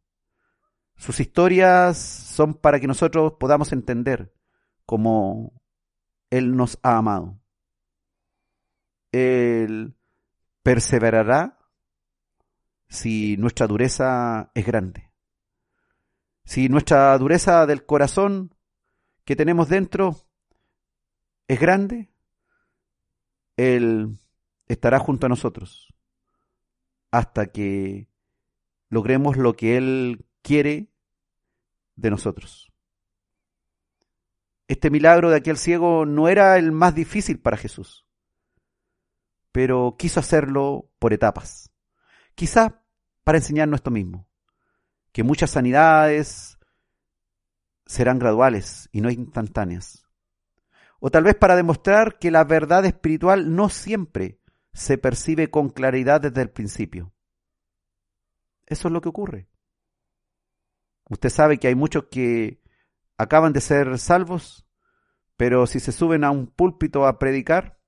[0.96, 4.32] Sus historias son para que nosotros podamos entender
[4.86, 5.60] cómo
[6.30, 7.40] Él nos ha amado.
[9.12, 9.96] Él
[10.62, 11.58] perseverará
[12.88, 15.10] si nuestra dureza es grande.
[16.44, 18.54] Si nuestra dureza del corazón
[19.24, 20.16] que tenemos dentro
[21.46, 22.10] es grande,
[23.56, 24.18] él
[24.66, 25.92] estará junto a nosotros
[27.10, 28.08] hasta que
[28.88, 30.88] logremos lo que Él quiere
[31.96, 32.72] de nosotros.
[34.68, 38.06] Este milagro de aquel ciego no era el más difícil para Jesús,
[39.52, 41.70] pero quiso hacerlo por etapas.
[42.34, 42.82] Quizá
[43.24, 44.28] para enseñarnos esto mismo,
[45.12, 46.58] que muchas sanidades
[47.86, 50.10] serán graduales y no instantáneas
[51.00, 54.38] o tal vez para demostrar que la verdad espiritual no siempre
[54.72, 57.12] se percibe con claridad desde el principio.
[58.66, 59.48] Eso es lo que ocurre.
[61.08, 62.62] Usted sabe que hay muchos que
[63.16, 64.68] acaban de ser salvos,
[65.36, 67.79] pero si se suben a un púlpito a predicar,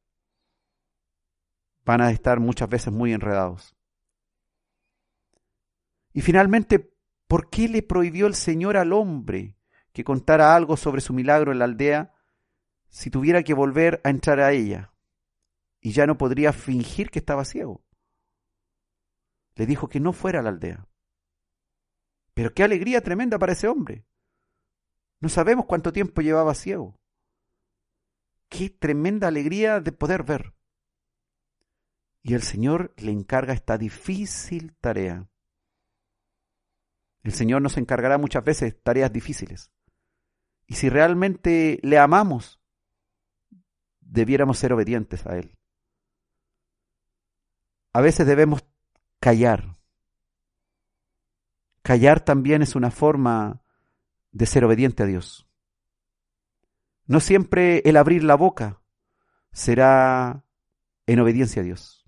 [1.85, 3.77] van a estar muchas veces muy enredados.
[6.13, 6.95] Y finalmente,
[7.27, 9.57] ¿por qué le prohibió el Señor al hombre
[9.93, 12.15] que contara algo sobre su milagro en la aldea
[12.89, 14.93] si tuviera que volver a entrar a ella
[15.81, 17.83] y ya no podría fingir que estaba ciego.
[19.55, 20.87] Le dijo que no fuera a la aldea.
[22.35, 24.07] Pero qué alegría tremenda para ese hombre.
[25.21, 26.99] No sabemos cuánto tiempo llevaba ciego.
[28.49, 30.55] Qué tremenda alegría de poder ver.
[32.23, 35.29] Y el Señor le encarga esta difícil tarea.
[37.23, 39.73] El Señor nos encargará muchas veces tareas difíciles.
[40.67, 42.61] Y si realmente le amamos,
[44.01, 45.57] debiéramos ser obedientes a Él.
[47.93, 48.65] A veces debemos
[49.21, 49.77] callar.
[51.83, 53.63] Callar también es una forma
[54.31, 55.47] de ser obediente a Dios.
[57.07, 58.81] No siempre el abrir la boca
[59.53, 60.45] será
[61.07, 62.02] en obediencia a Dios.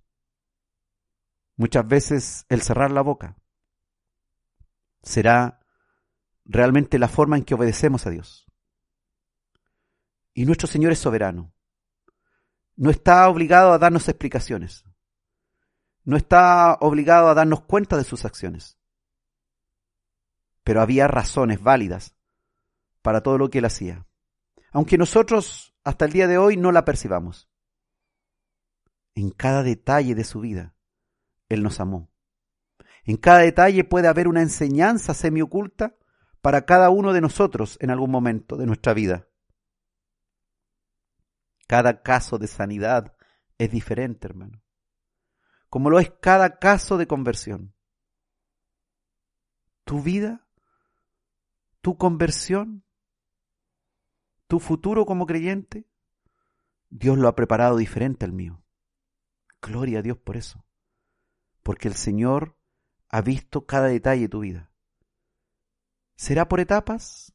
[1.57, 3.37] Muchas veces el cerrar la boca
[5.03, 5.61] será
[6.45, 8.47] realmente la forma en que obedecemos a Dios.
[10.33, 11.55] Y nuestro Señor es soberano
[12.77, 14.85] no está obligado a darnos explicaciones.
[16.05, 18.79] No está obligado a darnos cuenta de sus acciones.
[20.65, 22.17] Pero había razones válidas
[23.03, 24.07] para todo lo que él hacía.
[24.73, 27.49] Aunque nosotros hasta el día de hoy no la percibamos.
[29.15, 30.74] En cada detalle de su vida,
[31.49, 32.11] él nos amó.
[33.05, 35.97] En cada detalle puede haber una enseñanza semioculta
[36.41, 39.29] para cada uno de nosotros en algún momento de nuestra vida.
[41.67, 43.15] Cada caso de sanidad
[43.59, 44.63] es diferente, hermano.
[45.69, 47.75] Como lo es cada caso de conversión.
[49.85, 50.47] Tu vida,
[51.81, 52.85] tu conversión,
[54.47, 55.87] tu futuro como creyente,
[56.89, 58.63] Dios lo ha preparado diferente al mío.
[59.61, 60.65] Gloria a Dios por eso.
[61.65, 62.57] Porque el Señor
[63.09, 64.71] ha visto cada detalle de tu vida.
[66.15, 67.35] ¿Será por etapas?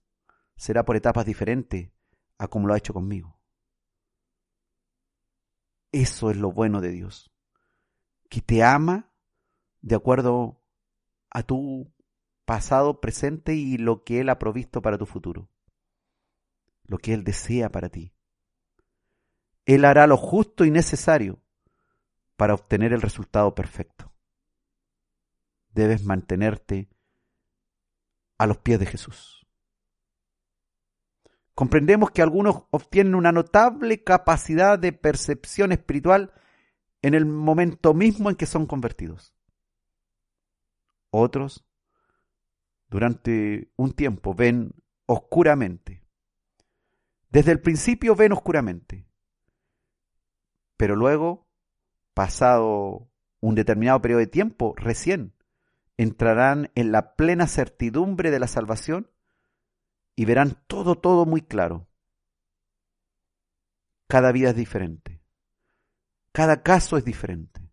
[0.56, 1.91] Será por etapas diferentes
[2.38, 3.38] a como lo ha hecho conmigo.
[5.91, 7.31] Eso es lo bueno de Dios,
[8.30, 9.11] que te ama
[9.81, 10.61] de acuerdo
[11.31, 11.91] a tu
[12.45, 15.49] pasado, presente y lo que Él ha provisto para tu futuro,
[16.84, 18.14] lo que Él desea para ti.
[19.65, 21.41] Él hará lo justo y necesario
[22.35, 24.09] para obtener el resultado perfecto.
[25.80, 26.89] Debes mantenerte
[28.38, 29.47] a los pies de Jesús.
[31.56, 36.34] Comprendemos que algunos obtienen una notable capacidad de percepción espiritual
[37.01, 39.34] en el momento mismo en que son convertidos.
[41.11, 41.65] Otros,
[42.89, 44.73] durante un tiempo, ven
[45.06, 46.03] oscuramente.
[47.30, 49.07] Desde el principio ven oscuramente.
[50.76, 51.47] Pero luego,
[52.14, 55.39] pasado un determinado periodo de tiempo, recién
[56.00, 59.12] entrarán en la plena certidumbre de la salvación
[60.16, 61.90] y verán todo, todo muy claro.
[64.08, 65.22] Cada vida es diferente.
[66.32, 67.70] Cada caso es diferente.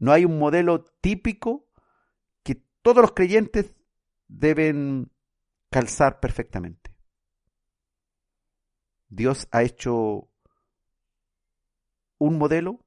[0.00, 1.68] No hay un modelo típico
[2.42, 3.72] que todos los creyentes
[4.26, 5.12] deben
[5.70, 6.92] calzar perfectamente.
[9.08, 10.28] Dios ha hecho
[12.18, 12.84] un modelo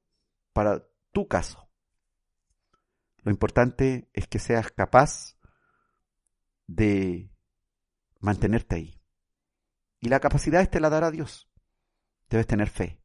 [0.52, 1.69] para tu caso.
[3.22, 5.36] Lo importante es que seas capaz
[6.66, 7.30] de
[8.20, 9.00] mantenerte ahí.
[9.98, 11.50] Y la capacidad te la dará Dios.
[12.28, 13.00] Debes tener fe.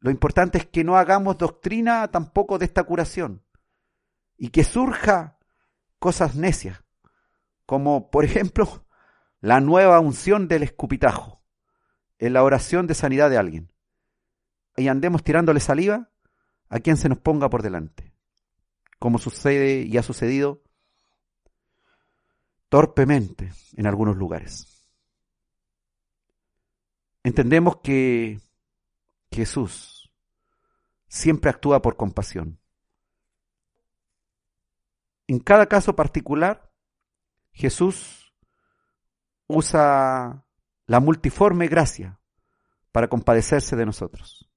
[0.00, 3.42] Lo importante es que no hagamos doctrina tampoco de esta curación
[4.36, 5.38] y que surja
[5.98, 6.84] cosas necias,
[7.64, 8.86] como por ejemplo
[9.40, 11.42] la nueva unción del escupitajo
[12.18, 13.72] en la oración de sanidad de alguien.
[14.76, 16.10] Y andemos tirándole saliva
[16.68, 18.13] a quien se nos ponga por delante,
[18.98, 20.62] como sucede y ha sucedido
[22.68, 24.88] torpemente en algunos lugares.
[27.22, 28.40] Entendemos que
[29.30, 30.12] Jesús
[31.08, 32.58] siempre actúa por compasión.
[35.26, 36.70] En cada caso particular,
[37.52, 38.34] Jesús
[39.46, 40.44] usa
[40.86, 42.20] la multiforme gracia
[42.92, 44.50] para compadecerse de nosotros.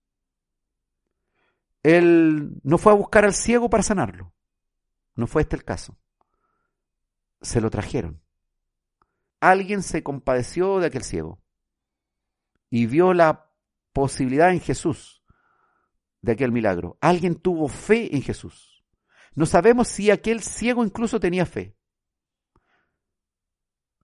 [1.87, 4.33] Él no fue a buscar al ciego para sanarlo.
[5.15, 5.97] No fue este el caso
[7.41, 8.21] se lo trajeron.
[9.39, 11.41] Alguien se compadeció de aquel ciego
[12.69, 13.51] y vio la
[13.93, 15.23] posibilidad en Jesús
[16.21, 16.97] de aquel milagro.
[17.01, 18.83] Alguien tuvo fe en Jesús.
[19.35, 21.75] No sabemos si aquel ciego incluso tenía fe.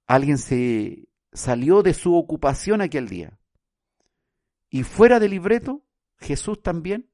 [0.05, 3.39] Alguien se salió de su ocupación aquel día.
[4.69, 5.83] Y fuera del libreto,
[6.17, 7.09] Jesús también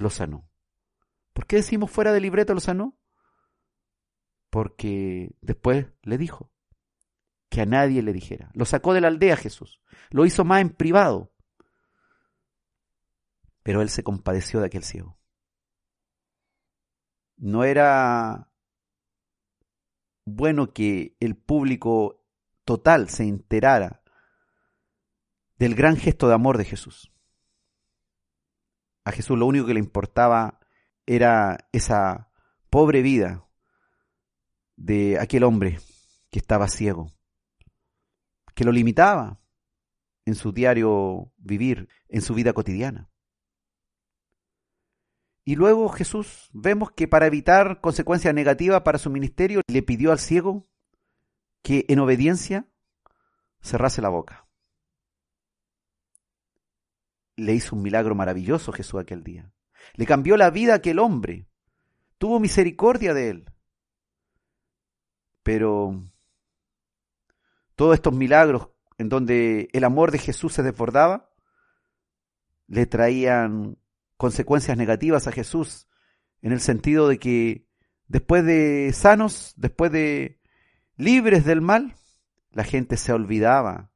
[0.00, 0.48] lo sanó.
[1.32, 3.00] ¿Por qué decimos fuera del libreto lo sanó?
[4.50, 6.52] porque después le dijo
[7.48, 8.50] que a nadie le dijera.
[8.52, 11.32] Lo sacó de la aldea Jesús, lo hizo más en privado,
[13.62, 15.18] pero él se compadeció de aquel ciego.
[17.36, 18.52] No era
[20.24, 22.22] bueno que el público
[22.64, 24.02] total se enterara
[25.56, 27.09] del gran gesto de amor de Jesús.
[29.04, 30.60] A Jesús lo único que le importaba
[31.06, 32.30] era esa
[32.68, 33.46] pobre vida
[34.76, 35.78] de aquel hombre
[36.30, 37.10] que estaba ciego,
[38.54, 39.40] que lo limitaba
[40.24, 43.10] en su diario vivir, en su vida cotidiana.
[45.44, 50.18] Y luego Jesús vemos que para evitar consecuencias negativas para su ministerio, le pidió al
[50.18, 50.68] ciego
[51.62, 52.68] que en obediencia
[53.60, 54.49] cerrase la boca.
[57.40, 59.50] Le hizo un milagro maravilloso Jesús aquel día.
[59.94, 61.46] Le cambió la vida a aquel hombre.
[62.18, 63.44] Tuvo misericordia de él.
[65.42, 66.04] Pero
[67.74, 68.68] todos estos milagros
[68.98, 71.30] en donde el amor de Jesús se desbordaba,
[72.66, 73.78] le traían
[74.18, 75.88] consecuencias negativas a Jesús,
[76.42, 77.66] en el sentido de que
[78.08, 80.38] después de sanos, después de
[80.98, 81.96] libres del mal,
[82.50, 83.89] la gente se olvidaba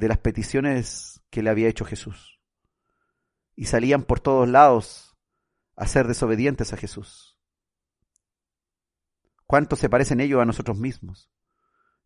[0.00, 2.40] de las peticiones que le había hecho Jesús.
[3.54, 5.16] Y salían por todos lados
[5.76, 7.38] a ser desobedientes a Jesús.
[9.46, 11.30] ¿Cuánto se parecen ellos a nosotros mismos?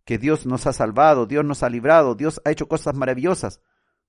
[0.04, 3.60] Que Dios nos ha salvado, Dios nos ha librado, Dios ha hecho cosas maravillosas.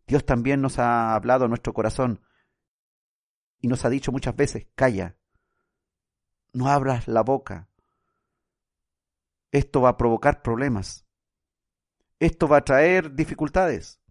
[0.08, 2.22] Dios también nos ha hablado a nuestro corazón
[3.60, 5.18] y nos ha dicho muchas veces, calla,
[6.54, 7.70] no abras la boca.
[9.52, 11.05] Esto va a provocar problemas.
[12.20, 14.02] Esto va a traer dificultades.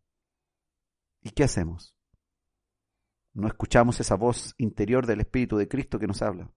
[1.23, 1.97] ¿Y qué hacemos?
[3.33, 6.53] No escuchamos esa voz interior del Espíritu de Cristo que nos habla.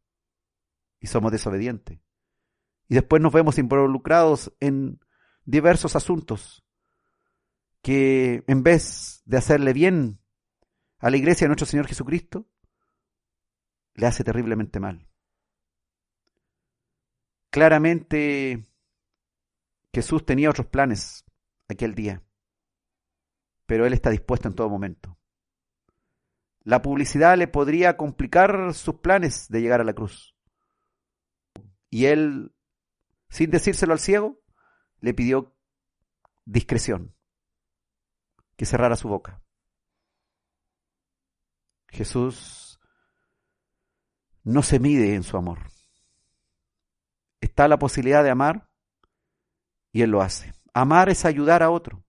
[0.99, 1.99] Y somos desobedientes.
[2.89, 4.99] Y después nos vemos involucrados en
[5.45, 6.63] diversos asuntos
[7.81, 10.19] que en vez de hacerle bien
[10.99, 12.47] a la iglesia de nuestro Señor Jesucristo,
[13.93, 15.07] le hace terriblemente mal.
[17.49, 18.67] Claramente
[19.93, 21.26] Jesús tenía otros planes
[21.67, 22.23] aquel día,
[23.65, 25.17] pero Él está dispuesto en todo momento.
[26.61, 30.35] La publicidad le podría complicar sus planes de llegar a la cruz.
[31.89, 32.53] Y Él,
[33.29, 34.41] sin decírselo al ciego,
[34.99, 35.55] le pidió
[36.45, 37.15] discreción,
[38.55, 39.41] que cerrara su boca.
[41.89, 42.79] Jesús
[44.43, 45.59] no se mide en su amor.
[47.41, 48.69] Está la posibilidad de amar
[49.91, 50.56] y Él lo hace.
[50.79, 52.05] Amar es ayudar a otro.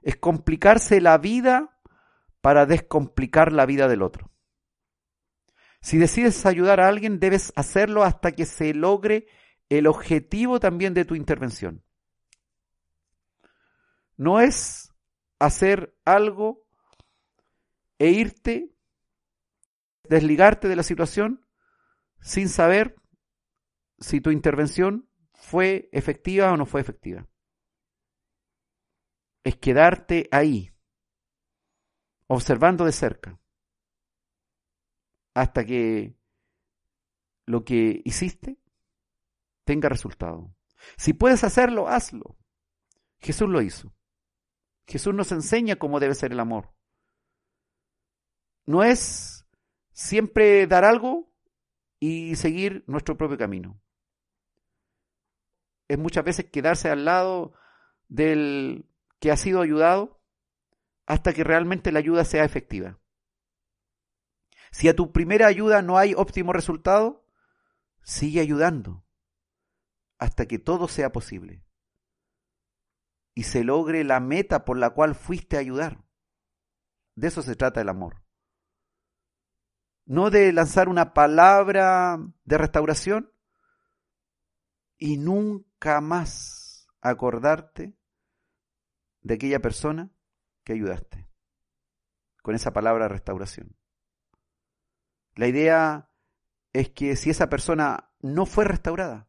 [0.00, 1.78] Es complicarse la vida
[2.40, 4.30] para descomplicar la vida del otro.
[5.82, 9.26] Si decides ayudar a alguien, debes hacerlo hasta que se logre
[9.68, 11.84] el objetivo también de tu intervención.
[14.16, 14.94] No es
[15.38, 16.64] hacer algo
[17.98, 18.74] e irte,
[20.04, 21.46] desligarte de la situación
[22.22, 22.96] sin saber
[23.98, 27.26] si tu intervención fue efectiva o no fue efectiva.
[29.46, 30.72] Es quedarte ahí,
[32.26, 33.38] observando de cerca,
[35.34, 36.16] hasta que
[37.44, 38.58] lo que hiciste
[39.62, 40.52] tenga resultado.
[40.96, 42.36] Si puedes hacerlo, hazlo.
[43.20, 43.94] Jesús lo hizo.
[44.84, 46.74] Jesús nos enseña cómo debe ser el amor.
[48.64, 49.46] No es
[49.92, 51.32] siempre dar algo
[52.00, 53.80] y seguir nuestro propio camino.
[55.86, 57.52] Es muchas veces quedarse al lado
[58.08, 58.90] del
[59.20, 60.20] que ha sido ayudado
[61.06, 62.98] hasta que realmente la ayuda sea efectiva.
[64.70, 67.24] Si a tu primera ayuda no hay óptimo resultado,
[68.02, 69.04] sigue ayudando
[70.18, 71.64] hasta que todo sea posible
[73.34, 76.04] y se logre la meta por la cual fuiste a ayudar.
[77.14, 78.22] De eso se trata el amor.
[80.06, 83.32] No de lanzar una palabra de restauración
[84.96, 87.95] y nunca más acordarte
[89.26, 90.12] de aquella persona
[90.62, 91.28] que ayudaste
[92.42, 93.76] con esa palabra restauración.
[95.34, 96.12] La idea
[96.72, 99.28] es que si esa persona no fue restaurada,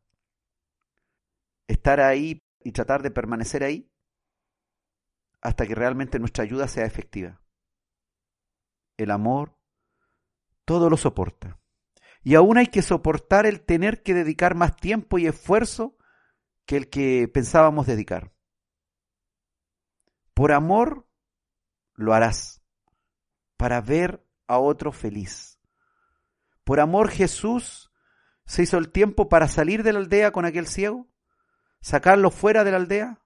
[1.68, 3.92] estar ahí y tratar de permanecer ahí
[5.42, 7.42] hasta que realmente nuestra ayuda sea efectiva.
[8.98, 9.58] El amor
[10.64, 11.60] todo lo soporta.
[12.22, 15.98] Y aún hay que soportar el tener que dedicar más tiempo y esfuerzo
[16.68, 18.37] que el que pensábamos dedicar.
[20.38, 21.10] Por amor
[21.96, 22.62] lo harás,
[23.58, 25.60] para ver a otro feliz.
[26.64, 27.92] Por amor Jesús
[28.46, 31.08] se hizo el tiempo para salir de la aldea con aquel ciego,
[31.82, 33.26] sacarlo fuera de la aldea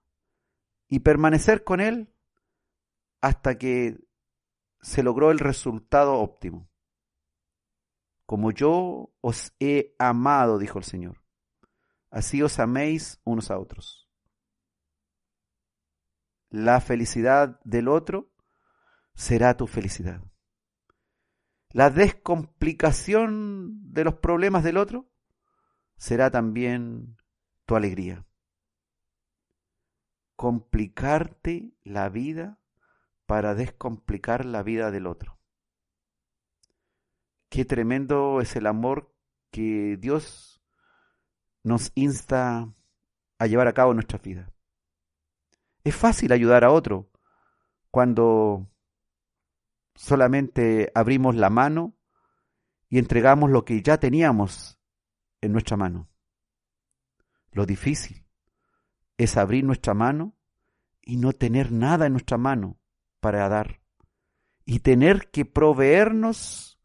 [0.87, 2.15] y permanecer con él
[3.19, 3.99] hasta que
[4.79, 6.69] se logró el resultado óptimo.
[8.25, 11.21] Como yo os he amado, dijo el Señor,
[12.09, 14.00] así os améis unos a otros.
[16.51, 18.29] La felicidad del otro
[19.15, 20.21] será tu felicidad.
[21.71, 25.09] La descomplicación de los problemas del otro
[25.97, 27.17] será también
[27.65, 28.27] tu alegría
[30.41, 32.57] complicarte la vida
[33.27, 35.37] para descomplicar la vida del otro.
[37.47, 39.13] Qué tremendo es el amor
[39.51, 40.59] que Dios
[41.61, 42.73] nos insta
[43.37, 44.51] a llevar a cabo en nuestra vida.
[45.83, 47.09] Es fácil ayudar a otro
[47.89, 48.67] cuando
[49.95, 51.95] solamente abrimos la mano
[52.89, 54.79] y entregamos lo que ya teníamos
[55.41, 56.09] en nuestra mano.
[57.51, 58.25] Lo difícil
[59.17, 60.35] es abrir nuestra mano
[61.01, 62.79] y no tener nada en nuestra mano
[63.19, 63.81] para dar.
[64.65, 66.79] Y tener que proveernos,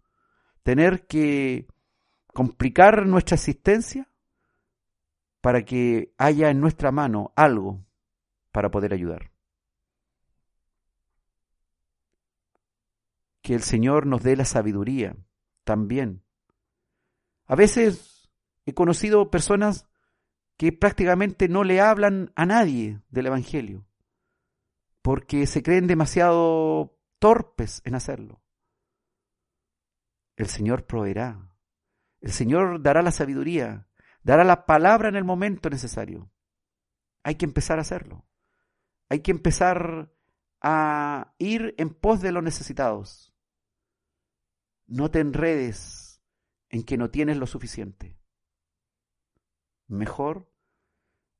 [0.62, 1.66] tener que
[2.32, 4.10] complicar nuestra existencia
[5.40, 7.85] para que haya en nuestra mano algo
[8.56, 9.32] para poder ayudar.
[13.42, 15.14] Que el Señor nos dé la sabiduría
[15.62, 16.24] también
[17.44, 18.30] A veces
[18.64, 19.86] he conocido personas
[20.56, 23.84] que prácticamente no le hablan a nadie del Evangelio,
[25.02, 28.40] porque se creen demasiado torpes en hacerlo.
[30.36, 31.54] El Señor proveerá,
[32.22, 33.86] el Señor dará la sabiduría,
[34.22, 36.30] dará la palabra en el momento necesario.
[37.22, 38.24] Hay que empezar a hacerlo.
[39.08, 40.12] Hay que empezar
[40.60, 43.34] a ir en pos de los necesitados.
[44.86, 46.20] No te enredes
[46.68, 48.18] en que no tienes lo suficiente.
[49.86, 50.52] Mejor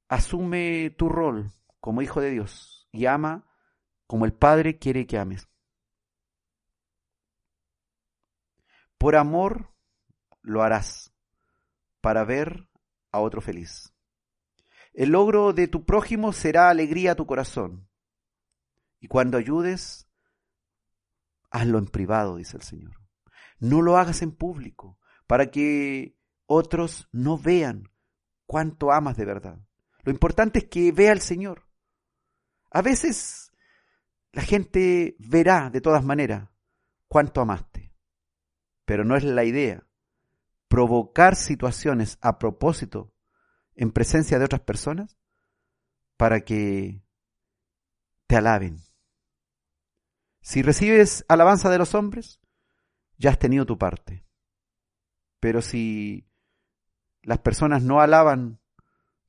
[0.09, 3.47] asume tu rol como hijo de Dios y ama
[4.07, 5.49] como el Padre quiere que ames.
[8.99, 9.75] Por amor
[10.43, 11.13] lo harás
[12.01, 12.69] para ver
[13.11, 13.96] a otro feliz.
[14.97, 17.87] El logro de tu prójimo será alegría a tu corazón.
[18.99, 20.09] Y cuando ayudes,
[21.51, 22.99] hazlo en privado, dice el Señor.
[23.59, 26.17] No lo hagas en público, para que
[26.47, 27.91] otros no vean
[28.47, 29.59] cuánto amas de verdad.
[30.03, 31.69] Lo importante es que vea al Señor.
[32.71, 33.53] A veces
[34.33, 36.49] la gente verá de todas maneras
[37.07, 37.93] cuánto amaste,
[38.87, 39.87] pero no es la idea
[40.69, 43.13] provocar situaciones a propósito
[43.77, 45.17] en presencia de otras personas
[46.17, 47.03] para que
[48.27, 48.81] te alaben.
[50.41, 52.41] Si recibes alabanza de los hombres,
[53.19, 54.27] ya has tenido tu parte.
[55.41, 56.29] Pero si
[57.23, 58.61] las personas no alaban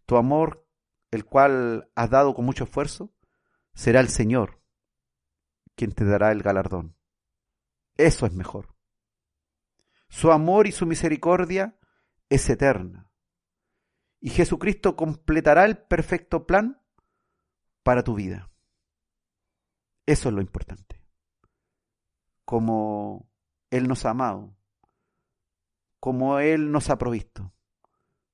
[0.06, 0.68] tu amor,
[1.12, 3.14] el cual has dado con mucho esfuerzo,
[3.74, 4.62] será el Señor
[5.76, 6.98] quien te dará el galardón.
[7.96, 8.76] Eso es mejor.
[10.10, 11.78] Su amor y su misericordia
[12.30, 13.07] es eterna.
[14.20, 16.82] Y Jesucristo completará el perfecto plan
[17.84, 18.50] para tu vida.
[20.06, 21.04] Eso es lo importante.
[22.46, 23.30] Como
[23.70, 24.58] Él nos ha amado,
[26.00, 27.54] como Él nos ha provisto,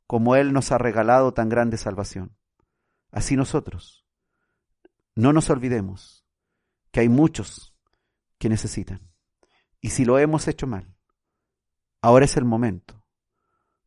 [0.07, 2.37] como Él nos ha regalado tan grande salvación.
[3.11, 4.05] Así nosotros.
[5.15, 6.25] No nos olvidemos
[6.91, 7.75] que hay muchos
[8.37, 9.11] que necesitan.
[9.81, 10.95] Y si lo hemos hecho mal,
[12.01, 13.05] ahora es el momento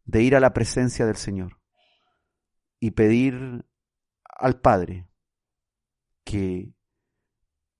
[0.04, 1.60] de ir a la presencia del Señor
[2.86, 3.66] y pedir
[4.22, 5.08] al Padre
[6.22, 6.72] que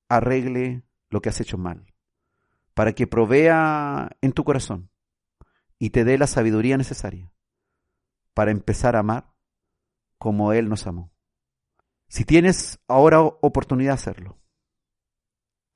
[0.09, 1.95] arregle lo que has hecho mal,
[2.75, 4.91] para que provea en tu corazón
[5.79, 7.33] y te dé la sabiduría necesaria
[8.35, 9.33] para empezar a amar
[10.19, 11.13] como Él nos amó.
[12.09, 14.41] Si tienes ahora oportunidad de hacerlo,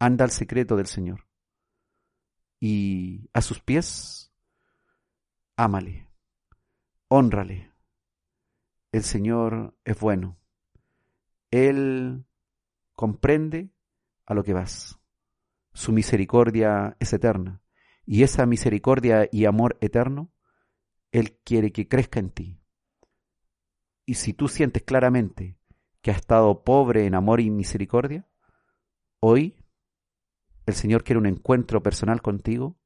[0.00, 1.28] anda al secreto del Señor
[2.58, 4.32] y a sus pies,
[5.54, 6.08] ámale,
[7.06, 7.69] honrale.
[8.92, 10.36] El Señor es bueno.
[11.50, 12.24] Él
[12.94, 13.70] comprende
[14.26, 14.98] a lo que vas.
[15.72, 17.62] Su misericordia es eterna.
[18.04, 20.32] Y esa misericordia y amor eterno,
[21.12, 22.60] Él quiere que crezca en ti.
[24.04, 25.56] Y si tú sientes claramente
[26.02, 28.26] que has estado pobre en amor y misericordia,
[29.20, 29.56] hoy
[30.66, 32.76] el Señor quiere un encuentro personal contigo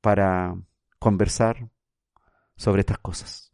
[0.00, 0.56] para
[0.98, 1.70] conversar
[2.56, 3.51] sobre estas cosas.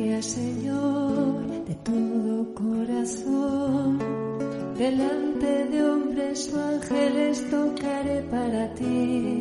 [0.00, 3.98] Señor, de todo corazón.
[4.78, 9.39] Delante de hombres o ángeles tocaré para ti.